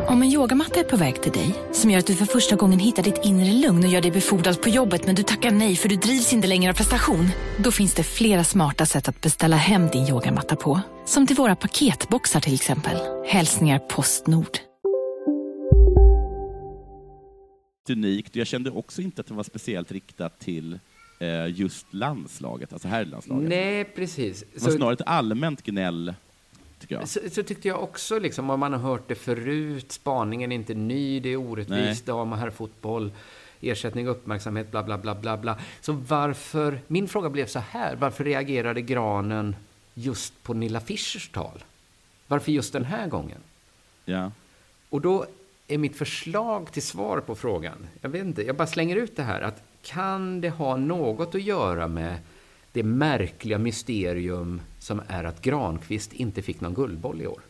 Om 0.09 0.23
en 0.23 0.29
yogamatta 0.33 0.81
är 0.81 0.85
på 0.85 0.97
väg 0.97 1.23
till 1.23 1.33
dig, 1.33 1.55
som 1.73 1.91
gör 1.91 1.99
att 1.99 2.07
du 2.07 2.15
för 2.15 2.25
första 2.25 2.57
gången 2.57 2.79
hittar 2.79 3.03
ditt 3.03 3.21
inre 3.25 3.53
lugn 3.53 3.85
och 3.85 3.91
gör 3.91 4.03
dig 4.03 4.11
befordrad 4.11 4.63
på 4.63 4.69
jobbet 4.69 5.07
men 5.07 5.15
du 5.15 5.23
tackar 5.23 5.51
nej 5.51 5.77
för 5.77 5.89
du 5.89 5.97
drivs 5.97 6.33
inte 6.33 6.49
längre 6.49 6.71
av 6.73 6.75
prestation. 6.77 7.29
Då 7.59 7.71
finns 7.71 7.95
det 7.95 8.03
flera 8.03 8.45
smarta 8.45 8.87
sätt 8.87 9.09
att 9.09 9.21
beställa 9.21 9.57
hem 9.57 9.89
din 9.89 10.09
yogamatta 10.09 10.57
på. 10.57 10.81
Som 11.05 11.27
till 11.27 11.37
våra 11.37 11.57
paketboxar 11.57 12.41
till 12.41 12.55
exempel. 12.55 12.97
Hälsningar 13.27 13.79
Postnord. 13.79 14.59
unikt. 17.91 18.37
Jag 18.37 18.47
kände 18.47 18.71
också 18.71 19.03
inte 19.03 19.21
att 19.21 19.27
det 19.27 19.35
var 19.35 19.43
speciellt 19.43 19.93
riktat 19.93 20.39
till 20.41 20.79
eh, 21.21 21.47
just 21.47 21.87
landslaget, 21.95 22.73
alltså 22.73 22.89
herrlandslaget. 22.89 23.49
Nej, 23.49 23.85
precis. 23.85 24.45
Det 24.55 24.63
var 24.63 24.71
Så- 24.71 24.77
snarare 24.77 24.93
ett 24.95 25.01
allmänt 25.07 25.63
gnäll, 25.63 26.15
tycker 26.85 26.95
jag. 26.95 27.09
Så, 27.09 27.21
så 27.31 27.43
tyckte 27.43 27.69
jag 27.69 27.83
också, 27.83 28.19
liksom, 28.19 28.51
om 28.51 28.61
man 28.61 28.73
har 28.73 28.81
hört 28.81 29.09
det 29.09 29.15
förut, 29.15 29.93
spaningen 29.93 30.53
är 30.53 30.57
inte 30.57 30.75
ny, 30.75 31.21
det 31.21 31.29
är 31.29 31.37
orättvist, 31.37 32.07
dam 32.07 32.33
och 32.33 32.39
herrfotboll, 32.39 33.13
ersättning, 33.61 34.09
uppmärksamhet, 34.09 34.71
bla, 34.71 34.83
bla, 34.83 34.99
bla, 34.99 35.15
bla, 35.15 35.37
bla. 35.37 35.59
Så 35.81 35.93
varför, 35.93 36.81
min 36.87 37.09
fråga 37.09 37.31
blev 37.31 37.47
så 37.47 37.59
här, 37.59 37.97
varför 37.97 38.25
reagerade 38.25 38.83
Granen 38.83 39.57
just 39.95 40.43
på 40.43 40.55
Nilla 40.55 40.81
Fischers 40.81 41.29
tal? 41.29 41.65
Varför 42.27 42.53
just 42.53 42.73
den 42.73 42.85
här 42.85 43.09
gången? 43.09 43.39
Ja. 44.05 44.33
Och 44.89 45.01
då 45.01 45.27
är 45.69 45.79
mitt 45.79 45.97
förslag 45.97 46.73
till 46.73 46.83
svar 46.83 47.21
på 47.21 47.35
frågan, 47.35 47.87
jag 48.01 48.09
vet 48.09 48.25
inte, 48.25 48.43
jag 48.43 48.57
bara 48.57 48.67
slänger 48.67 48.97
ut 48.97 49.17
det 49.17 49.23
här, 49.23 49.41
att 49.41 49.63
kan 49.83 50.41
det 50.41 50.51
ha 50.51 50.77
något 50.77 51.35
att 51.35 51.43
göra 51.43 51.89
med 51.89 52.19
det 52.75 52.83
märkliga 52.83 53.59
mysterium 53.59 54.61
som 54.79 55.03
är 55.09 55.25
att 55.25 55.43
Granqvist 55.43 56.13
inte 56.13 56.43
fick 56.43 56.61
någon 56.61 56.75
guldboll 56.75 57.23
i 57.23 57.27
år? 57.27 57.41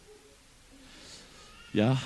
Ja, 1.72 1.98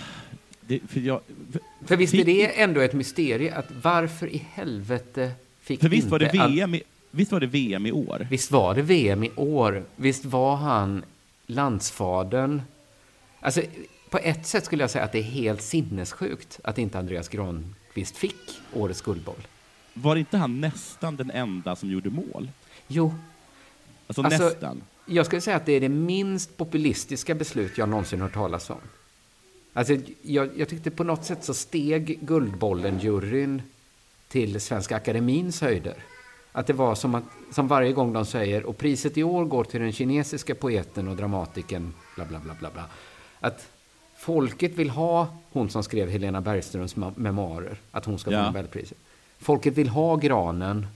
det, 0.61 0.81
för 0.89 1.01
jag... 1.01 1.21
För, 1.53 1.61
För 1.87 1.97
visst 1.97 2.15
är 2.15 2.25
det 2.25 2.61
ändå 2.61 2.81
ett 2.81 2.93
mysterium 2.93 3.55
att 3.57 3.67
varför 3.83 4.27
i 4.27 4.47
helvete 4.53 5.33
fick 5.61 5.81
För 5.81 5.89
visst 5.89 6.09
var 6.09 6.19
det 6.19 6.25
inte 6.25 6.49
VM 6.49 6.75
i, 6.75 6.83
visst 7.11 7.33
var 7.33 7.41
det 7.41 7.47
VM 7.47 7.87
i 7.87 7.93
år? 7.93 8.27
Visst 8.31 8.51
var 8.51 8.75
det 8.75 8.83
VM 8.83 9.25
i 9.25 9.31
år? 9.37 9.85
Visst 9.97 10.25
var 10.25 10.57
han 10.57 11.05
landsfadern? 11.47 12.63
Alltså, 13.41 13.63
på 14.11 14.19
ett 14.19 14.47
sätt 14.47 14.65
skulle 14.65 14.83
jag 14.83 14.91
säga 14.91 15.05
att 15.05 15.13
det 15.13 15.19
är 15.19 15.23
helt 15.23 15.63
sinnessjukt 15.63 16.61
att 16.65 16.79
inte 16.79 16.99
Andreas 16.99 17.29
Granqvist 17.29 18.17
fick 18.17 18.61
årets 18.73 19.03
guldboll. 19.03 19.47
Var 19.95 20.17
inte 20.17 20.37
han 20.37 20.61
nästan 20.61 21.17
den 21.17 21.31
enda 21.31 21.77
som 21.77 21.91
gjorde 21.91 22.11
mål? 22.11 22.49
Jo. 22.89 23.15
Alltså, 24.07 24.23
Alltså, 24.23 24.45
nästan. 24.45 24.83
Jag 25.07 25.27
skulle 25.27 25.41
säga 25.41 25.57
att 25.57 25.67
det 25.67 25.73
är 25.73 25.81
det 25.81 25.89
minst 25.89 26.57
populistiska 26.57 27.35
beslut 27.35 27.79
jag 27.79 27.89
någonsin 27.89 28.21
hört 28.21 28.35
talas 28.35 28.71
om. 28.71 28.77
Alltså, 29.73 29.97
jag, 30.23 30.51
jag 30.57 30.69
tyckte 30.69 30.91
på 30.91 31.05
något 31.05 31.25
sätt 31.25 31.45
så 31.45 31.55
steg 31.55 32.19
Guldbollen-juryn 32.23 33.63
till 34.29 34.61
Svenska 34.61 34.97
Akademins 34.97 35.61
höjder. 35.61 35.95
Att 36.53 36.67
det 36.67 36.73
var 36.73 36.95
som, 36.95 37.15
att, 37.15 37.25
som 37.53 37.69
varje 37.69 37.93
gång 37.93 38.13
de 38.13 38.27
säger 38.27 38.65
och 38.65 38.79
priset 38.79 39.19
i 39.19 39.23
år 39.23 39.45
går 39.45 39.65
till 39.65 39.81
den 39.81 39.93
kinesiska 39.93 40.55
poeten 40.55 41.09
och 41.09 41.17
dramatikern 41.17 41.95
bla 42.17 42.25
bla 42.25 42.39
bla 42.39 42.55
bla 42.61 42.71
bla. 42.71 42.85
Att 43.41 43.69
folket 44.17 44.73
vill 44.73 44.91
ha 44.91 45.37
hon 45.53 45.71
som 45.71 45.83
skrev 45.83 46.09
Helena 46.11 46.41
Bergströms 46.41 46.97
memoarer, 46.97 47.77
att 47.91 48.05
hon 48.05 48.19
ska 48.19 48.31
Ja. 48.33 48.39
få 48.41 48.47
Nobelpriset. 48.47 48.99
Folket 49.39 49.75
vill 49.75 49.89
ha 49.89 50.17
granen 50.17 50.87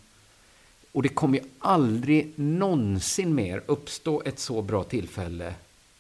och 0.93 1.03
det 1.03 1.09
kommer 1.09 1.39
ju 1.39 1.45
aldrig 1.59 2.33
någonsin 2.37 3.35
mer 3.35 3.63
uppstå 3.67 4.23
ett 4.25 4.39
så 4.39 4.63
bra 4.63 4.85
tillfälle 4.85 5.55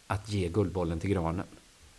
att 0.06 0.30
ge 0.32 0.48
Guldbollen 0.48 1.00
till 1.00 1.10
granen. 1.10 1.46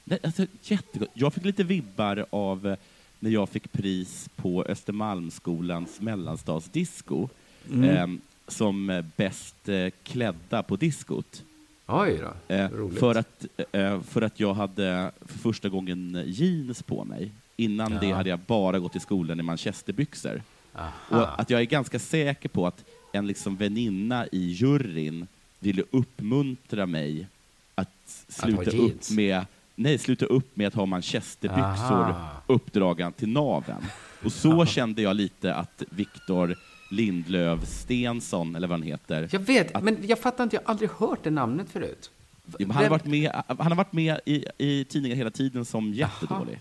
Nej, 0.03 0.19
alltså, 0.23 0.45
jättegott. 0.63 1.09
Jag 1.13 1.33
fick 1.33 1.45
lite 1.45 1.63
vibbar 1.63 2.25
av 2.29 2.67
eh, 2.67 2.77
när 3.19 3.29
jag 3.29 3.49
fick 3.49 3.71
pris 3.71 4.29
på 4.35 4.63
Östermalmsskolans 4.63 6.01
mellanstadsdisco 6.01 7.29
Mm. 7.71 7.89
eh, 7.89 8.19
som 8.47 8.89
eh, 8.89 9.05
bäst 9.15 9.69
eh, 9.69 9.87
klädda 10.03 10.63
på 10.63 10.75
diskot. 10.75 11.43
Oj 11.87 12.19
då, 12.21 12.55
Eh, 12.55 12.69
för, 12.99 13.15
att, 13.15 13.45
eh, 13.71 14.01
för 14.01 14.21
att 14.21 14.39
jag 14.39 14.53
hade 14.53 15.11
för 15.21 15.37
första 15.39 15.69
gången 15.69 16.23
jeans 16.27 16.83
på 16.83 17.03
mig. 17.03 17.31
Innan 17.57 17.91
Ja. 17.93 17.99
det 17.99 18.11
hade 18.11 18.29
jag 18.29 18.39
bara 18.39 18.79
gått 18.79 18.95
i 18.95 18.99
skolan 18.99 19.39
i 19.39 19.43
manchesterbyxor. 19.43 20.41
Aha. 20.75 20.91
Och 21.09 21.41
att 21.41 21.49
jag 21.49 21.61
är 21.61 21.65
ganska 21.65 21.99
säker 21.99 22.49
på 22.49 22.67
att 22.67 22.83
en 23.11 23.27
liksom 23.27 23.55
väninna 23.55 24.27
i 24.31 24.51
juryn 24.51 25.27
ville 25.59 25.83
uppmuntra 25.91 26.85
mig 26.85 27.27
att 27.75 28.25
sluta 28.27 28.61
upp 28.61 28.73
jeans? 28.73 29.11
med 29.11 29.45
Nej, 29.75 29.97
sluta 29.97 30.25
upp 30.25 30.55
med 30.55 30.67
att 30.67 30.73
ha 30.73 30.85
manchesterbyxor 30.85 32.01
Aha. 32.01 32.29
uppdragen 32.47 33.13
till 33.13 33.29
naven. 33.29 33.81
Och 34.23 34.31
så 34.31 34.65
kände 34.65 35.01
jag 35.01 35.15
lite 35.15 35.55
att 35.55 35.83
Viktor 35.89 36.55
Lindlöf 36.91 37.67
Stensson, 37.67 38.55
eller 38.55 38.67
vad 38.67 38.79
han 38.79 38.87
heter, 38.87 39.29
Jag 39.31 39.39
vet, 39.39 39.83
men 39.83 39.97
jag 40.01 40.19
fattar 40.19 40.43
inte, 40.43 40.55
jag 40.55 40.61
har 40.61 40.69
aldrig 40.69 40.89
hört 40.89 41.19
det 41.23 41.29
namnet 41.29 41.69
förut. 41.69 42.11
Han, 42.59 42.71
har 42.71 42.89
varit 42.89 43.05
med, 43.05 43.43
han 43.47 43.57
har 43.67 43.75
varit 43.75 43.93
med 43.93 44.19
i, 44.25 44.45
i 44.57 44.85
tidningar 44.85 45.15
hela 45.15 45.31
tiden 45.31 45.65
som 45.65 45.93
jättedålig. 45.93 46.59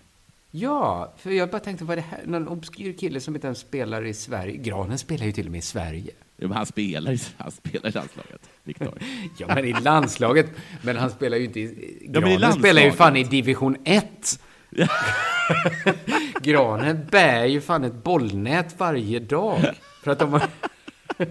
Ja, 0.55 1.13
för 1.17 1.31
jag 1.31 1.49
bara 1.49 1.59
tänkte, 1.59 1.85
vad 1.85 1.97
är 1.97 2.01
det 2.01 2.07
här? 2.09 2.21
Någon 2.25 2.47
obskyr 2.47 2.93
kille 2.93 3.19
som 3.19 3.35
inte 3.35 3.47
ens 3.47 3.59
spelar 3.59 4.05
i 4.05 4.13
Sverige. 4.13 4.57
Granen 4.57 4.97
spelar 4.97 5.25
ju 5.25 5.31
till 5.31 5.45
och 5.45 5.51
med 5.51 5.59
i 5.59 5.61
Sverige. 5.61 6.11
Ja, 6.37 6.47
men 6.47 6.57
han 6.57 6.65
spelar 6.65 7.19
han 7.37 7.51
spelar 7.51 7.89
i 7.89 7.91
landslaget, 7.91 8.49
Viktor. 8.63 8.93
Ja, 9.37 9.47
men 9.47 9.65
i 9.65 9.73
landslaget. 9.73 10.51
Men 10.81 10.97
han 10.97 11.09
spelar 11.09 11.37
ju 11.37 11.43
inte 11.43 11.59
i... 11.59 11.97
Granen 12.01 12.29
landslaget. 12.29 12.59
spelar 12.59 12.81
ju 12.81 12.91
fan 12.91 13.15
i 13.15 13.23
division 13.23 13.77
1. 13.83 14.39
Granen 16.41 17.07
bär 17.11 17.45
ju 17.45 17.61
fan 17.61 17.83
ett 17.83 18.03
bollnät 18.03 18.75
varje 18.79 19.19
dag. 19.19 19.59
För 20.03 20.11
att 20.11 20.19
de 20.19 20.31
har... 20.31 20.41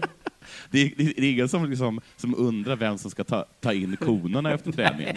Det 0.69 0.81
är, 0.81 0.91
det 0.97 1.27
är 1.27 1.31
ingen 1.31 1.49
som, 1.49 1.69
liksom, 1.69 2.01
som 2.15 2.35
undrar 2.35 2.75
vem 2.75 2.97
som 2.97 3.11
ska 3.11 3.23
ta, 3.23 3.45
ta 3.61 3.73
in 3.73 3.97
konerna 3.97 4.53
efter 4.53 4.71
träningen. 4.71 5.15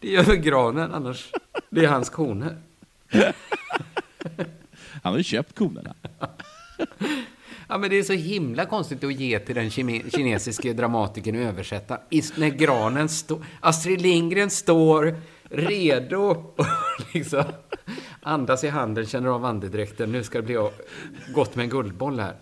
Det 0.00 0.08
gör 0.08 0.34
granen, 0.34 0.92
annars... 0.92 1.32
Det 1.70 1.84
är 1.84 1.88
hans 1.88 2.10
koner. 2.10 2.56
Han 5.02 5.12
har 5.12 5.16
ju 5.18 5.24
köpt 5.24 5.58
konerna. 5.58 5.94
Ja, 7.68 7.78
men 7.78 7.90
det 7.90 7.98
är 7.98 8.02
så 8.02 8.12
himla 8.12 8.66
konstigt 8.66 9.04
att 9.04 9.14
ge 9.14 9.38
till 9.38 9.54
den 9.54 9.68
kine- 9.70 10.10
kinesiske 10.16 10.72
dramatikern 10.72 11.36
att 11.36 11.48
översätta. 11.54 11.98
När 12.36 12.48
granen 12.48 13.08
står... 13.08 13.44
Astrid 13.60 14.00
Lindgren 14.00 14.50
står 14.50 15.16
redo 15.50 16.18
och 16.18 16.58
liksom 17.14 17.44
andas 18.22 18.64
i 18.64 18.68
handen, 18.68 19.06
känner 19.06 19.28
av 19.28 19.44
andedräkten. 19.44 20.12
Nu 20.12 20.24
ska 20.24 20.38
det 20.38 20.44
bli 20.44 20.70
gott 21.34 21.54
med 21.56 21.62
en 21.62 21.70
guldboll 21.70 22.20
här. 22.20 22.36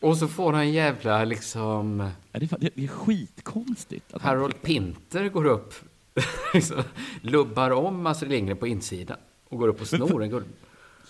Och 0.00 0.16
så 0.16 0.28
får 0.28 0.52
han 0.52 0.72
jävla 0.72 1.24
liksom... 1.24 2.10
Ja, 2.32 2.38
det, 2.38 2.44
är, 2.46 2.48
fan- 2.48 2.60
det 2.74 2.84
är 2.84 2.88
skitkonstigt. 2.88 4.04
Harold 4.20 4.62
Pinter 4.62 5.28
går 5.28 5.44
upp, 5.46 5.74
liksom, 6.54 6.82
lubbar 7.20 7.70
om 7.70 8.06
Astrid 8.06 8.30
Lindgren 8.30 8.56
på 8.58 8.66
insidan 8.66 9.16
och 9.48 9.58
går 9.58 9.68
upp 9.68 9.80
och 9.80 9.86
snor 9.86 10.22
en 10.22 10.30
guldboll. 10.30 10.52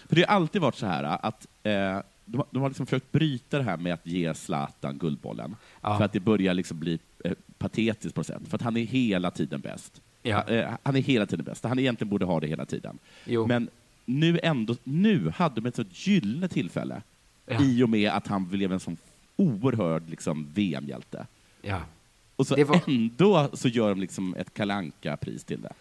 För 0.08 0.16
det 0.16 0.22
har 0.28 0.34
alltid 0.36 0.60
varit 0.62 0.74
så 0.74 0.86
här 0.86 1.02
att 1.26 1.46
eh, 1.62 1.72
de, 2.24 2.36
har- 2.38 2.46
de 2.50 2.62
har 2.62 2.68
liksom 2.68 2.86
försökt 2.86 3.12
bryta 3.12 3.58
det 3.58 3.64
här 3.64 3.76
med 3.76 3.94
att 3.94 4.06
ge 4.06 4.34
Zlatan 4.34 4.98
Guldbollen. 4.98 5.56
Ja. 5.80 5.98
För 5.98 6.04
att 6.04 6.12
det 6.12 6.20
börjar 6.20 6.54
liksom 6.54 6.78
bli 6.78 6.98
eh, 7.24 7.32
patetiskt 7.58 8.14
på 8.14 8.18
något 8.20 8.26
sätt. 8.26 8.42
För 8.48 8.56
att 8.56 8.62
han 8.62 8.76
är 8.76 8.84
hela 8.84 9.30
tiden 9.30 9.60
bäst. 9.60 10.00
Ja. 10.22 10.42
Eh, 10.48 10.70
han 10.82 10.96
är 10.96 11.00
hela 11.00 11.26
tiden 11.26 11.44
bäst. 11.44 11.64
Han 11.64 11.78
egentligen 11.78 12.08
borde 12.10 12.24
ha 12.24 12.40
det 12.40 12.46
hela 12.46 12.64
tiden. 12.66 12.98
Jo. 13.24 13.46
Men 13.46 13.68
nu 14.04 14.40
ändå, 14.42 14.76
nu 14.84 15.32
hade 15.36 15.54
de 15.54 15.66
ett 15.66 15.76
sånt 15.76 16.06
gyllene 16.06 16.48
tillfälle 16.48 17.02
Ja. 17.46 17.62
i 17.62 17.82
och 17.82 17.88
med 17.88 18.10
att 18.10 18.26
han 18.26 18.48
blev 18.48 18.72
en 18.72 18.80
sån 18.80 18.96
oerhörd 19.36 20.10
liksom, 20.10 20.46
VM-hjälte. 20.54 21.26
Ja. 21.62 21.80
Och 22.36 22.46
så 22.46 22.64
var- 22.64 22.80
ändå 22.86 23.48
så 23.52 23.68
gör 23.68 23.88
de 23.88 24.00
liksom 24.00 24.34
ett 24.34 24.54
kalanka 24.54 25.16
pris 25.16 25.44
till 25.44 25.62
det. 25.62 25.72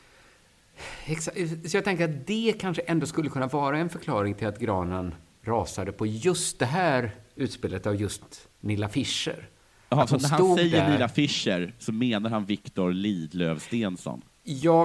Exakt. 1.06 1.38
Så 1.72 1.78
jag 1.78 1.84
tänker 1.84 2.04
att 2.10 2.28
det 2.28 2.54
kanske 2.60 2.82
ändå 2.82 3.06
skulle 3.06 3.30
kunna 3.30 3.48
vara 3.48 3.78
en 3.78 3.90
förklaring 3.90 4.34
till 4.34 4.48
att 4.48 4.60
granen 4.60 5.16
rasade 5.42 5.92
på 5.92 6.06
just 6.06 6.60
det 6.60 6.66
här 6.66 7.12
utspelet 7.36 7.88
av 7.88 7.96
just 7.96 8.48
Nilla 8.62 8.90
Fischer. 8.90 9.50
Att 9.90 10.10
så 10.10 10.18
när 10.18 10.30
han 10.30 10.56
säger 10.56 10.82
där- 10.82 10.90
Nilla 10.92 11.10
Fischer 11.10 11.74
så 11.80 11.92
menar 11.92 12.30
han 12.30 12.46
Viktor 12.46 12.92
Lidlöf 12.94 13.64
Stensson. 13.64 14.22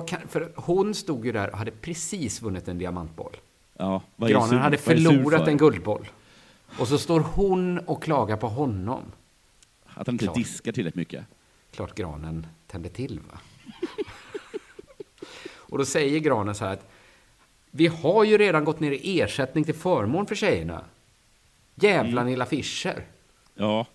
Kan, 0.09 0.21
för 0.29 0.53
hon 0.57 0.95
stod 0.95 1.27
ju 1.27 1.33
där 1.33 1.51
och 1.51 1.59
hade 1.59 1.71
precis 1.71 2.43
vunnit 2.43 2.68
en 2.68 2.79
diamantboll. 2.79 3.37
Ja, 3.79 4.03
Granen 4.16 4.49
sur- 4.51 4.59
hade 4.59 4.77
förlorat 4.77 5.45
för? 5.45 5.51
en 5.51 5.57
guldboll. 5.57 6.09
Och 6.79 6.89
så 6.89 6.99
står 6.99 7.21
hon 7.21 7.79
och 7.79 8.03
klagar 8.03 8.37
på 8.37 8.49
honom. 8.49 9.03
Att 9.87 10.07
han 10.07 10.14
inte 10.14 10.25
Klart. 10.25 10.37
diskar 10.37 10.73
tillräckligt 10.73 10.95
mycket. 10.97 11.25
Klart 11.71 11.95
granen 11.95 12.47
tände 12.66 12.89
till, 12.89 13.21
va? 13.21 13.39
och 15.57 15.79
då 15.79 15.85
säger 15.85 16.18
granen 16.21 16.55
så 16.55 16.64
här 16.64 16.73
att 16.73 16.91
vi 17.71 17.87
har 17.87 18.25
ju 18.25 18.39
redan 18.39 18.64
gått 18.64 18.81
ner 18.81 18.91
i 18.93 19.21
ersättning 19.21 19.64
till 19.64 19.75
förmån 19.75 20.27
för 20.27 20.35
tjejerna. 20.35 20.85
Jävla 21.75 22.25
Nilla 22.25 22.47
Fischer. 22.47 23.05
Ja. 23.55 23.87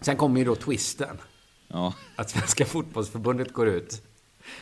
Sen 0.00 0.16
kommer 0.16 0.38
ju 0.40 0.44
då 0.44 0.54
twisten. 0.54 1.18
Ja. 1.68 1.94
Att 2.16 2.30
Svenska 2.30 2.64
fotbollsförbundet 2.64 3.52
går 3.52 3.68
ut 3.68 4.02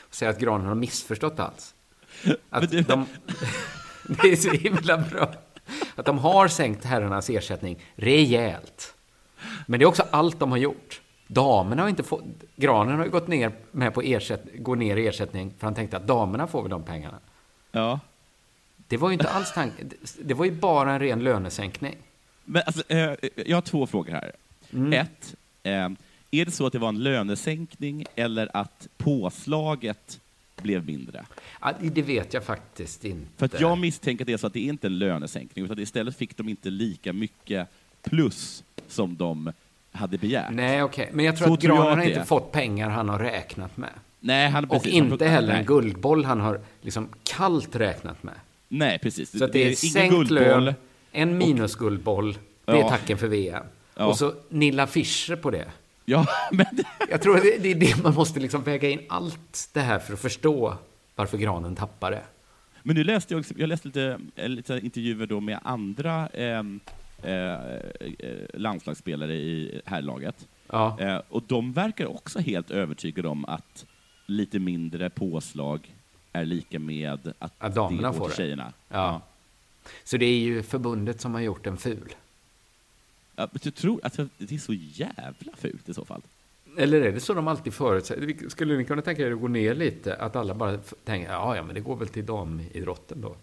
och 0.09 0.15
säger 0.15 0.33
att 0.33 0.39
granen 0.41 0.67
har 0.67 0.75
missförstått 0.75 1.41
allt. 1.41 1.75
Att 2.51 2.71
det- 2.71 2.81
de, 2.89 3.07
det 4.23 4.29
är 4.33 4.37
så 4.37 4.51
himla 4.51 4.99
bra. 4.99 5.35
Att 5.95 6.07
de 6.07 6.19
har 6.19 6.49
sänkt 6.49 6.85
herrarnas 6.85 7.31
ersättning 7.31 7.85
rejält. 7.97 8.95
Men 9.67 9.81
det 9.81 9.85
är 9.85 9.87
också 9.87 10.07
allt 10.11 10.39
de 10.39 10.51
har 10.51 10.59
gjort. 10.59 11.02
Damerna 11.27 11.83
har 11.83 11.89
inte 11.89 12.03
fått... 12.03 12.25
Granen 12.57 12.99
har 12.99 13.05
ju 13.05 13.11
gått 13.11 13.29
ner, 13.29 13.53
med 13.71 13.95
på 13.95 14.03
ersätt, 14.03 14.43
går 14.59 14.77
ner 14.77 14.97
i 14.97 15.07
ersättning 15.07 15.53
för 15.59 15.67
han 15.67 15.75
tänkte 15.75 15.97
att 15.97 16.07
damerna 16.07 16.47
får 16.47 16.63
väl 16.63 16.71
de 16.71 16.83
pengarna. 16.83 17.19
Ja. 17.73 18.01
Det 18.89 18.97
var 18.97 19.09
ju 19.09 19.13
inte 19.13 19.29
alls 19.29 19.53
tanken. 19.55 19.91
Det 20.23 20.35
var 20.35 20.45
ju 20.45 20.51
bara 20.51 20.93
en 20.93 21.01
ren 21.01 21.25
lönesänkning. 21.25 21.97
Men 22.45 22.63
alltså, 22.67 22.83
eh, 22.89 23.15
jag 23.47 23.57
har 23.57 23.63
två 23.63 23.87
frågor 23.87 24.13
här. 24.13 24.33
Mm. 24.73 24.93
Ett, 24.93 25.35
eh, 25.63 25.89
är 26.31 26.45
det 26.45 26.51
så 26.51 26.67
att 26.67 26.73
det 26.73 26.79
var 26.79 26.89
en 26.89 27.03
lönesänkning 27.03 28.05
eller 28.15 28.57
att 28.57 28.89
påslaget 28.97 30.21
blev 30.57 30.87
mindre? 30.87 31.27
Ja, 31.61 31.73
det 31.81 32.03
vet 32.03 32.35
jag 32.35 32.45
faktiskt 32.45 33.05
inte. 33.05 33.49
För 33.49 33.61
jag 33.61 33.79
misstänker 33.79 34.25
att 34.25 34.27
det 34.27 34.33
är 34.33 34.37
så 34.37 34.47
att 34.47 34.53
det 34.53 34.65
är 34.65 34.69
inte 34.69 34.87
en 34.87 34.99
lönesänkning, 34.99 35.65
utan 35.65 35.79
istället 35.79 36.17
fick 36.17 36.37
de 36.37 36.49
inte 36.49 36.71
lika 36.71 37.13
mycket 37.13 37.69
plus 38.03 38.65
som 38.89 39.17
de 39.17 39.53
hade 39.93 40.19
begärt. 40.19 40.51
Nej, 40.51 40.83
okej. 40.83 41.11
Men 41.13 41.25
jag 41.25 41.37
tror 41.37 41.49
Så 41.49 41.55
att 41.55 41.61
tror 41.61 41.77
Granen 41.77 41.91
har 41.91 41.97
det 41.97 42.05
inte 42.09 42.21
är. 42.21 42.25
fått 42.25 42.53
pengar 42.53 42.89
han 42.91 43.09
har 43.09 43.19
räknat 43.19 43.77
med. 43.77 43.91
Nej, 44.21 44.49
han, 44.51 44.65
Och 44.65 44.71
precis, 44.71 44.99
han 45.01 45.07
inte 45.13 45.25
får- 45.25 45.31
heller 45.31 45.55
en 45.55 45.65
guldboll 45.67 46.25
han 46.25 46.41
har 46.41 46.61
liksom 46.81 47.09
kallt 47.23 47.77
räknat 47.77 48.23
med. 48.23 48.35
Nej, 48.69 48.99
precis. 48.99 49.39
Så 49.39 49.45
att 49.45 49.53
det 49.53 49.59
är 49.59 49.65
ingen 49.65 49.77
sänkt 49.77 50.15
guldboll. 50.15 50.65
lön, 50.65 50.75
en 51.13 51.39
minusguldboll, 51.39 52.39
det 52.65 52.73
är 52.73 52.77
Ja. 52.77 52.89
tacken 52.89 53.19
för 53.19 53.27
VM. 53.29 53.65
Ja. 53.97 54.07
Och 54.07 54.19
så 54.19 54.33
Nilla 54.49 54.87
Fischer 54.87 55.37
på 55.37 55.51
det. 55.51 55.65
Ja, 56.05 56.27
men 56.53 56.67
Jag 57.11 57.23
tror 57.23 57.37
att 57.37 57.43
det, 57.43 57.57
det 57.59 57.71
är 57.71 57.75
det 57.75 58.03
man 58.03 58.15
måste 58.15 58.41
liksom 58.41 58.63
väga 58.63 58.89
in 58.91 59.01
allt 59.09 59.69
det 59.73 59.81
här 59.81 59.99
för 59.99 60.13
att 60.13 60.21
förstå 60.21 60.75
varför 61.17 61.39
Granen 61.39 61.77
tappar 61.77 62.11
det. 62.11 62.23
Men 62.83 62.97
nu 62.97 63.05
läste 63.05 63.35
jag, 63.35 63.45
jag 63.57 63.69
läste 63.69 63.89
lite, 63.89 64.19
eh, 64.37 64.49
lite 64.49 64.81
intervjuer 64.83 65.27
då 65.27 65.41
med 65.41 65.59
andra 65.63 66.29
eh, 66.29 66.63
eh, 67.23 67.53
eh, 68.19 68.37
landslagsspelare 68.55 69.35
i 69.35 69.81
herrlaget. 69.85 70.49
Ja. 70.71 71.01
Eh, 71.01 71.21
och 71.29 71.43
de 71.47 71.73
verkar 71.73 72.07
också 72.07 72.39
helt 72.39 72.71
övertygade 72.71 73.29
om 73.29 73.45
att 73.45 73.87
lite 74.27 74.59
mindre 74.59 75.11
påslag 75.11 75.95
är 76.33 76.45
lika 76.45 76.79
med 76.79 77.33
att, 77.39 77.53
Att 77.59 77.75
damerna 77.75 78.13
det 78.13 78.19
får 78.19 78.29
det. 78.29 78.35
tjejerna. 78.35 78.73
Ja. 78.89 79.21
Så 80.05 80.17
det 80.17 80.27
är 80.27 80.39
ju 80.39 80.63
förbundet 80.63 81.21
som 81.21 81.35
har 81.35 81.41
gjort 81.41 81.67
en 81.67 81.77
ful. 81.77 82.15
Ja, 83.37 83.49
men 83.53 83.61
jag 83.63 83.75
tror 83.75 84.01
att 84.03 84.17
det 84.39 84.53
är 84.55 84.59
så 84.59 84.73
jävla 84.73 85.53
fult 85.57 85.89
i 85.89 85.95
så 85.95 86.05
fall. 86.05 86.23
Eller 86.79 87.01
är 87.01 87.13
det 87.13 87.21
så 87.21 87.35
de 87.35 87.49
alltid 87.49 87.75
förutsätter? 87.75 88.49
Skulle 88.49 88.77
ni 88.77 88.85
kunna 88.85 89.03
tänka 89.03 89.23
er 89.27 89.33
att 89.33 89.41
gå 89.41 89.49
ner 89.49 89.75
lite? 89.75 90.15
Att 90.17 90.37
alla 90.37 90.55
bara 90.55 90.79
tänker, 91.05 91.33
ja, 91.33 91.57
ja, 91.57 91.63
men 91.63 91.75
det 91.75 91.81
går 91.81 91.97
väl 91.97 92.09
till 92.09 92.27
damidrotten 92.27 93.21
då. 93.21 93.37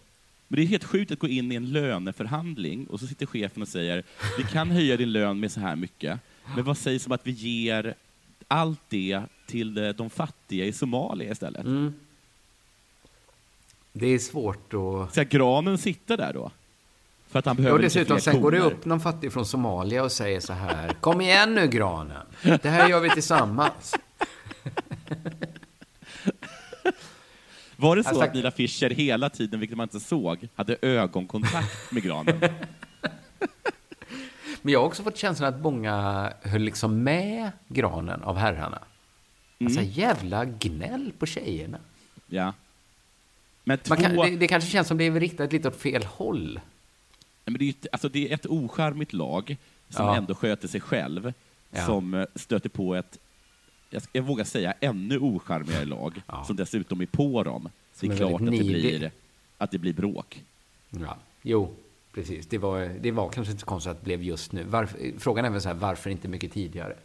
Men 0.51 0.55
det 0.55 0.61
är 0.61 0.67
helt 0.67 0.83
sjukt 0.83 1.11
att 1.11 1.19
gå 1.19 1.27
in 1.27 1.51
i 1.51 1.55
en 1.55 1.71
löneförhandling 1.71 2.87
och 2.87 2.99
så 2.99 3.07
sitter 3.07 3.25
chefen 3.25 3.61
och 3.61 3.67
säger 3.67 4.03
vi 4.37 4.43
kan 4.43 4.71
höja 4.71 4.97
din 4.97 5.11
lön 5.11 5.39
med 5.39 5.51
så 5.51 5.59
här 5.59 5.75
mycket, 5.75 6.19
men 6.55 6.63
vad 6.63 6.77
sägs 6.77 7.05
om 7.05 7.11
att 7.11 7.27
vi 7.27 7.31
ger 7.31 7.93
allt 8.47 8.79
det 8.89 9.21
till 9.47 9.93
de- 9.97 10.09
fattiga 10.09 10.65
i 10.65 10.73
Somalia 10.73 11.31
istället? 11.31 11.65
Mm. 11.65 11.93
Det 13.93 14.07
är 14.07 14.19
svårt 14.19 14.73
att... 14.73 15.11
Ska 15.11 15.23
granen 15.23 15.77
sitta 15.77 16.17
där 16.17 16.33
då? 16.33 16.51
För 17.29 17.39
att 17.39 17.45
han 17.45 17.55
behöver 17.55 17.79
lite 17.79 17.99
dessutom, 17.99 18.19
sen 18.19 18.41
går 18.41 18.51
det 18.51 18.57
koner. 18.59 18.71
upp 18.71 18.85
någon 18.85 18.99
fattig 18.99 19.33
från 19.33 19.45
Somalia 19.45 20.03
och 20.03 20.11
säger 20.11 20.39
så 20.39 20.53
här, 20.53 20.93
kom 20.93 21.21
igen 21.21 21.55
nu 21.55 21.67
granen, 21.67 22.25
det 22.41 22.69
här 22.69 22.89
gör 22.89 22.99
vi 22.99 23.09
tillsammans. 23.09 23.95
Var 27.79 27.95
det 27.95 28.03
så 28.03 28.09
Alltså- 28.09 28.23
att 28.23 28.33
Nila 28.33 28.51
Fischer 28.51 28.89
hela 28.89 29.29
tiden, 29.29 29.59
vilket 29.59 29.77
man 29.77 29.85
inte 29.85 29.99
såg, 29.99 30.47
hade 30.55 30.77
ögonkontakt 30.81 31.91
med 31.91 32.03
granen? 32.03 32.39
Men 34.61 34.73
jag 34.73 34.79
har 34.79 34.87
också 34.87 35.03
fått 35.03 35.17
känslan 35.17 35.53
att 35.53 35.61
många 35.61 36.33
höll 36.41 36.61
liksom 36.61 37.03
med 37.03 37.51
granen 37.67 38.23
av 38.23 38.37
herrarna. 38.37 38.79
Alltså 39.63 39.79
Mm. 39.79 39.91
jävla 39.91 40.45
gnäll 40.45 41.11
på 41.19 41.25
tjejerna. 41.25 41.77
Ja. 42.27 42.53
Men 43.63 43.77
två... 43.77 43.95
Kan, 43.95 44.15
det, 44.15 44.35
det 44.35 44.47
kanske 44.47 44.69
känns 44.69 44.87
som 44.87 44.97
det 44.97 45.03
är 45.03 45.11
riktat 45.11 45.51
lite 45.53 45.67
åt 45.67 45.75
fel 45.81 46.03
håll. 46.03 46.53
Nej, 46.53 46.61
Men 47.45 47.53
det, 47.53 47.63
är 47.63 47.65
ju, 47.65 47.69
ett- 47.69 47.87
alltså 47.91 48.09
det 48.09 48.29
är 48.29 48.33
ett 48.33 48.45
ocharmigt 48.45 49.13
lag 49.13 49.57
som 49.89 50.05
Ja. 50.05 50.15
ändå 50.15 50.35
sköter 50.35 50.67
sig 50.67 50.81
själv, 50.81 51.33
Ja. 51.71 51.85
som 51.85 52.13
eh, 52.13 52.25
stöter 52.35 52.69
på 52.69 52.95
ett, 52.95 53.17
jag, 53.89 54.01
jag 54.11 54.23
vågar 54.23 54.43
säga, 54.43 54.73
ännu 54.79 55.19
ocharmigare 55.19 55.85
lag, 55.85 56.21
som 56.47 56.55
dessutom 56.55 57.01
är 57.01 57.05
på 57.05 57.43
dem. 57.43 57.69
Som 57.93 58.09
det 58.09 58.15
är 58.15 58.17
klart 58.17 58.41
att 58.41 58.51
det, 58.51 58.63
blir, 58.63 59.11
att 59.57 59.71
det 59.71 59.77
blir 59.77 59.93
bråk. 59.93 60.43
Ja. 60.89 61.17
Jo, 61.41 61.75
precis. 62.13 62.47
Det 62.47 62.57
var, 62.57 62.91
det 63.01 63.11
var 63.11 63.29
kanske 63.29 63.51
inte 63.51 63.61
så 63.61 63.65
konstigt 63.65 63.91
att 63.91 63.99
det 63.99 64.03
blev 64.03 64.23
just 64.23 64.51
nu. 64.51 64.63
Varför, 64.63 64.99
frågan 65.17 65.45
är 65.45 65.49
väl 65.49 65.61
så 65.61 65.69
här, 65.69 65.75
varför 65.75 66.09
inte 66.09 66.27
mycket 66.27 66.51
tidigare? 66.51 66.95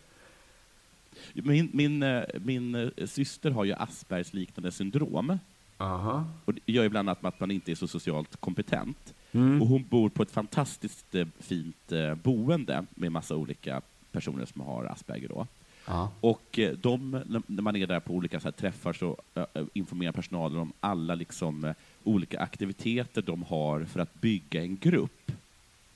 Min, 1.32 1.70
min, 1.72 2.02
eh, 2.02 2.22
min 2.34 2.74
eh, 2.74 3.06
syster 3.06 3.50
har 3.50 3.64
ju 3.64 3.72
Aspergers 3.72 4.32
liknande 4.32 4.72
syndrom. 4.72 5.38
Aha. 5.78 6.24
Och 6.44 6.54
det 6.54 6.60
gör 6.66 6.82
ju 6.82 6.88
bland 6.88 7.08
annat 7.08 7.24
att 7.24 7.40
man 7.40 7.50
inte 7.50 7.70
är 7.70 7.74
så 7.74 7.88
socialt 7.88 8.36
kompetent. 8.36 9.14
Mm. 9.32 9.62
Och 9.62 9.68
hon 9.68 9.84
bor 9.88 10.08
på 10.08 10.22
ett 10.22 10.30
fantastiskt 10.30 11.14
eh, 11.14 11.26
fint 11.40 11.92
boende 12.22 12.86
med 12.94 13.12
massa 13.12 13.36
olika 13.36 13.82
personer 14.12 14.46
som 14.46 14.60
har 14.60 14.84
Asperger. 14.84 15.28
Då. 15.28 15.46
Ja. 15.86 16.10
Och 16.20 16.58
eh, 16.58 16.72
de, 16.72 17.22
när- 17.46 17.62
man 17.62 17.76
är 17.76 17.86
där 17.86 18.00
på 18.00 18.12
olika 18.12 18.40
så 18.40 18.44
här 18.46 18.52
träffar 18.52 18.92
så 18.92 19.16
eh, 19.34 19.44
eh, 19.54 19.64
informerar 19.74 20.12
personalen 20.12 20.58
om 20.58 20.72
alla 20.80 21.14
liksom, 21.14 21.74
olika 22.04 22.40
aktiviteter 22.40 23.22
de 23.22 23.42
har 23.42 23.84
för 23.84 24.00
att 24.00 24.20
bygga 24.20 24.62
en 24.62 24.76
grupp. 24.76 25.32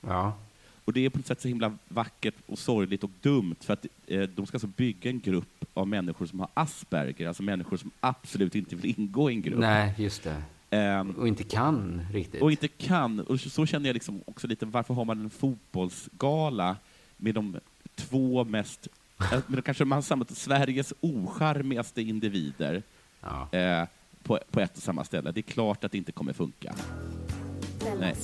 Ja. 0.01 0.33
Och 0.85 0.93
det 0.93 1.05
är 1.05 1.09
på 1.09 1.17
något 1.17 1.27
sätt 1.27 1.41
så 1.41 1.47
himla 1.47 1.73
vackert 1.87 2.35
och 2.45 2.59
sorgligt 2.59 3.03
och 3.03 3.11
dumt 3.21 3.55
för 3.59 3.73
att 3.73 3.85
de 4.35 4.45
ska 4.47 4.55
alltså 4.55 4.67
bygga 4.67 5.09
en 5.09 5.19
grupp 5.19 5.65
av 5.73 5.87
människor 5.87 6.25
som 6.25 6.39
har 6.39 6.49
Asperger, 6.53 7.27
alltså 7.27 7.43
människor 7.43 7.77
som 7.77 7.91
absolut 7.99 8.55
inte 8.55 8.75
vill 8.75 8.99
ingå 8.99 9.31
i 9.31 9.33
en 9.33 9.41
grupp. 9.41 9.59
Nej, 9.59 9.93
just 9.97 10.23
det. 10.23 10.43
Ehm, 10.69 11.11
Och 11.11 11.27
inte 11.27 11.43
kan 11.43 12.01
riktigt. 12.13 12.41
och 12.41 12.51
inte 12.51 12.67
kan. 12.67 13.19
Och 13.19 13.39
så 13.39 13.49
så 13.49 13.65
känner 13.65 13.89
jag 13.89 13.93
liksom 13.93 14.21
också 14.25 14.47
lite, 14.47 14.65
varför 14.65 14.93
har 14.93 15.05
man 15.05 15.19
en 15.21 15.29
fotbollsgala 15.29 16.75
med 17.17 17.35
de 17.35 17.59
två 17.95 18.43
mest, 18.43 18.87
eh, 19.31 19.39
med 19.47 19.65
kanske 19.65 19.85
man 19.85 19.97
har 19.97 20.01
samlat 20.01 20.37
Sveriges 20.37 20.93
ocharmigaste 21.01 22.01
individer 22.01 22.83
eh, 23.51 23.83
på, 24.23 24.39
på 24.51 24.59
ett 24.59 24.77
och 24.77 24.83
samma 24.83 25.03
ställe. 25.03 25.31
Det 25.31 25.39
är 25.39 25.51
klart 25.51 25.83
att 25.83 25.91
det 25.91 25.97
inte 25.97 26.11
kommer 26.11 26.33
funka. 26.33 26.75
Nej. 27.99 28.15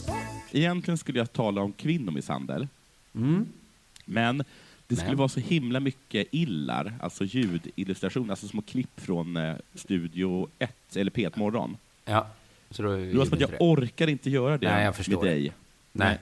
Egentligen 0.51 0.97
skulle 0.97 1.19
jag 1.19 1.33
tala 1.33 1.61
om 1.61 1.71
kvinnomisshandel. 1.73 2.67
Mm. 3.15 3.45
Men 4.05 4.37
det 4.87 4.95
skulle 4.95 5.09
Men. 5.09 5.17
vara 5.17 5.29
så 5.29 5.39
himla 5.39 5.79
mycket 5.79 6.27
illar, 6.31 6.93
alltså 7.01 7.23
ljudillustration, 7.25 8.29
alltså 8.29 8.47
små 8.47 8.61
klipp 8.61 8.99
från 8.99 9.37
eh, 9.37 9.55
Studio 9.73 10.49
1, 10.59 10.95
eller 10.95 11.11
P1 11.11 11.39
Morgon. 11.39 11.77
Ja, 12.05 12.27
så 12.69 12.83
då 12.83 12.89
är 12.91 12.97
Det 12.97 13.17
var 13.17 13.25
som 13.25 13.33
att 13.33 13.39
jag 13.39 13.49
det. 13.49 13.57
orkar 13.59 14.07
inte 14.07 14.29
göra 14.29 14.57
det 14.57 14.71
Nej, 14.71 14.83
jag 14.85 15.09
med 15.09 15.19
dig. 15.19 15.53
Nej. 15.91 16.17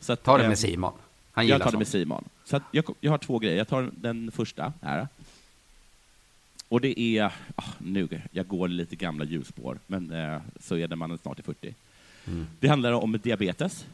Så 0.00 0.12
att, 0.12 0.22
Ta 0.22 0.36
det 0.38 0.42
eh, 0.42 0.48
med 0.48 0.58
Simon. 0.58 0.92
Han 1.32 1.46
jag 1.46 1.58
tar 1.60 1.64
det 1.66 1.70
sånt. 1.70 1.78
med 1.80 1.88
Simon. 1.88 2.24
Så 2.44 2.60
jag, 2.70 2.84
jag 3.00 3.10
har 3.10 3.18
två 3.18 3.38
grejer. 3.38 3.56
Jag 3.56 3.68
tar 3.68 3.90
den 3.96 4.30
första 4.30 4.72
här. 4.82 5.08
Och 6.68 6.80
det 6.80 7.00
är, 7.00 7.32
ah, 7.54 7.64
nu, 7.78 8.08
jag 8.30 8.46
går 8.46 8.68
lite 8.68 8.96
gamla 8.96 9.24
hjulspår, 9.24 9.78
men 9.86 10.12
eh, 10.12 10.40
så 10.60 10.76
är 10.76 10.88
det 10.88 10.96
man 10.96 11.10
är 11.10 11.16
snart 11.16 11.38
är 11.38 11.42
40. 11.42 11.74
Mm. 12.26 12.46
Det 12.60 12.68
handlar 12.68 12.92
om 12.92 13.18
diabetes. 13.22 13.86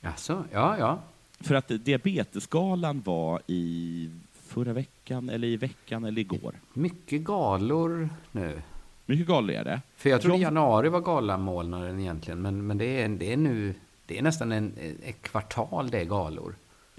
Jaså? 0.00 0.44
Ja, 0.52 0.78
ja. 0.78 0.98
För 1.40 1.54
att 1.54 1.68
diabetesgalan 1.68 3.02
var 3.04 3.40
i 3.46 4.10
förra 4.46 4.72
veckan, 4.72 5.28
eller 5.30 5.48
i 5.48 5.56
veckan, 5.56 6.04
eller 6.04 6.20
igår. 6.20 6.54
Mycket 6.74 7.22
galor 7.22 8.08
nu. 8.32 8.62
Mycket 9.06 9.26
galor 9.26 9.50
är 9.50 9.64
det. 9.64 9.80
För 9.96 10.10
jag 10.10 10.20
trodde 10.22 10.36
Jag- 10.36 10.42
januari 10.42 10.88
var 10.88 11.00
galamånaden 11.00 12.00
egentligen, 12.00 12.42
men, 12.42 12.66
men 12.66 12.78
det, 12.78 13.02
är, 13.02 13.08
det 13.08 13.32
är 13.32 13.36
nu, 13.36 13.74
det 14.06 14.18
är 14.18 14.22
nästan 14.22 14.52
en, 14.52 14.72
ett 15.04 15.22
kvartal 15.22 15.90
det 15.90 16.00
är 16.00 16.04
galor. 16.04 16.54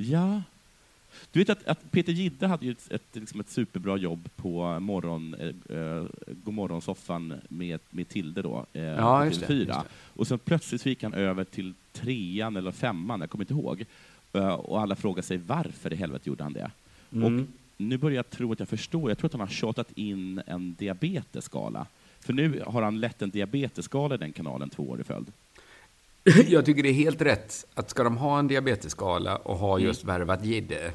Ja. 0.10 0.42
Du 1.32 1.40
vet 1.40 1.50
att, 1.50 1.68
att 1.68 1.92
Peter 1.92 2.14
Jihde 2.14 2.48
hade 2.48 2.66
ju 2.66 2.72
ett, 2.72 2.92
ett, 2.92 3.04
liksom 3.12 3.40
ett 3.40 3.50
superbra 3.50 3.98
jobb 3.98 4.30
på 4.36 4.80
morgon, 4.80 5.36
eh, 5.40 5.78
eh, 5.78 6.06
Godmorgonsoffan 6.44 7.34
med, 7.50 7.80
med 7.90 8.10
Tilde 8.10 8.42
då, 8.42 8.66
eh, 8.74 8.82
Ja, 8.84 9.26
just 9.26 9.40
det, 9.40 9.46
TV4. 9.48 9.58
just 9.58 9.70
det. 9.70 9.84
Och 10.16 10.28
sen 10.28 10.40
plötsligt 10.40 10.86
gick 10.86 11.04
han 11.04 11.14
över 11.14 11.44
till 11.44 11.74
trean 11.94 12.56
eller 12.56 12.72
femman, 12.72 13.22
jag 13.22 13.30
kommer 13.30 13.44
inte 13.44 13.54
ihåg. 13.54 13.86
Eh, 14.34 14.54
och 14.54 14.82
alla 14.82 14.96
frågar 14.96 15.24
sig 15.24 15.38
varför 15.38 15.94
i 15.94 15.96
helvete 15.96 16.30
gjorde 16.30 16.44
han 16.44 16.54
det? 16.54 16.72
Mm. 17.14 17.24
Och 17.40 17.48
nu 17.78 17.98
börjar 17.98 18.16
jag 18.16 18.30
tro 18.30 18.52
att 18.52 18.60
jag 18.60 18.70
förstår. 18.70 19.12
Jag 19.12 19.18
tror 19.18 19.28
att 19.28 19.34
han 19.34 19.40
har 19.40 19.48
tjatat 19.48 19.92
in 19.96 20.42
en 20.48 20.76
diabetesskala. 20.80 21.86
För 22.20 22.34
nu 22.34 22.64
har 22.68 22.82
han 22.82 23.00
lett 23.00 23.22
en 23.22 23.30
diabetesskala 23.30 24.16
i 24.16 24.18
den 24.18 24.32
kanalen 24.32 24.70
två 24.70 24.84
år 24.84 25.02
i 25.02 25.04
följd. 25.04 25.32
Jag 26.48 26.66
tycker 26.66 26.84
det 26.84 26.90
är 26.90 26.94
helt 26.94 27.22
rätt 27.22 27.66
att 27.74 27.90
ska 27.90 28.04
de 28.04 28.18
ha 28.18 28.40
en 28.40 28.48
diabetesskala 28.48 29.36
och 29.36 29.58
ha 29.58 29.76
Mm. 29.76 29.88
just 29.88 30.04
värvat 30.04 30.46
Jihde, 30.46 30.92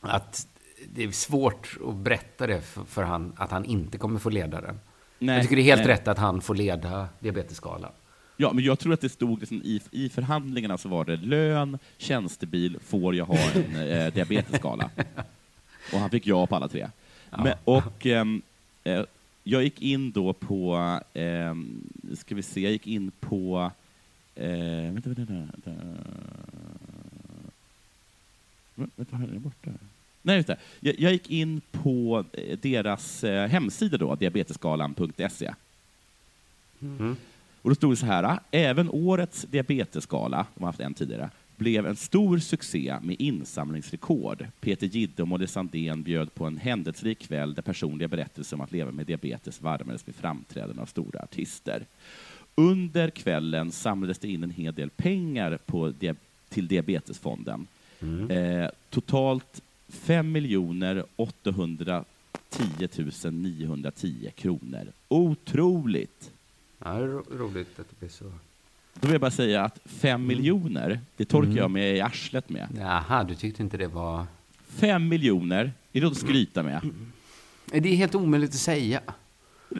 att 0.00 0.48
det 0.94 1.04
är 1.04 1.10
svårt 1.10 1.76
att 1.88 1.94
berätta 1.96 2.46
det 2.46 2.60
för, 2.60 2.84
för 2.84 3.02
han, 3.02 3.32
att 3.36 3.50
han 3.50 3.64
inte 3.64 3.98
kommer 3.98 4.18
få 4.20 4.30
leda 4.30 4.60
den. 4.60 4.80
Nej, 5.18 5.34
jag 5.34 5.42
tycker 5.42 5.56
det 5.56 5.62
är 5.62 5.76
helt 5.76 5.86
nej. 5.86 5.88
rätt 5.88 6.08
att 6.08 6.18
han 6.18 6.40
får 6.40 6.54
leda 6.54 7.08
diabetesskalan. 7.20 7.90
Ja, 8.36 8.52
men 8.52 8.64
jag 8.64 8.78
tror 8.78 8.92
att 8.92 9.00
det 9.00 9.08
stod 9.08 9.40
liksom 9.40 9.62
i, 9.64 9.80
i 9.90 10.08
förhandlingarna 10.08 10.78
så 10.78 10.88
var 10.88 11.04
det 11.04 11.16
lön, 11.16 11.78
tjänstebil, 11.98 12.78
får 12.86 13.14
jag 13.14 13.24
ha 13.24 13.38
en 13.54 13.76
eh, 13.90 14.12
diabetesskala? 14.12 14.90
Och 15.92 15.98
han 15.98 16.10
fick 16.10 16.26
ja 16.26 16.46
på 16.46 16.56
alla 16.56 16.68
tre. 16.68 16.88
Men, 17.30 17.52
och 17.64 18.06
ehm, 18.06 18.42
eh, 18.84 19.02
jag 19.44 19.62
gick 19.62 19.82
in 19.82 20.10
då 20.10 20.32
på, 20.32 20.76
ehm, 21.14 21.82
ska 22.14 22.34
vi 22.34 22.42
se, 22.42 22.60
jag 22.60 22.72
gick 22.72 22.86
in 22.86 23.10
på, 23.20 23.70
eh, 24.38 24.92
vänta, 24.92 25.10
vänta, 25.10 25.32
vänta, 25.32 25.70
vänta, 28.96 29.16
här 29.16 29.28
är 29.28 29.32
det 29.32 29.38
borta? 29.38 29.70
Nej, 30.22 30.36
just 30.36 30.46
det. 30.46 30.56
Jag, 30.80 31.00
jag 31.00 31.12
gick 31.12 31.30
in 31.30 31.60
på 31.70 32.24
eh, 32.32 32.58
deras 32.58 33.24
eh, 33.24 33.48
hemsida 33.48 33.96
då, 33.96 34.14
diabetesskalan.se. 34.14 35.54
Och 37.62 37.70
då 37.70 37.74
stod 37.74 37.92
det 37.92 37.96
så 37.96 38.06
här, 38.06 38.38
även 38.50 38.90
årets 38.90 39.42
diabetesskala, 39.42 40.46
de 40.54 40.60
har 40.62 40.68
haft 40.68 40.80
en 40.80 40.94
tidigare, 40.94 41.30
blev 41.56 41.86
en 41.86 41.96
stor 41.96 42.38
succé 42.38 42.96
med 43.02 43.16
insamlingsrekord. 43.18 44.46
Peter 44.60 44.86
Jihde 44.86 45.22
och 45.22 45.28
Molly 45.28 45.46
Sandén 45.46 46.02
bjöd 46.02 46.34
på 46.34 46.44
en 46.44 46.56
händelserik 46.56 47.18
kväll 47.18 47.54
där 47.54 47.62
personliga 47.62 48.08
berättelser 48.08 48.56
om 48.56 48.60
att 48.60 48.72
leva 48.72 48.90
med 48.90 49.06
diabetes 49.06 49.62
varvades 49.62 50.06
med 50.06 50.16
framträdanden 50.16 50.78
av 50.78 50.86
stora 50.86 51.20
artister. 51.20 51.82
Under 52.58 53.10
kvällen 53.10 53.72
samlades 53.72 54.18
det 54.18 54.28
in 54.28 54.42
en 54.42 54.50
hel 54.50 54.74
del 54.74 54.90
pengar 54.90 55.58
på, 55.66 55.92
till 56.48 56.68
Diabetesfonden. 56.68 57.66
Eh, 58.30 58.68
totalt 58.90 59.62
5 59.88 60.36
810 61.16 62.04
910 63.30 64.30
kronor. 64.36 64.86
Otroligt! 65.08 66.30
Ja, 66.78 66.92
det 66.94 67.02
är 67.04 67.06
ro- 67.06 67.24
roligt 67.30 67.78
att 67.80 67.86
det 67.90 67.98
blir 68.00 68.08
så. 68.08 68.24
Då 68.94 69.06
vill 69.06 69.12
jag 69.12 69.20
bara 69.20 69.30
säga 69.30 69.64
att 69.64 69.78
5 69.84 70.26
miljoner, 70.26 71.00
det 71.16 71.24
torkar 71.24 71.46
Mm. 71.50 71.56
jag 71.56 71.70
mig 71.70 71.96
i 71.96 72.00
arslet 72.00 72.48
med. 72.48 72.68
Jaha, 72.78 73.24
du 73.24 73.34
tyckte 73.34 73.62
inte 73.62 73.76
det 73.76 73.86
var... 73.86 74.26
5 74.68 75.08
miljoner, 75.08 75.72
är 75.92 76.00
det 76.00 76.06
att 76.06 76.16
skryta 76.16 76.62
med? 76.62 76.80
Det 77.66 77.76
är 77.88 77.96
helt 77.96 78.14
omöjligt 78.14 78.50
att 78.50 78.56
säga. 78.56 79.00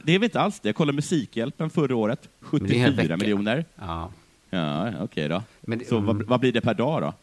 Det 0.04 0.12
är 0.14 0.18
väl 0.18 0.24
inte 0.24 0.40
alls 0.40 0.60
det. 0.60 0.68
Jag 0.68 0.76
kollade 0.76 0.96
Musikhjälpen 0.96 1.70
förra 1.70 1.96
året, 1.96 2.28
Men 2.50 2.66
det 2.66 2.80
är 2.80 2.86
en 2.86 2.90
74 2.90 3.02
vecka. 3.02 3.16
miljoner. 3.16 3.64
Ja. 3.76 4.10
Ja, 4.50 4.92
okej 5.00 5.28
då. 5.28 5.42
Men 5.60 5.84
Så 5.84 5.98
vad, 5.98 6.22
vad 6.22 6.40
blir 6.40 6.52
det 6.52 6.60
per 6.60 6.74
dag 6.74 7.02
då? 7.02 7.14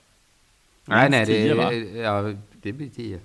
Nej, 0.85 1.09
nej, 1.09 1.19
Minst 1.19 1.31
det, 1.31 1.43
10, 1.43 1.53
va? 1.55 1.73
ja, 1.73 2.33
det 2.61 2.73
blir 2.73 2.89
tio. 2.89 3.19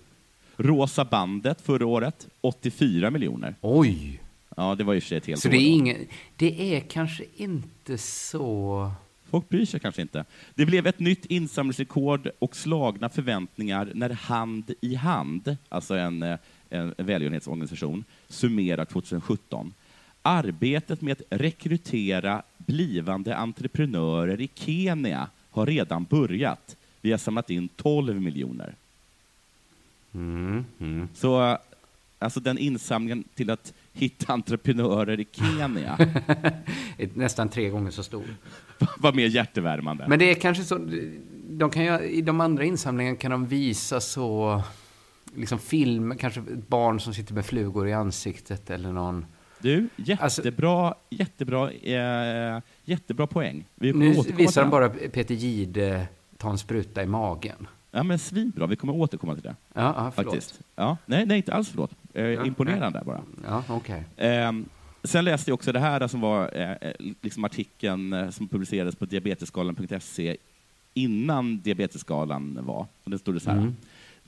Rosa 0.57 1.05
bandet 1.05 1.61
förra 1.61 1.87
året, 1.87 2.27
84 2.41 3.11
miljoner. 3.11 3.55
Oj! 3.61 4.21
Ja, 4.57 4.75
det 4.75 4.85
var 4.85 4.93
ju 4.95 5.01
för 5.01 5.09
sig 5.09 5.19
ett 5.19 5.27
helt 5.27 5.41
Så 5.41 5.49
år 5.49 5.53
det 5.53 5.59
är, 5.59 5.71
ingen, 5.71 5.97
det 6.37 6.75
är 6.77 6.81
kanske 6.81 7.25
inte 7.37 7.99
så... 7.99 8.91
Folk 9.31 9.49
bryr 9.49 9.67
sig 9.67 9.81
kanske 9.81 10.03
inte. 10.03 10.25
Det 10.55 10.67
blev 10.67 10.87
ett 10.87 10.99
nytt 11.01 11.27
insamlingsrekord 11.27 12.31
och 12.39 12.57
slagna 12.57 13.09
förväntningar 13.09 13.91
när 13.95 14.11
Hand 14.11 14.71
i 14.81 14.95
hand, 14.95 15.57
alltså 15.69 15.95
en, 15.97 16.23
eh, 16.23 16.39
en 16.71 16.95
välgörenhetsorganisation, 16.97 18.05
summerar 18.29 18.85
2017. 18.85 19.75
Arbetet 20.23 21.01
med 21.01 21.13
att 21.13 21.23
rekrytera 21.41 22.43
blivande 22.57 23.37
entreprenörer 23.37 24.41
i 24.41 24.51
Kenya 24.55 25.29
har 25.51 25.67
redan 25.67 26.05
börjat. 26.05 26.77
Vi 27.01 27.11
har 27.11 27.19
samlat 27.19 27.51
in 27.51 27.69
12 27.69 28.21
miljoner. 28.21 28.75
Mm, 30.15 30.65
mm. 30.79 31.09
Så 31.15 31.59
alltså 32.19 32.41
den 32.41 32.59
insamlingen 32.59 33.25
till 33.35 33.51
att 33.51 33.73
hitta 33.93 34.33
entreprenörer 34.33 35.21
i 35.21 35.27
Kenya 35.33 35.99
nästan 37.15 37.49
tre 37.49 37.69
gånger 37.69 37.91
så 37.91 38.03
stor. 38.03 38.25
var 38.99 39.13
mer 39.13 39.27
hjärtevärmande. 39.27 40.09
Men 40.09 40.19
det 40.19 40.31
är 40.31 40.35
kanske 40.35 40.65
så... 40.65 40.89
De 41.49 41.71
kan 41.71 41.85
ju, 41.85 41.99
I 41.99 42.23
de 42.23 42.41
andra 42.41 42.65
insamlingarna 42.65 43.17
kan 43.17 43.31
de 43.31 43.47
visa 43.47 44.01
så... 44.01 44.63
Liksom 45.37 45.59
film, 45.59 46.17
kanske 46.19 46.41
ett 46.41 46.69
barn 46.69 47.01
som 47.01 47.15
sitter 47.15 47.35
med 47.35 47.45
flugor 47.47 47.89
i 47.89 47.93
ansiktet 47.93 48.71
eller 48.71 48.93
någon... 48.93 49.27
Du, 49.63 49.89
Alltså- 50.21 50.43
jättebra, 50.43 50.95
jättebra, 51.11 51.71
eh, 51.71 52.63
jättebra 52.85 53.27
poäng. 53.27 53.65
Vi 53.75 53.93
Nu 53.93 54.15
visar 54.37 54.63
de 54.63 54.71
bara 54.71 54.89
Peter 54.89 55.35
Jihde 55.35 56.07
ta 56.37 56.51
en 56.51 56.59
spruta 56.59 57.03
i 57.03 57.07
magen. 57.07 57.67
Ja, 57.91 58.03
men 58.03 58.19
svinbra. 58.19 58.67
Vi 58.67 58.77
kommer 58.77 58.95
återkomma 58.95 59.35
till 59.35 59.43
det. 59.43 59.57
Ja, 59.75 59.83
ja 59.97 60.13
förlåt. 60.15 60.35
Faktiskt. 60.35 60.61
Ja, 60.77 60.97
nej, 61.07 61.27
nej, 61.27 61.37
inte 61.37 61.55
alls 61.55 61.69
förlåt. 61.69 61.91
Eh, 62.15 62.25
Ja, 62.25 62.47
imponerande 62.47 63.03
bara. 63.07 63.23
Ja, 63.47 63.65
okej. 63.69 64.05
Ehm, 64.17 64.65
sen 65.05 65.25
läste 65.25 65.51
jag 65.51 65.55
också 65.55 65.73
det 65.73 65.79
här 65.81 66.09
som 66.09 66.21
var 66.21 66.51
eh, 66.55 66.71
eh, 66.71 66.93
liksom 67.21 67.45
artikeln 67.45 68.13
eh, 68.13 68.31
som 68.31 68.49
publicerades 68.49 68.95
på 68.97 69.05
diabetesskalan.se 69.05 70.37
innan 70.95 71.61
diabetesskalan 71.61 72.59
var. 72.63 72.87
Och 73.05 73.11
det 73.11 73.19
stod 73.19 73.35
det 73.35 73.41
så 73.41 73.51
här. 73.51 73.59
Mm. 73.59 73.77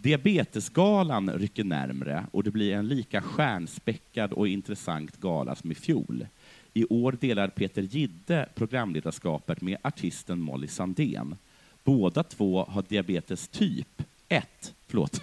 Diabetesgalan 0.02 1.30
rycker 1.30 1.64
närmre 1.64 2.26
och 2.32 2.44
det 2.44 2.50
blir 2.50 2.74
en 2.74 2.88
lika 2.88 3.22
stjärnspäckad 3.22 4.32
och 4.32 4.48
intressant 4.48 5.16
gala 5.16 5.54
som 5.54 5.72
i 5.72 5.74
fjol. 5.74 6.26
I 6.72 6.84
år 6.84 7.16
delar 7.20 7.48
Peter 7.48 7.82
Gidde 7.82 8.48
programledarskapet 8.54 9.60
med 9.60 9.76
artisten 9.82 10.40
Molly 10.40 10.68
Sandén. 10.68 11.36
Båda 11.84 12.22
två 12.22 12.64
har 12.64 12.84
diabetes 12.88 13.48
typ 13.48 14.02
1. 14.28 14.74
Förlåt. 14.86 15.22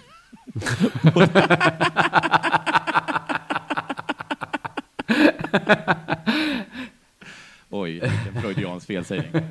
Oj, 7.70 7.92
vilken 7.92 8.42
freudiansk 8.42 8.86
felsägning. 8.86 9.42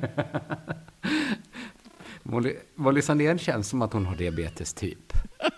Molly, 2.30 2.56
Molly 2.74 3.02
Sandén 3.02 3.38
känns 3.38 3.68
som 3.68 3.82
att 3.82 3.92
hon 3.92 4.06
har 4.06 4.16
diabetes 4.16 4.74
typ. 4.74 5.12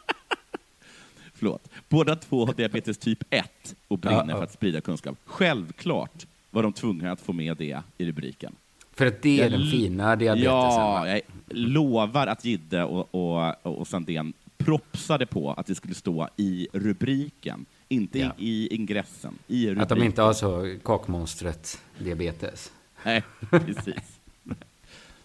Förlåt. 1.34 1.68
Båda 1.88 2.16
två 2.16 2.46
har 2.46 2.54
diabetes 2.54 2.98
typ 2.98 3.18
1 3.30 3.74
och 3.88 3.98
brinner 3.98 4.24
Ja, 4.28 4.36
för 4.36 4.42
att 4.44 4.52
sprida 4.52 4.80
kunskap. 4.80 5.18
Självklart 5.24 6.26
var 6.50 6.62
de 6.62 6.72
tvungna 6.72 7.12
att 7.12 7.20
få 7.20 7.32
med 7.32 7.56
det 7.56 7.82
i 7.98 8.04
rubriken. 8.04 8.54
För 8.92 9.06
att 9.06 9.22
det 9.22 9.38
är 9.40 9.42
Jag 9.42 9.52
den 9.52 9.70
fina 9.70 10.16
diabetesen. 10.16 10.52
Ja, 10.52 11.08
jag 11.08 11.20
lovar 11.48 12.26
att 12.26 12.44
Gidde 12.44 12.84
och, 12.84 13.14
och, 13.14 13.66
och 13.66 13.88
Sandén 13.88 14.32
propsade 14.56 15.26
på 15.26 15.52
att 15.52 15.66
det 15.66 15.74
skulle 15.74 15.94
stå 15.94 16.28
i 16.36 16.68
rubriken, 16.72 17.66
inte 17.88 18.18
Ja. 18.18 18.32
i, 18.38 18.48
i 18.66 18.74
ingressen. 18.74 19.38
I 19.46 19.62
rubriken. 19.66 19.82
Att 19.82 19.88
de 19.88 20.02
inte 20.02 20.22
har 20.22 20.32
så 20.32 20.76
kakmonstret 20.84 21.82
diabetes. 21.98 22.72
Nej, 23.04 23.22
precis. 23.50 24.11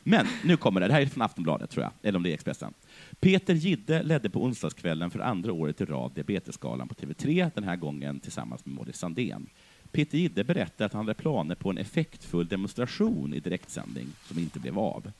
Men 0.09 0.27
nu 0.43 0.57
kommer 0.57 0.81
det. 0.81 0.87
Det 0.87 0.93
här 0.93 1.01
är 1.01 1.05
från 1.05 1.21
Aftonbladet, 1.21 1.69
tror 1.69 1.83
jag. 1.83 1.91
Eller 2.01 2.17
om 2.17 2.23
det 2.23 2.29
är 2.29 2.33
Expressen. 2.33 2.73
Peter 3.19 3.53
Gidde 3.53 4.03
ledde 4.03 4.29
på 4.29 4.43
onsdagskvällen 4.43 5.11
för 5.11 5.19
andra 5.19 5.53
året 5.53 5.81
i 5.81 5.85
rad 5.85 6.11
Diabetesgalan 6.15 6.87
på 6.87 6.95
TV3, 6.95 7.51
den 7.55 7.63
här 7.63 7.75
gången 7.75 8.19
tillsammans 8.19 8.65
med 8.65 8.75
Molly 8.75 8.93
Sandén. 8.93 9.47
Peter 9.91 10.17
Gidde 10.17 10.43
berättade 10.43 10.85
att 10.85 10.93
han 10.93 11.05
hade 11.05 11.13
planer 11.13 11.55
på 11.55 11.69
en 11.69 11.77
effektfull 11.77 12.47
demonstration 12.47 13.33
i 13.33 13.39
direktsändning 13.39 14.07
som 14.27 14.39
inte 14.39 14.59
blev 14.59 14.79
av. 14.79 15.11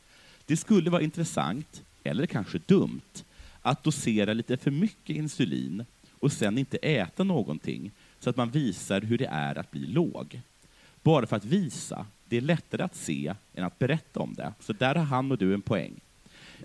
Det 0.46 0.58
skulle 0.58 0.90
vara 0.90 1.02
intressant, 1.02 1.84
eller 2.04 2.26
kanske 2.26 2.60
dumt, 2.66 3.24
att 3.62 3.84
dosera 3.84 4.34
lite 4.34 4.58
för 4.58 4.72
mycket 4.72 5.16
insulin 5.16 5.86
och 6.20 6.32
sen 6.32 6.58
inte 6.58 6.78
äta 6.78 7.24
någonting 7.24 7.92
så 8.20 8.30
att 8.30 8.38
man 8.38 8.50
visar 8.50 9.02
hur 9.02 9.18
det 9.18 9.28
är 9.28 9.58
att 9.58 9.72
bli 9.72 9.86
låg. 9.88 10.42
Bara 11.04 11.26
för 11.26 11.36
att 11.36 11.46
visa. 11.46 12.06
Det 12.30 12.38
är 12.38 12.42
lättare 12.42 12.84
att 12.84 12.96
se 12.96 13.34
än 13.54 13.64
att 13.64 13.80
berätta 13.80 14.20
om 14.20 14.34
det. 14.34 14.54
Så 14.60 14.74
där 14.74 14.96
har 14.96 15.04
han 15.04 15.32
och 15.32 15.38
du 15.38 15.54
en 15.54 15.62
poäng. 15.62 15.94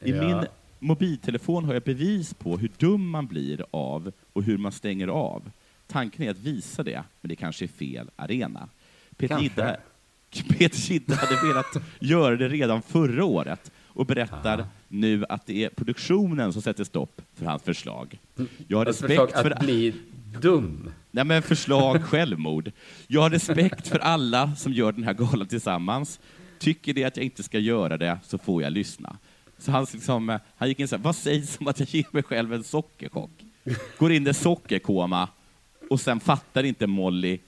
I 0.02 0.10
Ja. 0.10 0.26
min 0.26 0.46
mobiltelefon 0.78 1.64
har 1.64 1.74
jag 1.74 1.82
bevis 1.82 2.34
på 2.34 2.58
hur 2.58 2.70
dum 2.78 3.10
man 3.10 3.26
blir 3.26 3.64
av 3.70 4.12
och 4.32 4.42
hur 4.42 4.58
man 4.58 4.72
stänger 4.72 5.08
av. 5.08 5.50
Tanken 5.86 6.24
är 6.26 6.30
att 6.30 6.38
visa 6.38 6.82
det, 6.82 7.02
men 7.20 7.28
det 7.28 7.36
kanske 7.36 7.64
är 7.64 7.68
fel 7.68 8.10
arena. 8.16 8.68
Peter 9.16 9.40
Gidde 10.90 11.14
hade 11.14 11.48
velat 11.48 11.76
göra 12.00 12.36
det 12.36 12.48
redan 12.48 12.82
förra 12.82 13.24
året 13.24 13.72
och 13.94 14.06
berättar 14.06 14.66
nu 14.88 15.24
att 15.28 15.46
det 15.46 15.64
är 15.64 15.68
produktionen 15.68 16.52
som 16.52 16.62
sätter 16.62 16.84
stopp 16.84 17.22
för 17.34 17.46
hans 17.46 17.62
förslag. 17.62 18.18
Jag 18.68 18.78
har 18.78 18.84
respekt 18.84 19.08
förslag 19.08 19.30
för... 19.42 19.50
att 19.50 19.60
bli 19.60 19.94
dum. 20.40 20.90
Nej, 21.10 21.24
men 21.24 21.42
förslag 21.42 22.02
självmord. 22.04 22.72
Jag 23.06 23.20
har 23.20 23.30
respekt 23.30 23.88
för 23.88 23.98
alla 23.98 24.54
som 24.56 24.72
gör 24.72 24.92
den 24.92 25.04
här 25.04 25.14
galan 25.14 25.46
tillsammans. 25.46 26.20
Tycker 26.58 26.94
det 26.94 27.04
att 27.04 27.16
jag 27.16 27.24
inte 27.24 27.42
ska 27.42 27.58
göra 27.58 27.96
det 27.96 28.18
så 28.24 28.38
får 28.38 28.62
jag 28.62 28.72
lyssna. 28.72 29.16
Så 29.58 29.70
han, 29.70 29.86
liksom, 29.92 30.30
eh, 30.30 30.40
han 30.56 30.68
gick 30.68 30.80
in 30.80 30.88
så 30.88 30.96
här, 30.96 31.02
vad 31.02 31.16
sägs 31.16 31.60
om 31.60 31.68
att 31.68 31.80
jag 31.80 31.88
ger 31.88 32.06
mig 32.10 32.22
själv 32.22 32.52
en 32.52 32.64
sockerchock? 32.64 33.30
Går 33.98 34.12
in 34.12 34.26
i 34.26 34.34
sockerkoma 34.34 35.28
och 35.90 36.00
sen 36.00 36.20
fattar 36.20 36.64
inte 36.64 36.86
Molly 36.86 37.38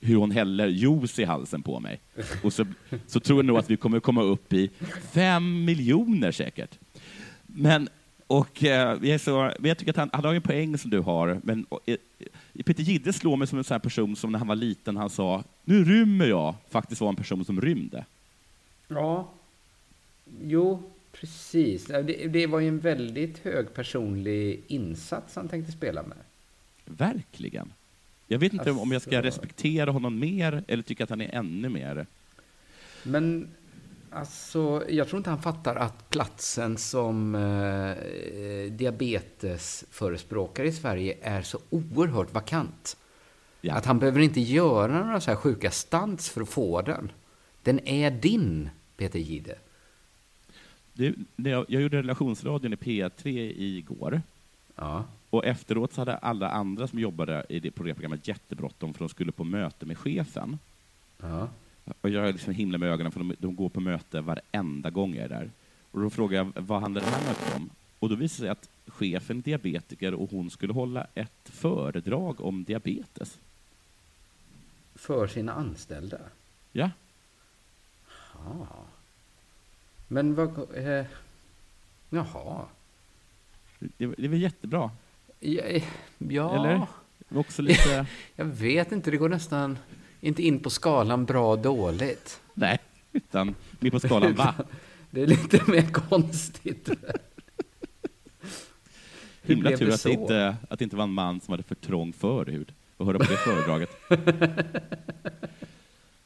hur 0.00 0.16
hon 0.16 0.30
häller 0.30 0.66
juice 0.66 1.18
i 1.18 1.24
halsen 1.24 1.62
på 1.62 1.80
mig. 1.80 2.00
Och 2.42 2.52
så, 2.52 2.66
så 3.06 3.20
tror 3.20 3.38
jag 3.38 3.44
nog 3.44 3.58
att 3.58 3.70
vi 3.70 3.76
kommer 3.76 4.00
komma 4.00 4.22
upp 4.22 4.52
i 4.52 4.70
fem 5.12 5.64
miljoner 5.64 6.32
säkert. 6.32 6.78
Men, 7.46 7.88
och, 8.26 8.64
eh, 8.64 9.18
så, 9.18 9.52
jag 9.62 9.78
tycker 9.78 9.92
att 9.92 9.96
han, 9.96 10.10
han 10.12 10.24
har 10.24 10.34
en 10.34 10.42
poäng 10.42 10.78
som 10.78 10.90
du 10.90 10.98
har, 11.00 11.40
men 11.42 11.66
eh, 11.86 11.96
Peter 12.64 12.82
Gidde 12.82 13.12
slår 13.12 13.36
mig 13.36 13.48
som 13.48 13.58
en 13.58 13.64
sån 13.64 13.74
här 13.74 13.78
person 13.78 14.16
som 14.16 14.32
när 14.32 14.38
han 14.38 14.48
var 14.48 14.56
liten, 14.56 14.96
han 14.96 15.10
sa 15.10 15.44
”nu 15.54 15.84
rymmer 15.84 16.26
jag”, 16.26 16.54
faktiskt 16.70 17.00
var 17.00 17.08
en 17.08 17.16
person 17.16 17.44
som 17.44 17.60
rymde. 17.60 18.04
Ja. 18.88 19.30
Jo, 20.42 20.90
precis. 21.12 21.86
Det, 21.86 22.02
det 22.28 22.46
var 22.46 22.60
ju 22.60 22.68
en 22.68 22.78
väldigt 22.78 23.38
hög 23.38 23.74
personlig 23.74 24.60
insats 24.66 25.36
han 25.36 25.48
tänkte 25.48 25.72
spela 25.72 26.02
med. 26.02 26.18
Verkligen. 26.84 27.72
Jag 28.28 28.38
vet 28.38 28.52
inte 28.52 28.70
om 28.70 28.92
jag 28.92 29.02
ska 29.02 29.16
Alltså- 29.16 29.26
respektera 29.26 29.90
honom 29.90 30.18
mer 30.18 30.64
eller 30.68 30.82
tycka 30.82 31.04
att 31.04 31.10
han 31.10 31.20
är 31.20 31.34
ännu 31.34 31.68
mer. 31.68 32.06
Men 33.02 33.48
alltså, 34.14 34.84
jag 34.88 35.08
tror 35.08 35.18
inte 35.18 35.30
han 35.30 35.42
fattar 35.42 35.76
att 35.76 36.10
platsen 36.10 36.78
som 36.78 37.34
eh, 37.34 38.72
diabetesförespråkare 38.72 40.66
i 40.66 40.72
Sverige 40.72 41.16
är 41.22 41.42
så 41.42 41.58
oerhört 41.70 42.34
vakant. 42.34 42.96
Att 43.70 43.86
han 43.86 43.98
behöver 43.98 44.20
inte 44.20 44.40
göra 44.40 45.04
några 45.04 45.20
så 45.20 45.30
här 45.30 45.36
sjuka 45.36 45.70
stunts 45.70 46.30
för 46.30 46.40
att 46.40 46.48
få 46.48 46.82
den. 46.82 47.12
Den 47.62 47.88
är 47.88 48.10
din, 48.10 48.70
Peter 48.96 49.18
Gide. 49.18 49.54
Det, 50.92 51.14
när 51.36 51.50
jag, 51.50 51.64
jag 51.68 51.82
gjorde 51.82 51.98
relationsradion 51.98 52.72
i 52.72 52.76
P3 52.76 53.28
igår. 53.56 54.22
Ja. 54.76 55.04
Och 55.30 55.44
efteråt 55.44 55.92
så 55.92 56.00
hade 56.00 56.16
alla 56.16 56.50
andra 56.50 56.86
som 56.86 56.98
jobbade 56.98 57.46
i 57.48 57.60
det, 57.60 57.70
på 57.70 57.82
det 57.82 57.94
programmet 57.94 58.28
jättebråttom 58.28 58.94
för 58.94 58.98
de 58.98 59.08
skulle 59.08 59.32
på 59.32 59.44
möte 59.44 59.86
med 59.86 59.98
chefen. 59.98 60.58
Ja. 61.20 61.48
Och 62.00 62.10
jag 62.10 62.32
liksom 62.32 62.54
himlar 62.54 62.78
med 62.78 62.88
ögonen 62.88 63.12
för 63.12 63.20
de, 63.20 63.34
de 63.38 63.56
går 63.56 63.68
på 63.68 63.80
möte 63.80 64.20
varenda 64.20 64.90
gång 64.90 65.14
jag 65.14 65.24
är 65.24 65.28
där. 65.28 65.50
Och 65.90 66.00
då 66.00 66.10
frågar 66.10 66.38
jag 66.38 66.52
vad 66.56 66.80
handlar 66.80 67.00
det 67.02 67.08
här 67.08 67.26
mötet 67.26 67.56
om? 67.56 67.70
Och 67.98 68.08
då 68.08 68.14
visar 68.14 68.34
det 68.34 68.40
sig 68.40 68.48
att 68.48 68.68
chefen 68.86 69.38
är 69.38 69.42
diabetiker 69.42 70.14
och 70.14 70.30
hon 70.30 70.50
skulle 70.50 70.72
hålla 70.72 71.06
ett 71.14 71.48
föredrag 71.48 72.40
om 72.40 72.64
diabetes. 72.64 73.38
För 74.94 75.26
sina 75.26 75.52
anställda? 75.52 76.18
Ja. 76.72 76.90
Ja. 78.34 78.66
Men 80.08 80.34
vad... 80.34 80.76
Eh, 80.76 81.06
jaha. 82.10 82.64
Det, 83.78 84.06
det 84.06 84.28
väl 84.28 84.42
jättebra? 84.42 84.90
Ja. 85.40 85.80
ja. 86.18 86.54
Eller? 86.54 86.86
Också 87.28 87.62
lite... 87.62 88.06
Jag 88.36 88.44
vet 88.44 88.92
inte, 88.92 89.10
det 89.10 89.16
går 89.16 89.28
nästan 89.28 89.78
inte 90.24 90.42
in 90.42 90.60
på 90.60 90.70
skalan 90.70 91.24
bra 91.24 91.56
dåligt. 91.56 92.40
Nej, 92.54 92.78
utan 93.12 93.54
mer 93.80 93.90
på 93.90 94.00
skalan 94.00 94.34
va? 94.34 94.54
Det 95.10 95.22
är 95.22 95.26
lite 95.26 95.70
mer 95.70 95.86
konstigt. 95.92 96.88
Hur 99.42 99.54
Himla 99.54 99.76
tur 99.76 99.90
att 99.90 100.02
det, 100.02 100.12
inte, 100.12 100.56
att 100.68 100.78
det 100.78 100.82
inte 100.84 100.96
var 100.96 101.04
en 101.04 101.12
man 101.12 101.40
som 101.40 101.52
hade 101.52 101.62
för 101.62 101.74
trång 101.74 102.12
förhud 102.12 102.72
att 102.98 103.06
höra 103.06 103.18
på 103.18 103.24
det 103.24 103.36
föredraget. 103.36 103.90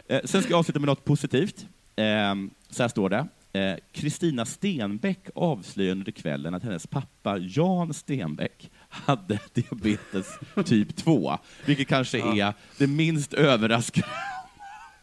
eh, 0.09 0.21
sen 0.25 0.43
ska 0.43 0.51
jag 0.51 0.59
avsluta 0.59 0.81
med 0.81 0.87
något 0.87 1.05
positivt. 1.05 1.67
Eh, 1.97 2.35
så 2.71 2.83
här 2.83 2.89
står 2.89 3.11
det. 3.11 3.29
Eh, 3.53 3.77
Kristina 3.93 4.45
Stenbeck 4.45 5.31
avslöjade 5.35 5.93
under 5.93 6.13
kvällen 6.13 6.55
att 6.55 6.63
hennes 6.63 6.87
pappa 6.87 7.39
Jan 7.39 7.95
Stenbeck 7.95 8.71
hade 8.89 9.39
diabetes 9.55 10.39
typ 10.65 10.97
2, 10.97 11.39
vilket 11.65 11.89
kanske 11.89 12.19
Ja. 12.19 12.47
är 12.49 12.55
det 12.79 12.87
minst 12.87 13.35
överraskande. 13.35 14.09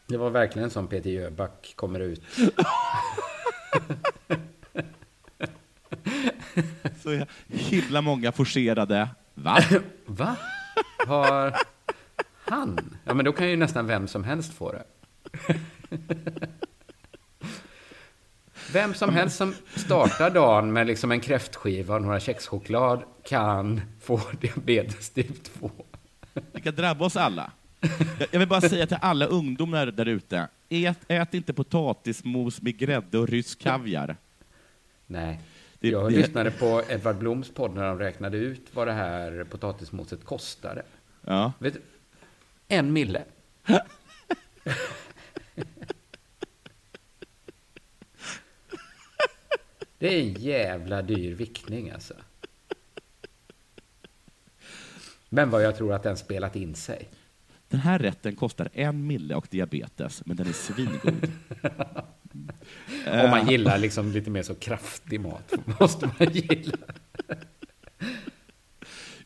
Det 0.08 0.16
var 0.16 0.30
verkligen 0.30 0.70
som 0.70 0.86
Peter 0.86 1.10
Jöback 1.10 1.72
kommer 1.76 2.00
ut. 2.00 2.22
Så 7.02 7.26
himla 7.46 8.00
många 8.00 8.32
forcerade 8.32 9.08
va? 9.34 9.58
Va? 10.06 10.36
Har 11.06 11.56
han? 12.44 12.96
Ja, 13.04 13.14
men 13.14 13.24
då 13.24 13.32
kan 13.32 13.48
ju 13.50 13.56
nästan 13.56 13.86
vem 13.86 14.08
som 14.08 14.24
helst 14.24 14.54
få 14.54 14.72
det. 14.72 14.84
Vem 18.72 18.94
som 18.94 19.14
helst 19.14 19.36
som 19.36 19.54
startar 19.76 20.30
dagen 20.30 20.72
med 20.72 20.86
liksom 20.86 21.12
en 21.12 21.20
kräftskiva 21.20 21.94
och 21.94 22.02
några 22.02 22.20
kexchoklad 22.20 23.02
kan 23.24 23.80
få 24.00 24.20
diabetes 24.40 25.10
typ 25.10 25.44
2. 25.44 25.70
Det 26.52 26.60
kan 26.60 26.74
drabba 26.74 27.04
oss 27.04 27.16
alla. 27.16 27.52
Jag- 28.30 28.38
vill 28.38 28.48
bara 28.48 28.60
säga 28.60 28.86
till 28.86 28.96
alla 29.00 29.26
ungdomar 29.26 29.86
där 29.86 30.06
ute, 30.06 30.48
ät, 30.68 30.98
ät 31.08 31.34
inte 31.34 31.52
potatismos 31.52 32.62
med 32.62 32.78
grädde 32.78 33.18
och 33.18 33.28
rysk 33.28 33.60
kaviar. 33.62 34.16
Nej. 35.06 35.40
Det- 35.80 35.88
Jag 35.88 36.12
det- 36.12 36.16
lyssnade 36.18 36.50
på 36.50 36.82
Edvard 36.88 37.16
Bloms 37.16 37.50
podd 37.54 37.74
när 37.74 37.82
de 37.88 37.98
räknade 37.98 38.36
ut 38.36 38.66
vad 38.72 38.86
det 38.86 38.92
här 38.92 39.44
potatismoset 39.50 40.24
kostade. 40.24 40.82
Ja. 41.24 41.52
Vet? 41.58 41.74
En 42.68 42.92
mille. 42.92 43.22
Det 49.98 50.14
är 50.14 50.20
en 50.20 50.32
jävla 50.32 51.02
dyr 51.02 51.34
vickning 51.34 51.90
alltså. 51.90 52.14
Men 55.28 55.50
vad 55.50 55.62
jag 55.62 55.76
tror 55.76 55.92
att 55.92 56.02
den 56.02 56.16
spelat 56.16 56.56
in 56.56 56.74
sig. 56.74 57.08
Den 57.68 57.80
här 57.80 57.98
rätten 57.98 58.36
kostar 58.36 58.68
en 58.72 59.06
mille 59.06 59.34
och 59.34 59.46
diabetes, 59.50 60.22
men 60.26 60.36
den 60.36 60.46
är 60.46 60.52
svingod. 60.52 61.32
Om 63.24 63.30
man 63.30 63.48
gillar 63.48 63.78
liksom 63.78 64.12
lite 64.12 64.30
mer 64.30 64.42
så 64.42 64.54
kraftig 64.54 65.20
mat, 65.20 65.52
måste 65.80 66.10
man 66.18 66.32
gilla. 66.32 66.76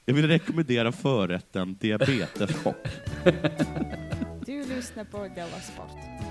Jag 0.04 0.14
vill 0.14 0.28
rekommendera 0.28 0.92
förrätten 0.92 1.76
diabeteschock. 1.80 2.88
Du 4.46 4.64
lyssnar 4.64 5.04
på 5.04 5.18
Della 5.18 5.60
Sport. 5.60 6.29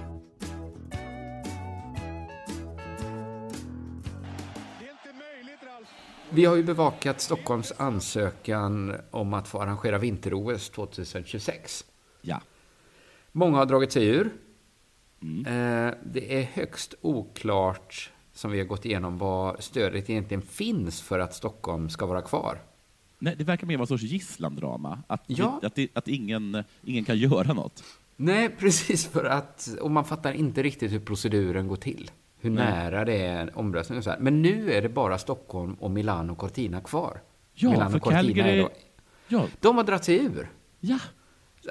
Vi 6.31 6.45
har 6.45 6.55
ju 6.55 6.63
bevakat 6.63 7.21
Stockholms 7.21 7.73
ansökan 7.77 8.95
om 9.11 9.33
att 9.33 9.47
få 9.47 9.61
arrangera 9.61 9.97
vinter-OS 9.97 10.69
2026. 10.69 11.85
Ja. 12.21 12.41
Många 13.31 13.57
har 13.57 13.65
dragit 13.65 13.91
sig 13.91 14.07
ur. 14.07 14.25
Eh, 15.21 15.93
Det 16.03 16.39
är 16.39 16.43
högst 16.43 16.93
oklart, 17.01 18.11
som 18.33 18.51
vi 18.51 18.59
har 18.59 18.65
gått 18.65 18.85
igenom, 18.85 19.17
vad 19.17 19.63
stödet 19.63 20.09
egentligen 20.09 20.41
finns 20.41 21.01
för 21.01 21.19
att 21.19 21.33
Stockholm 21.35 21.89
ska 21.89 22.05
vara 22.05 22.21
kvar. 22.21 22.61
Nej, 23.19 23.35
det 23.37 23.43
verkar 23.43 23.67
mer 23.67 23.77
vara 23.77 23.83
en 23.83 23.87
sorts 23.87 24.03
gisslandrama. 24.03 24.99
Att, 25.07 25.23
Ja. 25.27 25.59
att, 25.63 25.77
att 25.93 26.07
ingen, 26.07 26.63
ingen 26.83 27.05
kan 27.05 27.17
göra 27.17 27.53
något. 27.53 27.83
Nej, 28.15 28.49
precis 28.59 29.07
för 29.07 29.25
att, 29.25 29.69
och 29.81 29.91
man 29.91 30.05
fattar 30.05 30.33
inte 30.33 30.63
riktigt 30.63 30.91
hur 30.91 30.99
proceduren 30.99 31.67
går 31.67 31.75
till. 31.75 32.11
Hur 32.41 32.49
Nej. 32.49 32.65
nära 32.65 33.05
det 33.05 33.17
är 33.25 33.41
en 33.41 33.49
omröstning 33.53 33.97
och 33.97 34.03
så 34.03 34.09
här. 34.09 34.19
Men 34.19 34.41
nu 34.41 34.73
är 34.73 34.81
det 34.81 34.89
bara 34.89 35.17
Stockholm 35.17 35.73
och 35.73 35.91
Milano 35.91 36.35
Cortina 36.35 36.81
kvar. 36.81 37.21
Ja, 37.53 37.69
Milano 37.71 37.89
för 37.89 37.99
Cortina 37.99 38.21
Calgary- 38.21 38.49
är 38.49 38.57
då, 38.57 38.69
Ja. 39.27 39.45
De 39.59 39.77
har 39.77 39.83
dragit 39.83 40.03
sig 40.03 40.25
ur. 40.25 40.49
Ja. 40.79 40.99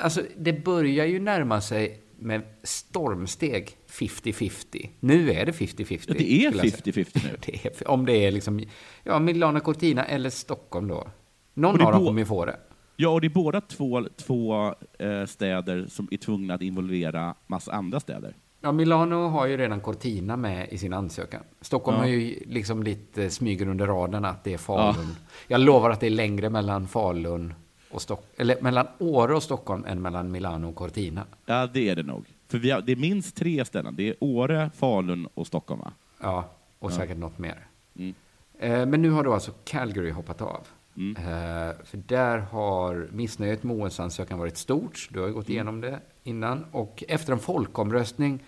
Alltså, 0.01 0.23
det 0.37 0.53
börjar 0.65 1.07
ju 1.07 1.21
närma 1.21 1.61
sig 1.61 2.01
med 2.17 2.43
stormsteg 2.63 3.77
50-50. 3.91 4.89
Nu 5.01 5.31
är 5.31 5.47
det 5.47 5.53
50-50. 5.53 6.05
Ja, 6.09 6.15
det 6.19 6.33
är 6.33 6.51
skulle 6.51 6.65
jag 6.65 6.73
säga. 6.85 7.05
50-50 7.05 7.21
nu. 7.33 7.37
Det 7.47 7.67
är, 7.67 7.89
om 7.91 8.07
det 8.07 8.13
är 8.13 8.31
liksom, 8.31 8.61
ja, 9.05 9.19
Milano 9.19 9.61
Cortina 9.61 10.05
eller 10.05 10.31
Stockholm 10.31 10.89
då. 10.89 11.09
Någon 11.55 11.81
av 11.83 11.93
dem 11.93 12.07
kommer 12.07 12.21
ju 12.21 12.27
få 12.27 12.45
det. 12.45 12.57
Ja, 12.97 13.09
och 13.09 13.21
det 13.21 13.27
är 13.27 13.31
båda 13.31 13.61
två, 13.61 14.05
två 14.17 14.75
eh, 14.99 15.25
städer 15.27 15.87
som 15.89 16.09
är 16.11 16.17
tvungna 16.17 16.55
att 16.55 16.63
involvera 16.63 17.35
massa 17.47 17.73
andra 17.73 18.01
städer. 18.01 18.35
Ja, 18.61 18.73
Milano 18.73 19.29
har 19.29 19.47
ju 19.47 19.57
redan 19.57 19.81
Cortina 19.81 20.37
med 20.37 20.69
i 20.71 20.79
sin 20.79 20.93
ansökan. 20.93 21.41
Stockholm 21.61 21.97
Ja. 21.97 22.03
har 22.03 22.09
ju 22.09 22.43
liksom 22.47 22.83
lite 22.83 23.31
smyger 23.31 23.69
under 23.69 23.87
raden 23.87 24.25
att 24.25 24.45
det 24.45 24.55
är 24.55 24.59
Falun. 24.59 25.17
Jag 25.49 25.61
lovar 25.61 25.91
att 25.91 26.01
det 26.01 26.07
är 26.07 26.11
längre 26.11 26.51
mellan 26.51 26.89
Falun 26.89 27.55
och 27.91 28.03
Stockholm, 28.03 28.31
eller 28.37 28.63
mellan 28.63 28.87
Åre 28.99 29.35
och 29.37 29.43
Stockholm 29.43 29.85
än 29.85 30.03
mellan 30.03 30.31
Milano 30.31 30.69
och 30.69 30.75
Cortina. 30.75 31.25
Ja, 31.47 31.67
det 31.67 31.89
är 31.89 31.97
det 31.97 32.03
nog. 32.03 32.27
För 32.49 32.59
vi 32.59 32.71
har, 32.71 32.81
det 32.81 32.93
är 32.93 32.97
minst 32.97 33.37
tre 33.37 33.65
ställen. 33.65 33.95
Det 33.97 34.09
är 34.09 34.15
Åre, 34.21 34.71
Falun 34.77 35.29
och 35.35 35.47
Stockholm, 35.47 35.81
va? 35.81 35.93
Ja, 36.23 36.51
och 36.79 36.91
Ja. 36.91 36.97
säkert 36.97 37.19
något 37.19 37.39
mer. 37.39 37.67
Mm. 37.99 38.15
Eh, 38.59 38.87
Men 38.87 39.03
nu 39.03 39.11
har 39.11 39.25
då 39.25 39.35
alltså 39.35 39.53
Calgary 39.65 40.11
hoppat 40.11 40.43
av. 40.43 40.67
Mm. 40.99 41.17
Eh, 41.17 41.75
För 41.85 41.97
där 42.07 42.39
har 42.39 43.09
missnöjet 43.13 43.63
med 43.63 43.77
OS-ansökan 43.77 44.39
varit 44.39 44.57
stort. 44.57 45.09
Du 45.13 45.21
har 45.21 45.27
ju 45.27 45.33
gått 45.33 45.49
igenom 45.49 45.81
det 45.81 46.01
innan. 46.23 46.65
Och 46.73 47.05
efter 47.09 47.33
en 47.33 47.39
folkomröstning 47.39 48.45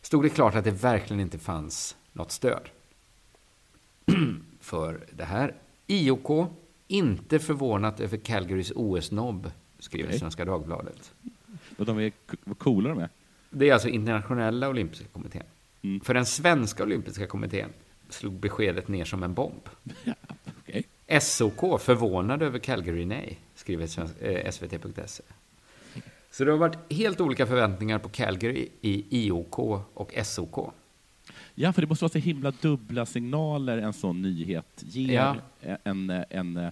stod 0.00 0.22
det 0.24 0.28
klart 0.28 0.54
att 0.54 0.64
det 0.64 0.70
verkligen 0.70 1.20
inte 1.20 1.38
fanns 1.38 1.96
något 2.12 2.30
stöd 2.32 2.68
för 4.60 5.00
det 5.12 5.24
här. 5.24 5.54
IOK, 5.86 6.48
inte 6.88 7.38
förvånat 7.38 8.00
över 8.00 8.16
Calgarys 8.16 8.72
OS-nobb, 8.76 9.50
skriver 9.78 10.08
Okej. 10.08 10.18
Svenska 10.20 10.44
Dagbladet. 10.44 11.12
Och 11.78 11.86
de 11.86 11.98
är 11.98 12.10
k- 12.10 12.36
vad 12.44 12.58
coola 12.58 12.88
de 12.88 12.98
är. 12.98 13.08
Det 13.50 13.68
är 13.68 13.72
alltså 13.72 13.88
internationella 13.88 14.68
olympiska 14.68 15.06
kommittén. 15.12 15.42
Mm. 15.82 16.00
För 16.00 16.14
den 16.14 16.26
svenska 16.26 16.82
olympiska 16.82 17.26
kommittén 17.26 17.70
slog 18.08 18.32
beskedet 18.32 18.88
ner 18.88 19.04
som 19.04 19.22
en 19.22 19.34
bomb. 19.34 19.68
SOK 21.20 21.80
förvånad 21.80 22.42
över 22.42 22.58
Calgary 22.58 23.04
nej, 23.04 23.38
skriver 23.54 23.86
svensk- 23.86 24.22
eh, 24.22 24.50
svt.se. 24.50 25.22
Så 26.30 26.44
det 26.44 26.50
har 26.50 26.58
varit 26.58 26.92
helt 26.92 27.20
olika 27.20 27.46
förväntningar 27.46 27.98
på 27.98 28.08
Calgary 28.08 28.68
i 28.80 29.04
IOK 29.26 29.58
och 29.94 30.12
SOK. 30.24 30.72
Ja, 31.54 31.72
för 31.72 31.82
det 31.82 31.88
måste 31.88 32.04
vara 32.04 32.12
så 32.12 32.18
himla 32.18 32.50
dubbla 32.50 33.06
signaler 33.06 33.78
en 33.78 33.92
sån 33.92 34.22
nyhet 34.22 34.66
ger 34.78 35.14
Ja. 35.14 35.36
en, 35.84 36.10
en, 36.10 36.24
en, 36.30 36.70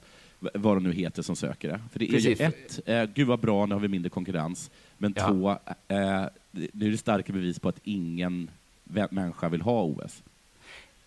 vad 0.55 0.76
de 0.76 0.82
nu 0.82 0.93
heter 0.93 1.22
som 1.22 1.37
söker 1.37 1.68
det. 1.68 1.80
För 1.93 1.99
det 1.99 2.05
är 2.05 2.11
Precis. 2.12 2.41
ju 2.41 2.45
ett, 2.45 2.80
eh, 2.87 3.05
gud 3.05 3.26
vad 3.28 3.41
bra, 3.41 3.66
nu 3.66 3.74
har 3.74 3.80
vi 3.80 3.89
mindre 3.89 4.11
konkurrens. 4.11 4.70
Men 4.99 5.14
Ja. 5.16 5.28
två, 5.28 5.51
eh, 5.89 6.24
nu 6.72 6.87
är 6.87 6.91
det 6.91 6.99
starka 6.99 7.32
bevis 7.32 7.59
på 7.59 7.68
att 7.68 7.80
ingen 7.85 8.51
människa 9.11 9.49
vill 9.49 9.62
ha 9.62 9.82
OS. 9.82 10.22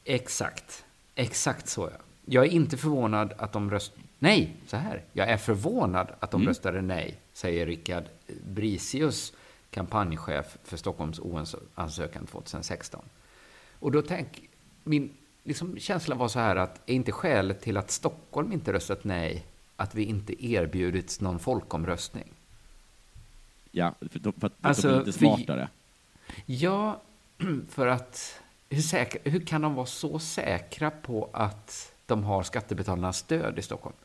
Exakt. 0.03 0.85
Exakt 1.15 1.67
så, 1.67 1.89
ja. 1.93 2.03
Jag 2.29 2.45
är 2.45 2.49
inte 2.49 2.77
förvånad 2.77 3.33
att 3.37 3.53
de 3.53 3.71
röst... 3.71 3.93
Nej, 4.19 4.55
så 4.67 4.77
här. 4.77 5.03
Jag 5.13 5.29
är 5.29 5.37
förvånad 5.37 6.07
att 6.19 6.31
de 6.31 6.41
Mm. 6.41 6.47
röstade 6.47 6.81
nej, 6.81 7.17
säger 7.33 7.65
Rickard 7.65 8.03
Brisius, 8.47 9.33
kampanjchef 9.71 10.57
för 10.63 10.77
Stockholms 10.77 11.19
OS-ansökan 11.19 12.25
2016. 12.25 13.01
Och 13.79 13.91
då 13.91 14.01
tänk... 14.01 14.41
Min 14.83 15.09
liksom, 15.43 15.79
känsla 15.79 16.15
var 16.15 16.27
så 16.27 16.39
här 16.39 16.55
att 16.55 16.81
är 16.85 16.93
inte 16.93 17.11
skälet 17.11 17.61
till 17.61 17.77
att 17.77 17.91
Stockholm 17.91 18.51
inte 18.53 18.73
röstat 18.73 19.03
nej 19.03 19.45
att 19.75 19.95
vi 19.95 20.03
inte 20.03 20.45
erbjudits 20.45 21.21
någon 21.21 21.39
folkomröstning? 21.39 22.27
Ja, 23.71 23.93
för, 24.11 24.19
de, 24.19 24.33
för 24.33 24.47
att 24.47 24.53
Alltså, 24.61 24.87
de 24.89 24.95
är 24.99 25.03
för- 25.03 25.11
smartare. 25.11 25.69
Ja, 26.45 27.01
för 27.69 27.87
att 27.87 28.41
hur, 28.69 28.81
säkra, 28.81 29.21
hur 29.31 29.39
kan 29.45 29.61
de 29.61 29.73
vara 29.75 29.85
så 29.85 30.19
säkra 30.19 30.91
på 30.91 31.29
att 31.33 31.93
de 32.07 32.23
har 32.23 32.43
skattebetalarnas 32.43 33.17
stöd 33.17 33.59
i 33.59 33.61
Stockholm? 33.61 33.95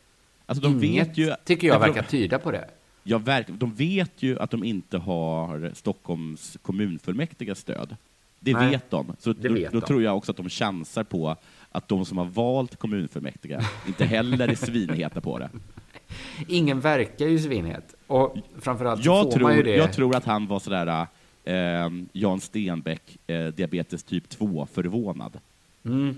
Alltså, 0.46 0.62
de 0.62 0.84
Inget 0.86 1.08
vet 1.08 1.18
ju, 1.18 1.34
tycker 1.44 1.68
jag 1.68 1.80
verkar 1.80 2.02
tyda 2.02 2.38
på 2.38 2.50
det. 2.50 2.68
Ja, 3.02 3.18
verk, 3.18 3.46
de 3.48 3.74
vet 3.74 4.22
ju 4.22 4.38
att 4.38 4.50
de 4.50 4.64
inte 4.64 4.98
har 4.98 5.70
Stockholms 5.74 6.58
kommunfullmäktiges 6.62 7.58
stöd. 7.58 7.96
Det 8.40 8.52
Nej, 8.52 8.70
vet 8.70 8.90
de. 8.90 9.16
Så 9.18 9.32
då, 9.32 9.52
vet 9.52 9.72
då 9.72 9.80
de. 9.80 9.86
tror 9.86 10.02
jag 10.02 10.16
också 10.16 10.30
att 10.32 10.36
de 10.36 10.48
chansar 10.48 11.04
på 11.04 11.36
att 11.72 11.88
de 11.88 12.04
som 12.04 12.18
har 12.18 12.24
valt 12.24 12.76
kommunfullmäktige 12.76 13.60
inte 13.86 14.04
heller 14.04 14.48
är 14.48 14.54
svinheta 14.54 15.20
på 15.20 15.38
det. 15.38 15.50
Ingen 16.48 16.80
verkar 16.80 17.26
ju 17.26 17.38
svinhet. 17.38 17.94
Och 18.06 18.36
framförallt 18.60 19.04
Jag 19.04 19.32
får 19.32 19.40
man 19.40 19.56
ju 19.56 19.62
tror, 19.62 19.72
det. 19.72 19.76
jag 19.76 19.92
tror 19.92 20.16
att 20.16 20.24
han 20.24 20.46
var 20.46 20.58
sådär 20.58 21.06
eh, 21.44 21.88
Jan 22.12 22.40
Stenbeck, 22.40 23.18
eh, 23.26 23.46
diabetes 23.46 24.02
typ 24.04 24.24
2-förvånad. 24.28 25.38
Mm. 25.84 26.16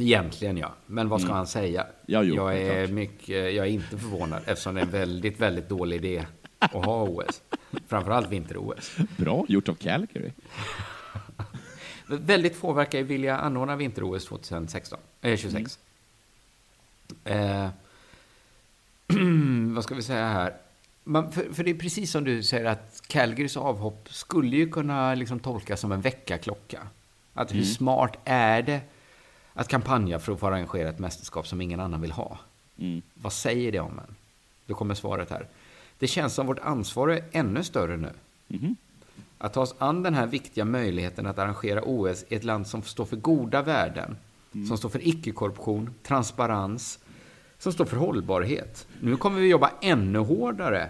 Egentligen 0.00 0.56
ja, 0.56 0.74
men 0.86 1.08
vad 1.08 1.20
ska 1.20 1.28
Mm. 1.28 1.36
han 1.36 1.46
säga? 1.46 1.86
Ja, 2.06 2.22
jo, 2.22 2.34
jag, 2.34 2.58
är 2.58 2.86
mycket, 2.88 3.28
jag 3.28 3.66
är 3.66 3.70
inte 3.70 3.98
förvånad 3.98 4.42
eftersom 4.46 4.74
det 4.74 4.80
är 4.80 4.84
en 4.84 4.90
väldigt, 4.90 5.40
väldigt 5.40 5.68
dålig 5.68 5.96
idé 5.96 6.24
att 6.58 6.72
ha 6.72 7.02
OS. 7.02 7.42
Framförallt 7.88 8.28
vinter-OS. 8.30 8.96
Bra 9.16 9.44
gjort 9.48 9.68
av 9.68 9.74
Calgary. 9.74 10.30
Väldigt 12.06 12.56
få 12.56 12.72
verkar 12.72 13.02
vilja 13.02 13.38
anordna 13.38 13.76
vinter-OS 13.76 14.24
2016, 14.26 14.98
eh, 15.20 15.36
26. 15.36 15.78
Eh, 17.24 17.68
vad 19.74 19.84
ska 19.84 19.94
vi 19.94 20.02
säga 20.02 20.28
här? 20.28 20.54
Man, 21.04 21.32
för, 21.32 21.52
för 21.54 21.64
det 21.64 21.70
är 21.70 21.74
precis 21.74 22.10
som 22.10 22.24
du 22.24 22.42
säger 22.42 22.64
att 22.64 23.02
Calgarys 23.06 23.56
avhopp 23.56 24.08
skulle 24.10 24.56
ju 24.56 24.70
kunna 24.70 25.14
liksom 25.14 25.40
tolkas 25.40 25.80
som 25.80 25.92
en 25.92 26.00
väckarklocka. 26.00 26.86
Att 27.34 27.50
hur 27.50 27.56
Mm. 27.56 27.66
smart 27.74 28.18
är 28.24 28.62
det 28.62 28.80
att 29.58 29.68
kampanja 29.68 30.18
för 30.18 30.32
att 30.32 30.40
få 30.40 30.46
arrangera 30.46 30.88
ett 30.88 30.98
mästerskap 30.98 31.46
som 31.46 31.60
ingen 31.60 31.80
annan 31.80 32.00
vill 32.00 32.12
ha? 32.12 32.38
Mm. 32.78 33.02
Vad 33.14 33.32
säger 33.32 33.72
det 33.72 33.80
om 33.80 33.98
en? 33.98 34.14
Då 34.66 34.74
kommer 34.74 34.94
svaret 34.94 35.30
här. 35.30 35.46
Det 35.98 36.06
känns 36.06 36.34
som 36.34 36.46
vårt 36.46 36.58
ansvar 36.58 37.08
är 37.08 37.24
ännu 37.32 37.64
större 37.64 37.96
nu. 37.96 38.12
Mhm. 38.48 38.76
Att 39.38 39.52
ta 39.52 39.60
oss 39.60 39.74
an 39.78 40.02
den 40.02 40.14
här 40.14 40.26
viktiga 40.26 40.64
möjligheten 40.64 41.26
att 41.26 41.38
arrangera 41.38 41.82
OS 41.84 42.24
i 42.28 42.34
ett 42.34 42.44
land 42.44 42.66
som 42.66 42.82
står 42.82 43.04
för 43.04 43.16
goda 43.16 43.62
värden, 43.62 44.16
som 44.68 44.78
står 44.78 44.88
för 44.88 45.08
icke-korruption, 45.08 45.94
transparens, 46.02 46.98
som 47.58 47.72
står 47.72 47.84
för 47.84 47.96
hållbarhet. 47.96 48.86
Nu 49.00 49.16
kommer 49.16 49.40
vi 49.40 49.48
jobba 49.48 49.70
ännu 49.82 50.18
hårdare 50.18 50.88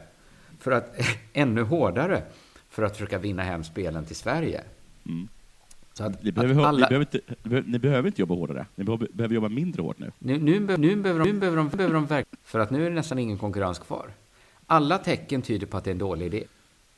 för 0.58 0.70
att, 0.70 1.00
ännu 1.32 1.62
hårdare 1.62 2.22
för 2.70 2.82
att 2.82 2.92
försöka 2.92 3.18
vinna 3.18 3.42
hem 3.42 3.64
spelen 3.64 4.04
till 4.04 4.16
Sverige. 4.16 4.64
Mm. 5.06 5.28
Så 5.98 6.04
att, 6.04 6.22
Ni 6.22 6.32
behöver, 6.32 6.52
att 6.54 6.58
ni, 6.58 6.64
alla, 6.64 6.88
behöver 6.88 7.06
inte, 7.12 7.20
ni 7.42 7.48
behöver- 7.50 7.68
ni 7.70 7.78
behöver 7.78 8.06
inte 8.08 8.20
jobba 8.22 8.34
hårdare. 8.34 8.66
Ni 8.74 8.84
behöver, 8.84 9.08
behöver 9.12 9.34
jobba 9.34 9.48
mindre 9.48 9.82
hårt 9.82 9.98
nu. 9.98 10.12
nu, 10.18 10.38
nu, 10.38 10.60
be- 10.60 10.76
nu, 10.76 10.96
behöver 10.96 11.24
de, 11.24 11.32
nu 11.32 11.38
behöver 11.40 11.56
de, 11.56 11.68
behöver 11.68 11.94
de 11.94 12.06
verkligen, 12.06 12.38
för 12.44 12.58
att 12.58 12.70
nu 12.70 12.86
är 12.86 12.90
det 12.90 12.96
nästan 12.96 13.18
ingen 13.18 13.38
konkurrens 13.38 13.78
kvar. 13.78 14.10
Alla 14.66 14.98
tecken 14.98 15.42
tyder 15.42 15.66
på 15.66 15.76
att 15.76 15.84
det 15.84 15.90
är 15.90 15.92
en 15.92 15.98
dålig 15.98 16.26
idé. 16.26 16.44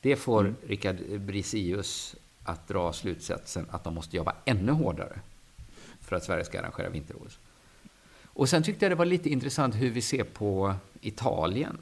Det 0.01 0.16
får 0.16 0.40
Mm. 0.40 0.55
Rickard 0.66 0.96
Brisius 1.20 2.16
att 2.44 2.68
dra 2.68 2.92
slutsatsen 2.92 3.66
att 3.70 3.84
de 3.84 3.94
måste 3.94 4.16
jobba 4.16 4.34
ännu 4.44 4.72
hårdare 4.72 5.18
för 6.01 6.16
att 6.16 6.24
Sverige 6.24 6.44
ska 6.44 6.59
arrangera 6.61 6.88
vinter-OS. 6.88 7.38
Och 8.24 8.48
sen 8.48 8.62
tyckte 8.62 8.84
jag 8.84 8.92
det 8.92 8.96
var 8.96 9.05
lite 9.07 9.30
intressant 9.30 9.74
hur 9.74 9.90
vi 9.90 10.01
ser 10.03 10.24
på 10.24 10.74
Italien. 11.01 11.78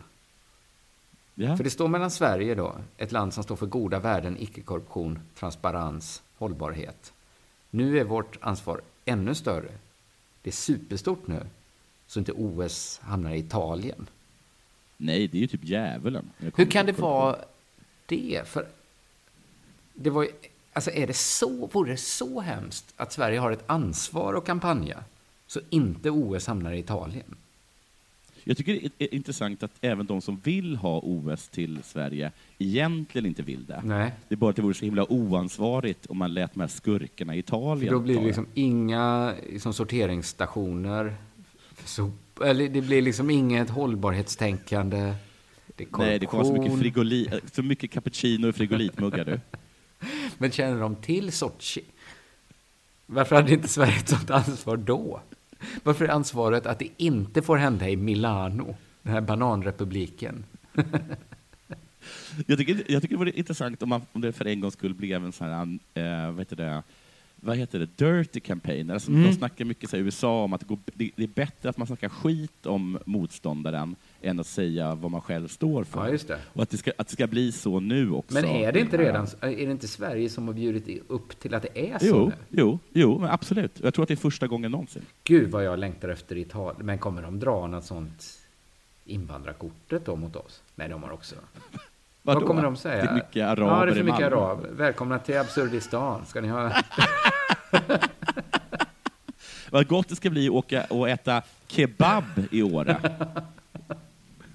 Ja. 1.34 1.56
För 1.56 1.64
det 1.64 1.70
står 1.70 1.88
mellan 1.88 2.10
Sverige 2.10 2.54
då, 2.54 2.76
ett 2.96 3.12
land 3.12 3.34
som 3.34 3.44
står 3.44 3.56
för 3.56 3.66
goda 3.66 3.98
värden, 3.98 4.36
icke-korruption, 4.40 5.18
transparens, 5.38 6.22
hållbarhet. 6.38 7.12
Nu 7.70 7.98
är 7.98 8.04
vårt 8.04 8.38
ansvar 8.40 8.80
ännu 9.04 9.34
större. 9.34 9.72
Det 10.42 10.50
är 10.50 10.54
superstort 10.54 11.26
nu, 11.26 11.46
så 12.06 12.18
inte 12.18 12.32
OS 12.32 13.00
hamnar 13.02 13.30
i 13.30 13.38
Italien. 13.38 14.06
Nej, 14.96 15.28
det 15.28 15.38
är 15.38 15.40
ju 15.40 15.46
typ 15.46 15.64
djävulen. 15.64 16.30
Hur 16.54 16.70
kan 16.70 16.86
det 16.86 16.98
vara 16.98 17.36
det? 18.06 18.42
För 18.48 18.68
det 19.94 20.10
var 20.10 20.22
ju, 20.22 20.30
alltså 20.72 20.90
är 20.90 21.06
det 21.06 21.16
så, 21.16 21.66
vore 21.66 21.90
det 21.90 21.96
så 21.96 22.40
hemskt 22.40 22.94
att 22.96 23.12
Sverige 23.12 23.38
har 23.38 23.52
ett 23.52 23.64
ansvar 23.66 24.34
att 24.34 24.46
kampanja 24.46 25.04
så 25.46 25.60
inte 25.70 26.10
OS 26.10 26.46
hamnar 26.46 26.72
i 26.72 26.78
Italien? 26.78 27.36
Jag 28.48 28.56
tycker 28.56 28.88
det 28.98 29.04
är 29.04 29.14
intressant 29.14 29.62
att 29.62 29.70
även 29.80 30.06
de 30.06 30.20
som 30.20 30.40
vill 30.44 30.76
ha 30.76 31.00
OS 31.00 31.48
till 31.48 31.78
Sverige 31.84 32.32
egentligen 32.58 33.26
inte 33.26 33.42
vill 33.42 33.66
det. 33.66 33.82
Nej. 33.84 34.12
Det 34.28 34.34
är 34.34 34.36
bara 34.36 34.50
att 34.50 34.56
det 34.56 34.62
vore 34.62 34.74
så 34.74 34.84
himla 34.84 35.12
oansvarigt 35.12 36.06
om 36.06 36.18
man 36.18 36.34
lät 36.34 36.54
de 36.54 36.60
här 36.60 36.68
skurkarna 36.68 37.34
i 37.34 37.42
För 37.42 37.48
Italien 37.48 37.92
då 37.92 38.00
blir 38.00 38.20
det 38.20 38.26
liksom 38.26 38.46
inga 38.54 39.34
liksom, 39.50 39.74
sorteringsstationer. 39.74 41.16
för 41.74 41.88
sop- 41.88 42.40
eller 42.40 42.68
det 42.68 42.80
blir 42.80 43.02
liksom 43.02 43.30
inget 43.30 43.70
hållbarhetstänkande. 43.70 45.14
Det 45.76 45.86
Nej, 45.98 46.18
det 46.18 46.26
kommer 46.26 46.44
så 46.44 46.52
mycket, 46.52 46.78
frigoli, 46.78 47.28
så 47.52 47.62
mycket 47.62 47.90
cappuccino 47.90 48.48
och 48.48 48.54
frigolitmuggar 48.54 49.24
du. 49.24 49.40
Men 50.38 50.50
känner 50.50 50.80
de 50.80 50.96
till 50.96 51.32
Sochi? 51.32 51.84
Varför 53.06 53.36
hade 53.36 53.52
inte 53.52 53.68
Sverige 53.68 53.96
ett 53.96 54.08
sånt 54.08 54.30
ansvar 54.30 54.76
då? 54.76 55.20
Varför 55.82 56.04
är 56.04 56.08
ansvaret 56.08 56.66
att 56.66 56.78
det 56.78 56.88
inte 56.96 57.42
får 57.42 57.56
hända 57.56 57.88
i 57.88 57.96
Milano, 57.96 58.76
den 59.02 59.12
här 59.12 59.20
bananrepubliken? 59.20 60.44
Jag 62.46 62.58
tycker, 62.58 62.74
jag 62.88 63.02
tycker 63.02 63.14
det 63.14 63.18
vore 63.18 63.30
intressant 63.30 63.82
om, 63.82 63.88
man, 63.88 64.02
om 64.12 64.20
det 64.20 64.32
för 64.32 64.44
en 64.44 64.60
gångs 64.60 64.74
skull 64.74 64.94
blev 64.94 65.24
en 65.24 65.32
sån 65.32 65.46
här, 65.46 65.78
eh, 65.94 66.30
vad 66.30 66.38
heter 66.38 66.56
det, 66.56 66.82
vad 67.36 67.56
heter 67.56 67.78
det, 67.78 67.96
dirty 67.96 68.40
campaign. 68.40 68.90
Alltså, 68.90 69.10
Mm. 69.10 69.22
De 69.22 69.32
snackar 69.32 69.64
mycket 69.64 69.94
i 69.94 69.96
USA 69.98 70.44
om 70.44 70.52
att 70.52 70.60
det, 70.60 70.66
går, 70.66 70.78
det, 70.94 71.10
det 71.16 71.22
är 71.22 71.28
bättre 71.28 71.68
att 71.68 71.76
man 71.76 71.86
snackar 71.86 72.08
skit 72.08 72.66
om 72.66 72.98
motståndaren 73.04 73.96
än 74.22 74.40
att 74.40 74.46
säga 74.46 74.94
vad 74.94 75.10
man 75.10 75.20
själv 75.20 75.48
står 75.48 75.84
för. 75.84 76.18
Ja. 76.28 76.36
Och 76.52 76.62
att 76.62 76.70
det, 76.70 76.76
ska, 76.76 76.92
att 76.98 77.06
det 77.06 77.12
ska 77.12 77.26
bli 77.26 77.52
så 77.52 77.80
nu 77.80 78.12
också. 78.12 78.34
Men 78.34 78.44
är 78.44 78.72
det 78.72 78.80
inte 78.80 78.96
redan, 78.96 79.26
är 79.40 79.48
det 79.48 79.62
inte 79.62 79.88
Sverige 79.88 80.30
som 80.30 80.46
har 80.46 80.54
bjudit 80.54 81.04
upp 81.08 81.40
till 81.40 81.54
att 81.54 81.62
det 81.62 81.90
är 81.92 81.98
så 81.98 82.06
Jo, 82.06 82.26
nu? 82.28 82.34
jo, 82.50 82.78
jo, 82.92 83.18
men 83.18 83.30
absolut. 83.30 83.80
Jag 83.82 83.94
tror 83.94 84.02
att 84.02 84.08
det 84.08 84.14
är 84.14 84.16
första 84.16 84.46
gången 84.46 84.70
någonsin. 84.70 85.02
Gud 85.24 85.50
vad 85.50 85.64
jag 85.64 85.78
längtar 85.78 86.08
efter 86.08 86.36
Italien. 86.36 86.86
Men 86.86 86.98
kommer 86.98 87.22
de 87.22 87.40
dra 87.40 87.66
något 87.66 87.84
sånt 87.84 88.24
invandrarkortet 89.04 90.04
då 90.04 90.16
mot 90.16 90.36
oss? 90.36 90.62
Nej, 90.74 90.88
de 90.88 91.02
har 91.02 91.10
också. 91.10 91.34
Vadå? 92.22 92.40
Vad 92.40 92.48
kommer 92.48 92.62
de 92.62 92.76
säga? 92.76 93.02
Det 93.04 93.10
är 93.10 93.14
mycket 93.14 93.46
araber 93.46 93.78
Ja, 93.78 93.84
det 93.84 93.90
är 93.90 93.94
för 93.94 94.02
mycket 94.02 94.26
araber. 94.26 94.68
Välkomna 94.70 95.18
till 95.18 95.38
Absurdistan. 95.38 96.26
Ska 96.26 96.40
ni 96.40 96.48
ha... 96.48 96.72
Vad 99.70 99.86
gott 99.88 100.08
det 100.08 100.16
ska 100.16 100.30
bli 100.30 100.48
att 100.48 100.54
åka 100.54 100.84
och 100.84 101.08
äta 101.08 101.42
kebab 101.66 102.24
i 102.50 102.62
Åre. 102.62 103.00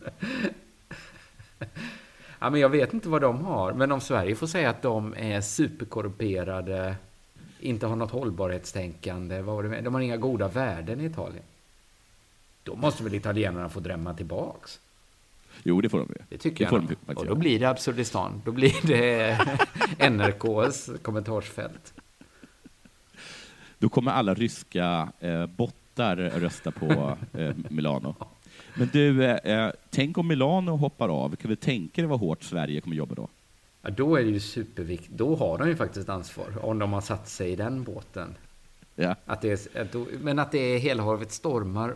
Ja, 2.40 2.50
men 2.50 2.62
jag 2.62 2.70
vet 2.70 2.94
inte 2.94 3.10
vad 3.10 3.22
de 3.22 3.46
har. 3.46 3.74
Men 3.74 3.92
om 3.92 4.02
Sverige 4.02 4.36
får 4.36 4.48
säga 4.48 4.70
att 4.70 4.82
de 4.82 5.14
är 5.18 5.42
superkorrumperade, 5.42 6.96
inte 7.60 7.88
har 7.88 7.96
något 7.96 8.12
hållbarhetstänkande, 8.12 9.42
vad 9.42 9.56
var 9.56 9.64
det 9.64 9.70
med? 9.70 9.84
de 9.84 9.94
har 9.94 10.02
inga 10.02 10.18
goda 10.18 10.48
värden 10.48 11.02
i 11.02 11.06
Italien. 11.06 11.44
Då 12.64 12.76
måste 12.76 13.04
väl 13.04 13.14
italienarna 13.14 13.70
få 13.70 13.80
drämma 13.80 14.14
tillbaks? 14.14 14.80
Jo, 15.64 15.82
det 15.82 15.90
får 15.90 15.98
de 16.00 16.08
ju. 16.10 16.26
Det 16.30 16.38
tycker 16.38 16.70
det 16.70 16.76
jag 16.76 16.88
de 17.06 17.14
Och 17.14 17.26
då 17.26 17.36
blir 17.36 17.60
det 17.60 17.70
Absurdistan. 17.70 18.42
Då 18.46 18.52
blir 18.52 18.88
det 18.88 19.38
NRKs 20.10 20.90
kommentarsfält. 21.02 21.94
Då 23.78 23.90
kommer 23.90 24.12
alla 24.12 24.34
ryska 24.34 25.10
eh, 25.20 25.46
bottar 25.46 26.16
rösta 26.16 26.72
på 26.72 27.18
eh, 27.34 27.56
Milano. 27.70 28.16
Men 28.76 28.90
du, 28.94 29.24
eh, 29.26 29.72
tänk 29.90 30.18
om 30.18 30.28
Milano 30.28 30.72
hoppar 30.76 31.10
av. 31.10 31.36
Kan 31.36 31.50
vi 31.50 31.56
tänka 31.56 32.02
dig 32.02 32.10
vad 32.10 32.20
hårt 32.20 32.44
Sverige 32.44 32.82
kommer 32.82 32.96
jobba 32.96 33.16
då? 33.16 33.28
Ja, 33.82 33.90
då 33.90 34.16
är 34.16 34.24
det 34.24 34.30
ju 34.30 34.40
superviktigt. 34.40 35.12
Då 35.18 35.36
har 35.36 35.58
de 35.58 35.68
ju 35.68 35.76
faktiskt 35.76 36.10
ansvar. 36.10 36.66
Om 36.66 36.80
de 36.80 36.94
har 36.94 37.02
satt 37.02 37.30
sig 37.30 37.52
i 37.52 37.56
den 37.56 37.84
båten. 37.84 38.36
Ja. 38.96 39.16
Att 39.26 39.42
det 39.42 39.76
är, 39.76 39.82
att 39.82 39.92
då, 39.92 40.06
men 40.22 40.40
att 40.40 40.52
det 40.52 40.58
är 40.58 40.80
hela 40.80 41.04
havet 41.04 41.32
stormar. 41.32 41.96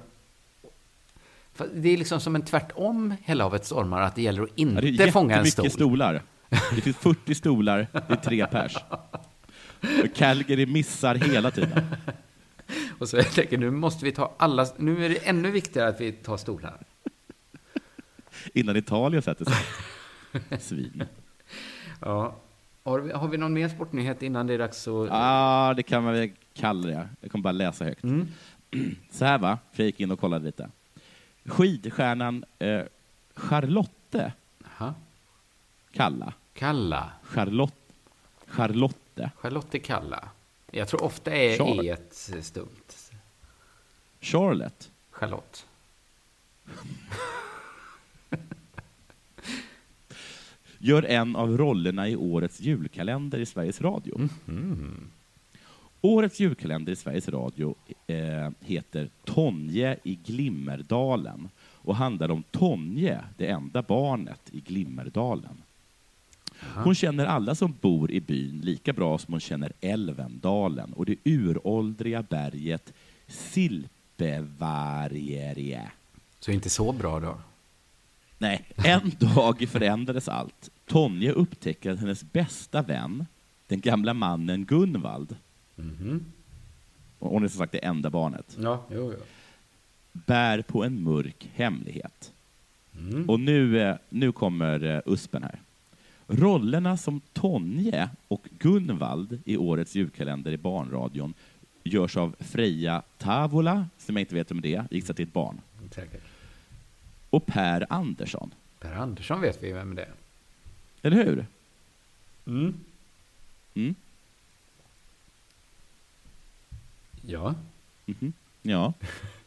Det 1.73 1.89
är 1.89 1.97
liksom 1.97 2.19
som 2.19 2.36
en 2.36 2.45
tvärtom 2.45 3.15
hela 3.23 3.43
havet 3.43 3.65
stormar. 3.65 4.01
Att 4.01 4.15
det 4.15 4.21
gäller 4.21 4.43
att 4.43 4.49
inte 4.55 4.88
Ja, 4.88 5.05
det 5.05 5.11
fånga 5.11 5.36
en 5.38 5.45
stol. 5.45 5.69
stolar. 5.69 6.21
Det 6.75 6.82
finns 6.82 6.97
40 6.97 7.36
stolar, 7.36 7.88
det 7.91 8.13
är 8.13 8.15
tre 8.15 8.47
pers. 8.47 8.78
Calgary 10.15 10.65
missar 10.65 11.15
hela 11.15 11.51
tiden. 11.51 11.82
Och 12.99 13.09
så 13.09 13.18
jag 13.18 13.32
tänker, 13.32 13.57
nu 13.57 13.72
måste 13.72 14.05
vi 14.05 14.11
ta 14.11 14.34
alla... 14.38 14.68
Nu 14.78 15.05
är 15.05 15.09
det 15.09 15.28
ännu 15.28 15.51
viktigare 15.51 15.89
att 15.89 16.01
vi 16.01 16.11
tar 16.11 16.38
stolar. 16.38 16.78
Innan 18.53 18.78
Italien 18.78 19.22
sätter 19.22 19.45
sig. 19.45 20.59
Svin. 20.59 21.03
Ja. 22.01 22.36
Har 22.84 22.99
vi, 22.99 23.11
har 23.11 23.28
vi 23.28 23.38
någon 23.38 23.53
mer 23.53 23.70
sportnyhet 23.70 24.22
innan 24.22 24.47
det 24.47 24.53
är 24.53 24.57
dags 24.57 24.88
att... 24.88 25.07
Ja, 25.07 25.74
det 25.78 25.84
kan 25.84 26.03
man 26.03 26.13
väl 26.13 26.32
kalla 26.53 26.88
det. 26.88 27.09
Jag 27.22 27.32
kommer 27.32 27.43
bara 27.43 27.51
läsa 27.51 27.86
högt. 27.86 28.03
Mm. 28.03 28.28
Så 29.11 29.26
här 29.26 29.38
va, 29.38 29.59
för 29.72 29.84
jag 29.84 29.86
gick 29.86 29.99
in 29.99 30.11
och 30.11 30.20
kollade 30.20 30.45
lite. 30.45 30.70
Skidstjärnan 31.45 32.45
eh, 32.59 32.82
Charlotte 33.36 34.34
Aha. 34.65 34.93
Kalla. 35.91 36.34
Kalla. 36.53 37.11
Charlotte. 37.24 37.74
Charlotte. 38.47 39.32
Charlotte 39.36 39.84
Kalla. 39.84 40.30
Jag 40.72 40.88
tror 40.88 41.03
ofta 41.03 41.32
är 41.32 41.57
Charlotte. 41.57 42.30
E 42.36 42.41
stumt. 42.41 43.11
Charlotte. 44.22 44.91
Charlotte. 45.11 45.65
Gör 50.80 51.03
en 51.03 51.36
av 51.36 51.57
rollerna 51.57 52.09
i 52.09 52.15
årets 52.15 52.59
julkalender 52.59 53.39
i 53.39 53.45
Sveriges 53.45 53.82
Radio. 53.82 54.30
Årets 56.01 56.39
julkalender 56.39 56.91
i 56.91 56.95
Sveriges 56.95 57.30
Radio 57.30 57.76
eh, 58.07 58.49
heter 58.59 59.09
Tonje 59.24 59.97
i 60.03 60.15
Glimmerdalen 60.26 61.49
och 61.59 61.95
handlar 61.95 62.32
om 62.32 62.43
Tonje, 62.43 63.24
det 63.38 63.47
enda 63.47 63.82
barnet 63.82 64.41
i 64.51 64.59
Glimmerdalen. 64.59 65.61
Hon 66.60 66.95
känner 66.95 67.26
alla 67.26 67.55
som 67.55 67.76
bor 67.82 68.12
i 68.12 68.22
byn 68.22 68.62
lika 68.62 68.93
bra 68.93 69.18
som 69.18 69.34
hon 69.34 69.39
känner 69.41 69.74
Älvendalen 69.82 70.93
och 70.93 71.05
det 71.05 71.16
uråldriga 71.24 72.22
berget 72.24 72.93
Silpevarjerie. 73.28 75.91
Så 76.39 76.51
inte 76.51 76.70
så 76.70 76.91
bra 76.91 77.20
då? 77.20 77.38
Nej, 78.38 78.66
en 78.76 79.12
dag 79.36 79.68
förändrades 79.70 80.28
allt. 80.28 80.70
Tonje 80.86 81.32
upptäcker 81.32 81.91
att 81.91 81.99
hennes 81.99 82.24
bästa 82.24 82.82
vän, 82.82 83.26
den 83.68 83.80
gamla 83.80 84.14
mannen 84.14 84.66
Gunvald, 84.66 85.36
och 87.20 87.30
hon 87.30 87.43
är 87.43 87.47
som 87.47 87.58
sagt 87.58 87.72
det 87.72 87.86
enda 87.86 88.10
barnet, 88.10 88.58
Ja, 88.60 88.84
jo, 88.91 89.14
jo. 89.14 89.20
bär 90.14 90.62
på 90.62 90.84
en 90.84 91.03
mörk 91.03 91.49
hemlighet. 91.55 92.32
Och 93.28 93.39
nu, 93.39 93.82
eh, 93.82 93.95
nu 94.10 94.32
kommer 94.32 94.84
eh, 94.84 94.99
USPen 95.05 95.43
här. 95.43 95.60
Rollerna 96.28 96.97
som 96.97 97.21
Tonje 97.34 98.09
och 98.28 98.47
Gunvald 98.59 99.41
i 99.45 99.57
årets 99.57 99.95
julkalender 99.95 100.51
i 100.51 100.57
Barnradion 100.57 101.34
görs 101.84 102.17
av 102.17 102.36
Freja 102.39 103.01
Tavola, 103.17 103.88
som 103.97 104.15
jag 104.15 104.21
inte 104.21 104.36
vet 104.36 104.51
om 104.51 104.61
det 104.61 104.75
är, 104.75 104.88
gissar 104.91 105.13
till 105.13 105.28
ett 105.28 105.34
barn, 105.34 105.61
Säkert. 105.95 106.23
och 107.30 107.45
Per 107.45 107.86
Andersson. 107.89 108.53
Per 108.80 108.93
Andersson 108.95 109.41
vet 109.41 109.63
vi 109.63 109.71
vem 109.71 109.95
det 109.95 110.01
är. 110.03 110.13
Eller 111.01 111.17
hur? 111.25 111.45
Mm. 112.47 112.73
Mm. 113.75 113.95
Ja. 117.21 117.55
Mhm. 118.05 118.34
Ja. 118.61 118.93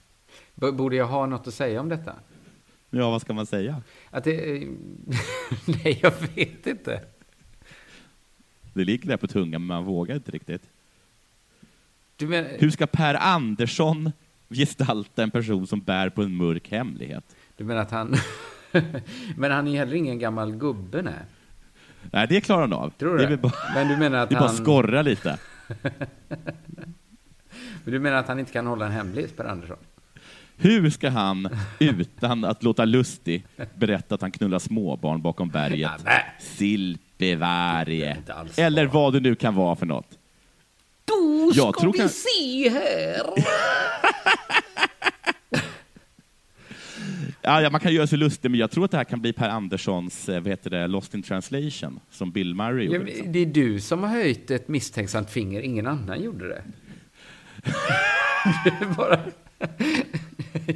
B- 0.54 0.72
Borde 0.72 0.96
jag 0.96 1.06
ha 1.06 1.26
något 1.26 1.46
att 1.46 1.54
säga 1.54 1.80
om 1.80 1.88
detta? 1.88 2.14
Ja, 2.90 3.10
vad 3.10 3.20
ska 3.20 3.32
man 3.32 3.46
säga? 3.46 3.82
Att 4.10 4.24
det... 4.24 4.50
är- 4.50 4.68
Nej, 5.84 5.98
jag 6.02 6.12
vet 6.34 6.66
inte. 6.66 7.00
Det 8.74 8.84
ligger 8.84 9.08
där 9.08 9.16
på 9.16 9.26
tungan, 9.26 9.60
men 9.60 9.66
man 9.76 9.84
vågar 9.84 10.14
inte 10.14 10.30
riktigt. 10.30 10.62
Men... 12.18 12.44
Hur 12.58 12.70
ska 12.70 12.86
Per 12.86 13.14
Andersson 13.14 14.12
gestalta 14.48 15.22
en 15.22 15.30
person 15.30 15.66
som 15.66 15.80
bär 15.80 16.08
på 16.08 16.22
en 16.22 16.36
mörk 16.36 16.70
hemlighet? 16.70 17.36
Du 17.56 17.64
menar 17.64 17.80
att 17.82 17.90
han... 17.90 18.14
men 19.36 19.50
han 19.50 19.68
är 19.68 19.76
heller 19.78 19.94
ingen 19.94 20.18
gammal 20.18 20.52
gubbe, 20.56 21.02
nej. 21.02 21.14
Nej, 22.12 22.26
det 22.28 22.40
klarar 22.40 22.60
han 22.60 22.72
av. 22.72 22.90
Tror 22.90 23.18
du 23.18 23.26
det? 23.26 23.36
bara, 23.36 23.52
Men 23.74 23.88
du 23.88 23.96
menar 23.96 24.18
att 24.18 24.28
det 24.28 24.34
är 24.34 24.40
bara 24.40 24.48
han... 24.48 24.56
skorra 24.56 25.02
lite. 25.02 25.38
Men 27.84 27.92
du 27.92 27.98
menar 27.98 28.16
att 28.16 28.28
han 28.28 28.38
inte 28.38 28.52
kan 28.52 28.66
hålla 28.66 28.86
en 28.86 28.92
hemlis, 28.92 29.32
Per 29.32 29.44
Andersson? 29.44 29.76
Hur 30.60 30.90
ska 30.90 31.08
han, 31.10 31.48
utan 31.78 32.44
att 32.44 32.62
låta 32.62 32.84
lustig, 32.84 33.44
berätta 33.74 34.14
att 34.14 34.20
han 34.20 34.30
knullar 34.32 34.58
småbarn 34.58 35.22
bakom 35.22 35.48
berget 35.48 35.90
Silpevarje? 36.40 38.16
Eller 38.56 38.86
vad 38.86 39.12
det 39.12 39.20
nu 39.20 39.34
kan 39.34 39.54
vara 39.54 39.76
för 39.76 39.86
något. 39.86 40.18
Då 41.04 41.50
ska 41.52 41.62
Jag 41.62 41.74
tror 41.78 41.92
vi 41.92 41.98
kan- 41.98 42.08
se 42.08 42.68
här. 42.70 43.20
Ja, 47.42 47.62
ja, 47.62 47.70
man 47.70 47.80
kan 47.80 47.94
göra 47.94 48.06
sig 48.06 48.18
lustig, 48.18 48.50
men 48.50 48.60
jag 48.60 48.70
tror 48.70 48.84
att 48.84 48.90
det 48.90 48.96
här 48.96 49.04
kan 49.04 49.20
bli 49.20 49.32
Per 49.32 49.48
Anderssons 49.48 50.28
eh, 50.28 50.40
vad 50.40 50.48
heter 50.48 50.70
det, 50.70 50.86
Lost 50.86 51.14
in 51.14 51.22
translation, 51.22 52.00
som 52.10 52.30
Bill 52.32 52.54
Murray 52.54 52.84
Ja, 52.86 52.92
gjorde. 52.92 52.98
men 52.98 53.06
liksom. 53.06 53.32
det 53.32 53.38
är 53.38 53.46
du 53.46 53.80
som 53.80 54.02
har 54.02 54.10
höjt 54.10 54.50
ett 54.50 54.68
misstänksamt 54.68 55.30
finger, 55.30 55.60
ingen 55.60 55.86
annan 55.86 56.22
gjorde 56.22 56.48
det. 56.48 56.62
Det 58.64 58.70
är 58.84 58.94
bara... 58.96 59.20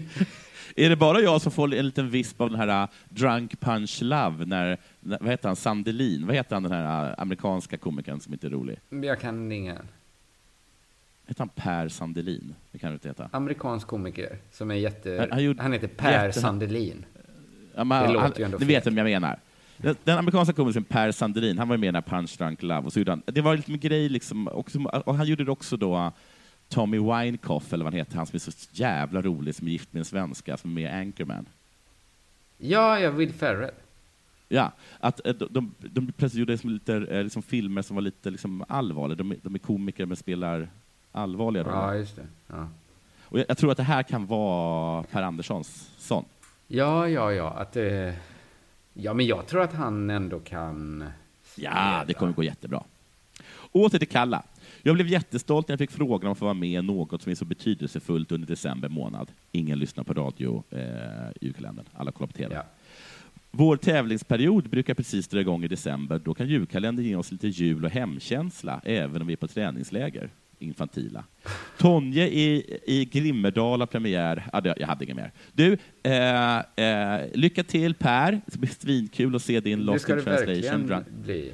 Är 0.76 0.88
det 0.88 0.96
bara 0.96 1.20
jag 1.20 1.40
som 1.42 1.52
får 1.52 1.74
en 1.74 1.86
liten 1.86 2.10
visp 2.10 2.40
av 2.40 2.50
den 2.50 2.58
här 2.60 2.82
uh, 2.82 2.88
Drunk 3.08 3.60
Punch 3.60 4.02
Love, 4.02 4.44
när, 4.46 4.78
när, 5.00 5.18
vad 5.20 5.30
heter 5.30 5.48
han, 5.48 5.56
Sandelin, 5.56 6.26
vad 6.26 6.36
heter 6.36 6.56
han 6.56 6.62
den 6.62 6.72
här 6.72 7.08
uh, 7.10 7.14
amerikanska 7.18 7.76
komikern 7.76 8.20
som 8.20 8.32
inte 8.32 8.46
är 8.46 8.50
rolig? 8.50 8.78
Jag 8.90 9.20
kan 9.20 9.52
ingen. 9.52 9.78
Heter 11.26 11.38
han 11.40 11.48
Per 11.48 11.88
Sandelin? 11.88 12.54
Det 12.72 12.78
kan 12.78 12.90
det 12.90 12.94
inte 12.94 13.08
heta. 13.08 13.28
Amerikansk 13.32 13.86
komiker 13.86 14.36
som 14.52 14.70
är 14.70 14.74
jätte... 14.74 15.16
Han- 15.20 15.32
han 15.32 15.44
gjorde- 15.44 15.62
han 15.62 15.72
heter 15.72 15.88
Per 15.88 16.26
jätte- 16.26 16.40
Sandelin. 16.40 17.04
Ja, 17.74 17.84
men, 17.84 18.02
Det 18.02 18.12
låter 18.12 18.20
han, 18.20 18.32
ju 18.38 18.44
ändå 18.44 18.58
Ni 18.58 18.64
vet 18.64 18.86
vem 18.86 18.96
jag 18.96 19.04
menar. 19.04 19.38
Den, 19.76 19.96
den 20.04 20.18
amerikanska 20.18 20.52
komikern 20.52 20.84
Per 20.84 21.12
Sandelin, 21.12 21.58
han 21.58 21.68
var 21.68 21.76
ju 21.76 21.80
med 21.80 21.86
i 21.86 21.92
den 21.92 21.94
här 21.94 22.18
Punch 22.18 22.38
Drunk 22.38 22.62
Love, 22.62 22.80
och 22.86 22.92
så 22.92 22.98
gjorde 22.98 23.12
han, 23.12 23.22
det 23.26 23.40
var 23.40 23.56
lite 23.56 23.70
med 23.70 23.80
grej 23.80 24.08
liksom, 24.08 24.48
också, 24.48 24.78
och 24.84 25.14
han 25.14 25.26
gjorde 25.26 25.44
det 25.44 25.50
också 25.50 25.76
då 25.76 26.12
Tommy 26.68 26.98
Winecoff, 26.98 27.72
eller 27.72 27.84
vad 27.84 27.92
han 27.92 27.98
heter, 27.98 28.16
han 28.16 28.26
som 28.26 28.34
är 28.36 28.38
så 28.38 28.50
jävla 28.72 29.22
rolig, 29.22 29.54
som 29.54 29.66
är 29.66 29.72
gift 29.72 29.92
med 29.92 30.00
en 30.00 30.04
svenska, 30.04 30.56
som 30.56 30.70
är 30.70 30.74
med 30.74 30.82
i 30.84 31.00
Anchorman. 31.00 31.46
Ja, 32.58 32.98
ja, 33.00 33.10
Will 33.10 33.32
Ferrell. 33.32 33.70
Ja, 34.48 34.72
att 35.00 35.26
eh, 35.26 35.32
de, 35.34 35.46
de, 35.50 35.74
de 35.80 36.12
plötsligt 36.12 36.38
gjorde 36.40 36.52
liksom 36.52 36.70
lite, 36.70 36.94
eh, 36.96 37.22
liksom 37.22 37.42
filmer 37.42 37.82
som 37.82 37.94
var 37.96 38.00
lite 38.02 38.30
liksom 38.30 38.64
allvarliga. 38.68 39.16
De, 39.16 39.30
är- 39.32 39.36
de 39.42 39.54
är 39.54 39.58
komiker 39.58 40.06
men 40.06 40.16
spelar 40.16 40.68
allvarliga 41.12 41.62
roller. 41.62 41.76
Ja, 41.76 41.94
just 41.96 42.16
det. 42.16 42.26
Ja. 42.46 42.68
Och 43.22 43.38
jag, 43.38 43.46
jag 43.48 43.58
tror 43.58 43.70
att 43.70 43.76
det 43.76 43.82
här 43.82 44.02
kan 44.02 44.26
vara 44.26 45.02
Per 45.02 45.22
Anderssons 45.22 45.90
sån. 45.98 46.24
Ja, 46.68 47.08
ja, 47.08 47.32
ja. 47.32 47.50
Att, 47.50 47.76
eh, 47.76 48.12
ja, 48.94 49.14
men 49.14 49.26
jag 49.26 49.46
tror 49.46 49.62
att 49.62 49.72
han 49.72 50.10
ändå 50.10 50.40
kan... 50.40 51.04
Ja, 51.56 52.04
det 52.06 52.14
kommer 52.14 52.32
gå 52.32 52.42
jättebra. 52.42 52.82
Åter 53.72 53.98
till 53.98 54.08
Kalla. 54.08 54.42
Jag 54.86 54.94
blev 54.94 55.08
jättestolt 55.08 55.68
när 55.68 55.72
jag 55.72 55.78
fick 55.78 55.90
frågan 55.90 56.26
om 56.26 56.32
att 56.32 56.38
få 56.38 56.44
vara 56.44 56.54
med 56.54 56.68
i 56.78 56.82
något 56.82 57.22
som 57.22 57.30
är 57.32 57.34
så 57.36 57.44
betydelsefullt 57.44 58.32
under 58.32 58.48
december 58.48 58.88
månad. 58.88 59.32
Ingen 59.52 59.78
lyssnar 59.78 60.04
på 60.04 60.14
radio 60.14 60.64
eh, 60.70 60.78
i 60.80 61.44
julkalendern. 61.46 61.86
Alla 61.92 62.12
kollar 62.12 62.26
på 62.26 62.32
TV. 62.32 62.62
Vår 63.50 63.76
tävlingsperiod 63.76 64.70
brukar 64.70 64.94
precis 64.94 65.28
dra 65.28 65.40
igång 65.40 65.64
i 65.64 65.68
december. 65.68 66.18
Då 66.24 66.34
kan 66.34 66.48
julkalendern 66.48 67.06
ge 67.06 67.16
oss 67.16 67.32
lite 67.32 67.48
jul 67.48 67.84
och 67.84 67.90
hemkänsla, 67.90 68.80
även 68.84 69.20
om 69.22 69.26
vi 69.26 69.32
är 69.32 69.36
på 69.36 69.48
träningsläger. 69.48 70.30
Infantila. 70.58 71.24
Tonje 71.78 72.28
i, 72.28 72.78
i 72.86 73.04
Grimmerdal 73.04 73.80
har 73.80 73.86
premiär. 73.86 74.46
Ja, 74.52 74.60
det, 74.60 74.74
jag 74.78 74.86
hade 74.86 75.04
inget 75.04 75.16
mer. 75.16 75.32
Du, 75.52 75.78
eh, 76.02 76.58
eh, 76.58 77.26
lycka 77.34 77.64
till 77.64 77.94
Per. 77.94 78.40
Det 78.46 78.58
blir 78.58 78.70
svinkul 78.70 79.36
att 79.36 79.42
se 79.42 79.60
din 79.60 79.78
Det 79.78 79.84
Lost 79.84 80.02
ska 80.02 80.12
in 80.12 80.18
det 80.18 80.24
translation. 80.24 80.54
verkligen 80.54 80.86
Drunk- 80.88 81.24
bli. 81.24 81.52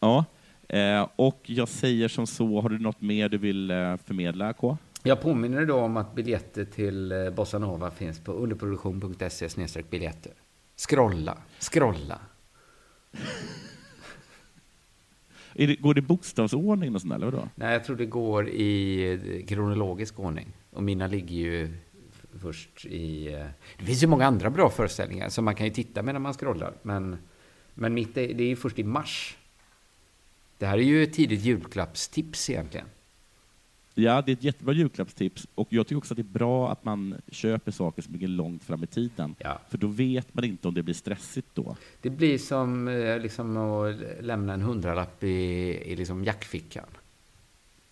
Ja, 0.00 0.24
eh, 0.72 1.08
och 1.16 1.40
jag 1.46 1.68
säger 1.68 2.08
som 2.08 2.26
så, 2.26 2.60
har 2.60 2.68
du 2.68 2.78
något 2.78 3.00
mer 3.00 3.28
du 3.28 3.38
vill 3.38 3.70
eh, 3.70 3.96
förmedla, 3.96 4.52
K? 4.52 4.78
Jag 5.02 5.20
påminner 5.20 5.66
då 5.66 5.76
om 5.76 5.96
att 5.96 6.14
biljetter 6.14 6.64
till 6.64 7.12
eh, 7.12 7.30
Bossa 7.30 7.58
Nova 7.58 7.90
finns 7.90 8.20
på 8.20 8.32
underproduktion.se 8.32 9.82
biljetter. 9.90 10.32
Scrolla, 10.76 11.38
scrolla. 11.58 12.18
Det, 15.54 15.76
går 15.76 15.94
det 15.94 15.98
i 15.98 16.02
bokstavsordning 16.02 16.94
och 16.94 17.00
sånt 17.00 17.14
eller 17.14 17.26
vadå? 17.26 17.48
Nej, 17.54 17.72
jag 17.72 17.84
tror 17.84 17.96
det 17.96 18.06
går 18.06 18.48
i 18.48 19.44
kronologisk 19.48 20.20
ordning. 20.20 20.52
Och 20.70 20.82
mina 20.82 21.06
ligger 21.06 21.36
ju 21.36 21.76
först 22.40 22.86
i... 22.86 23.24
Det 23.78 23.84
finns 23.84 24.02
ju 24.02 24.06
många 24.06 24.26
andra 24.26 24.50
bra 24.50 24.70
föreställningar 24.70 25.28
som 25.28 25.44
man 25.44 25.54
kan 25.54 25.66
ju 25.66 25.72
titta 25.72 26.02
medan 26.02 26.22
man 26.22 26.34
scrollar. 26.34 26.74
Men, 26.82 27.16
men 27.74 27.94
mitt 27.94 28.16
är, 28.16 28.34
det 28.34 28.44
är 28.44 28.48
ju 28.48 28.56
först 28.56 28.78
i 28.78 28.84
mars. 28.84 29.36
Det 30.62 30.66
här 30.66 30.78
är 30.78 30.82
ju 30.82 31.02
ett 31.02 31.12
tidigt 31.12 31.40
julklappstips 31.40 32.50
egentligen. 32.50 32.86
Ja, 33.94 34.22
det 34.22 34.32
är 34.32 34.36
ett 34.36 34.42
jättebra 34.42 34.74
julklappstips. 34.74 35.46
Och 35.54 35.68
jag 35.70 35.86
tycker 35.86 35.98
också 35.98 36.14
att 36.14 36.16
det 36.16 36.22
är 36.22 36.38
bra 36.38 36.72
att 36.72 36.84
man 36.84 37.20
köper 37.28 37.72
saker 37.72 38.02
som 38.02 38.12
ligger 38.12 38.28
långt 38.28 38.64
fram 38.64 38.84
i 38.84 38.86
tiden. 38.86 39.34
För 39.68 39.78
då 39.78 39.86
vet 39.86 40.34
man 40.34 40.44
inte 40.44 40.68
om 40.68 40.74
det 40.74 40.82
blir 40.82 40.94
stressigt 40.94 41.48
då. 41.54 41.76
Det 42.00 42.10
blir 42.10 42.38
som 42.38 42.88
eh, 42.88 43.18
liksom 43.18 43.56
att 43.56 43.96
lämna 44.20 44.54
en 44.54 44.62
hundralapp 44.62 45.24
i, 45.24 45.28
i 45.84 45.96
liksom 45.96 46.24
jackfickan. 46.24 46.86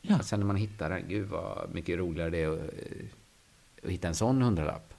Ja. 0.02 0.18
Och 0.18 0.24
sen 0.24 0.40
när 0.40 0.46
man 0.46 0.56
hittar 0.56 0.90
den, 0.90 1.02
gud 1.08 1.28
vad 1.28 1.74
mycket 1.74 1.98
roligare 1.98 2.30
det 2.30 2.42
är 2.42 2.52
att, 2.52 2.58
eh, 2.58 3.06
att 3.84 3.90
hitta 3.90 4.08
en 4.08 4.14
sån 4.14 4.42
hundralapp. 4.42 4.94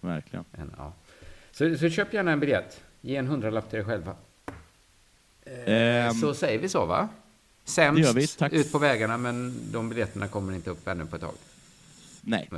Verkligen. 0.00 0.44
En, 0.52 0.72
ja. 0.76 0.92
så, 1.52 1.76
så 1.76 1.88
köp 1.88 2.14
gärna 2.14 2.32
en 2.32 2.40
biljett. 2.40 2.84
Ge 3.00 3.16
en 3.16 3.26
hundralapp 3.26 3.70
till 3.70 3.76
dig 3.76 3.86
själva. 3.86 4.16
Eh, 5.50 6.06
Ehm, 6.06 6.14
så 6.14 6.34
säger 6.34 6.58
vi 6.58 6.68
så, 6.68 6.84
va? 6.86 7.08
Sämst 7.64 8.14
vi. 8.14 8.26
Tack. 8.26 8.52
ut 8.52 8.72
på 8.72 8.78
vägarna, 8.78 9.16
men 9.18 9.54
de 9.72 9.88
biljetterna 9.88 10.28
kommer 10.28 10.52
inte 10.52 10.70
upp 10.70 10.88
ännu 10.88 11.06
på 11.06 11.16
ett 11.16 11.22
tag. 11.22 11.34
Nej. 12.20 12.48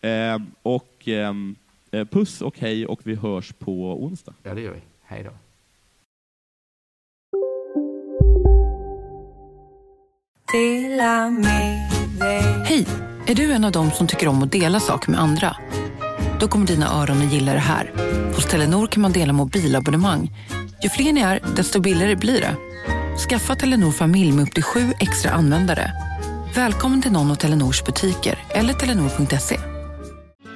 Ehm, 0.00 0.46
och 0.62 1.02
ehm, 1.04 1.56
eh, 1.90 2.04
puss 2.04 2.40
och 2.42 2.58
hej 2.58 2.86
och 2.86 3.00
vi 3.02 3.14
hörs 3.14 3.52
på 3.52 4.04
onsdag. 4.04 4.34
Ja, 4.42 4.54
det 4.54 4.60
gör 4.60 4.72
vi. 4.72 4.80
Hej 5.02 5.22
då. 5.24 5.30
Hej! 12.64 12.86
Är 13.26 13.34
du 13.34 13.52
en 13.52 13.64
av 13.64 13.72
dem 13.72 13.90
som 13.90 14.06
tycker 14.06 14.28
om 14.28 14.42
att 14.42 14.52
dela 14.52 14.80
saker 14.80 15.10
med 15.10 15.20
andra? 15.20 15.56
Då 16.40 16.48
kommer 16.48 16.66
dina 16.66 17.02
öron 17.02 17.22
att 17.22 17.32
gilla 17.32 17.52
det 17.52 17.58
här. 17.58 17.92
Hos 18.34 18.46
Telenor 18.46 18.86
kan 18.86 19.02
man 19.02 19.12
dela 19.12 19.32
mobilabonnemang. 19.32 20.30
Ju 20.84 20.90
fler 20.90 21.12
ni 21.12 21.20
är, 21.20 21.40
desto 21.56 21.80
billigare 21.80 22.16
blir 22.16 22.40
det. 22.40 22.56
Skaffa 23.28 23.54
Telenor 23.54 23.92
familj 23.92 24.32
med 24.32 24.42
upp 24.42 24.54
till 24.54 24.62
sju 24.62 24.92
extra 25.00 25.30
användare. 25.30 25.92
Välkommen 26.54 27.02
till 27.02 27.12
någon 27.12 27.30
av 27.30 27.34
Telenors 27.34 27.84
butiker 27.84 28.38
eller 28.50 28.72
telenor.se. 28.72 29.58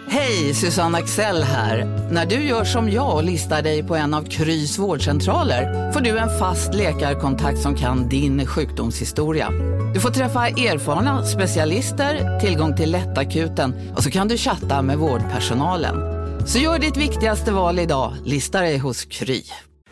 Hej, 0.08 0.54
Susanne 0.54 0.98
Axel 0.98 1.42
här. 1.42 1.84
När 2.12 2.26
du 2.26 2.34
gör 2.34 2.64
som 2.64 2.90
jag 2.90 3.14
och 3.14 3.24
listar 3.24 3.62
dig 3.62 3.82
på 3.82 3.96
en 3.96 4.14
av 4.14 4.22
Krys 4.22 4.78
vårdcentraler 4.78 5.92
får 5.92 6.00
du 6.00 6.18
en 6.18 6.38
fast 6.38 6.74
läkarkontakt 6.74 7.58
som 7.58 7.74
kan 7.74 8.08
din 8.08 8.46
sjukdomshistoria. 8.46 9.50
Du 9.94 10.00
får 10.00 10.10
träffa 10.10 10.48
erfarna 10.48 11.26
specialister, 11.26 12.40
tillgång 12.40 12.76
till 12.76 12.92
lättakuten 12.92 13.92
och 13.96 14.02
så 14.02 14.10
kan 14.10 14.28
du 14.28 14.36
chatta 14.36 14.82
med 14.82 14.98
vårdpersonalen. 14.98 15.96
Så 16.46 16.58
gör 16.58 16.78
ditt 16.78 16.96
viktigaste 16.96 17.52
val 17.52 17.78
idag, 17.78 18.14
lista 18.24 18.60
dig 18.60 18.78
hos 18.78 19.04
Kry. 19.04 19.42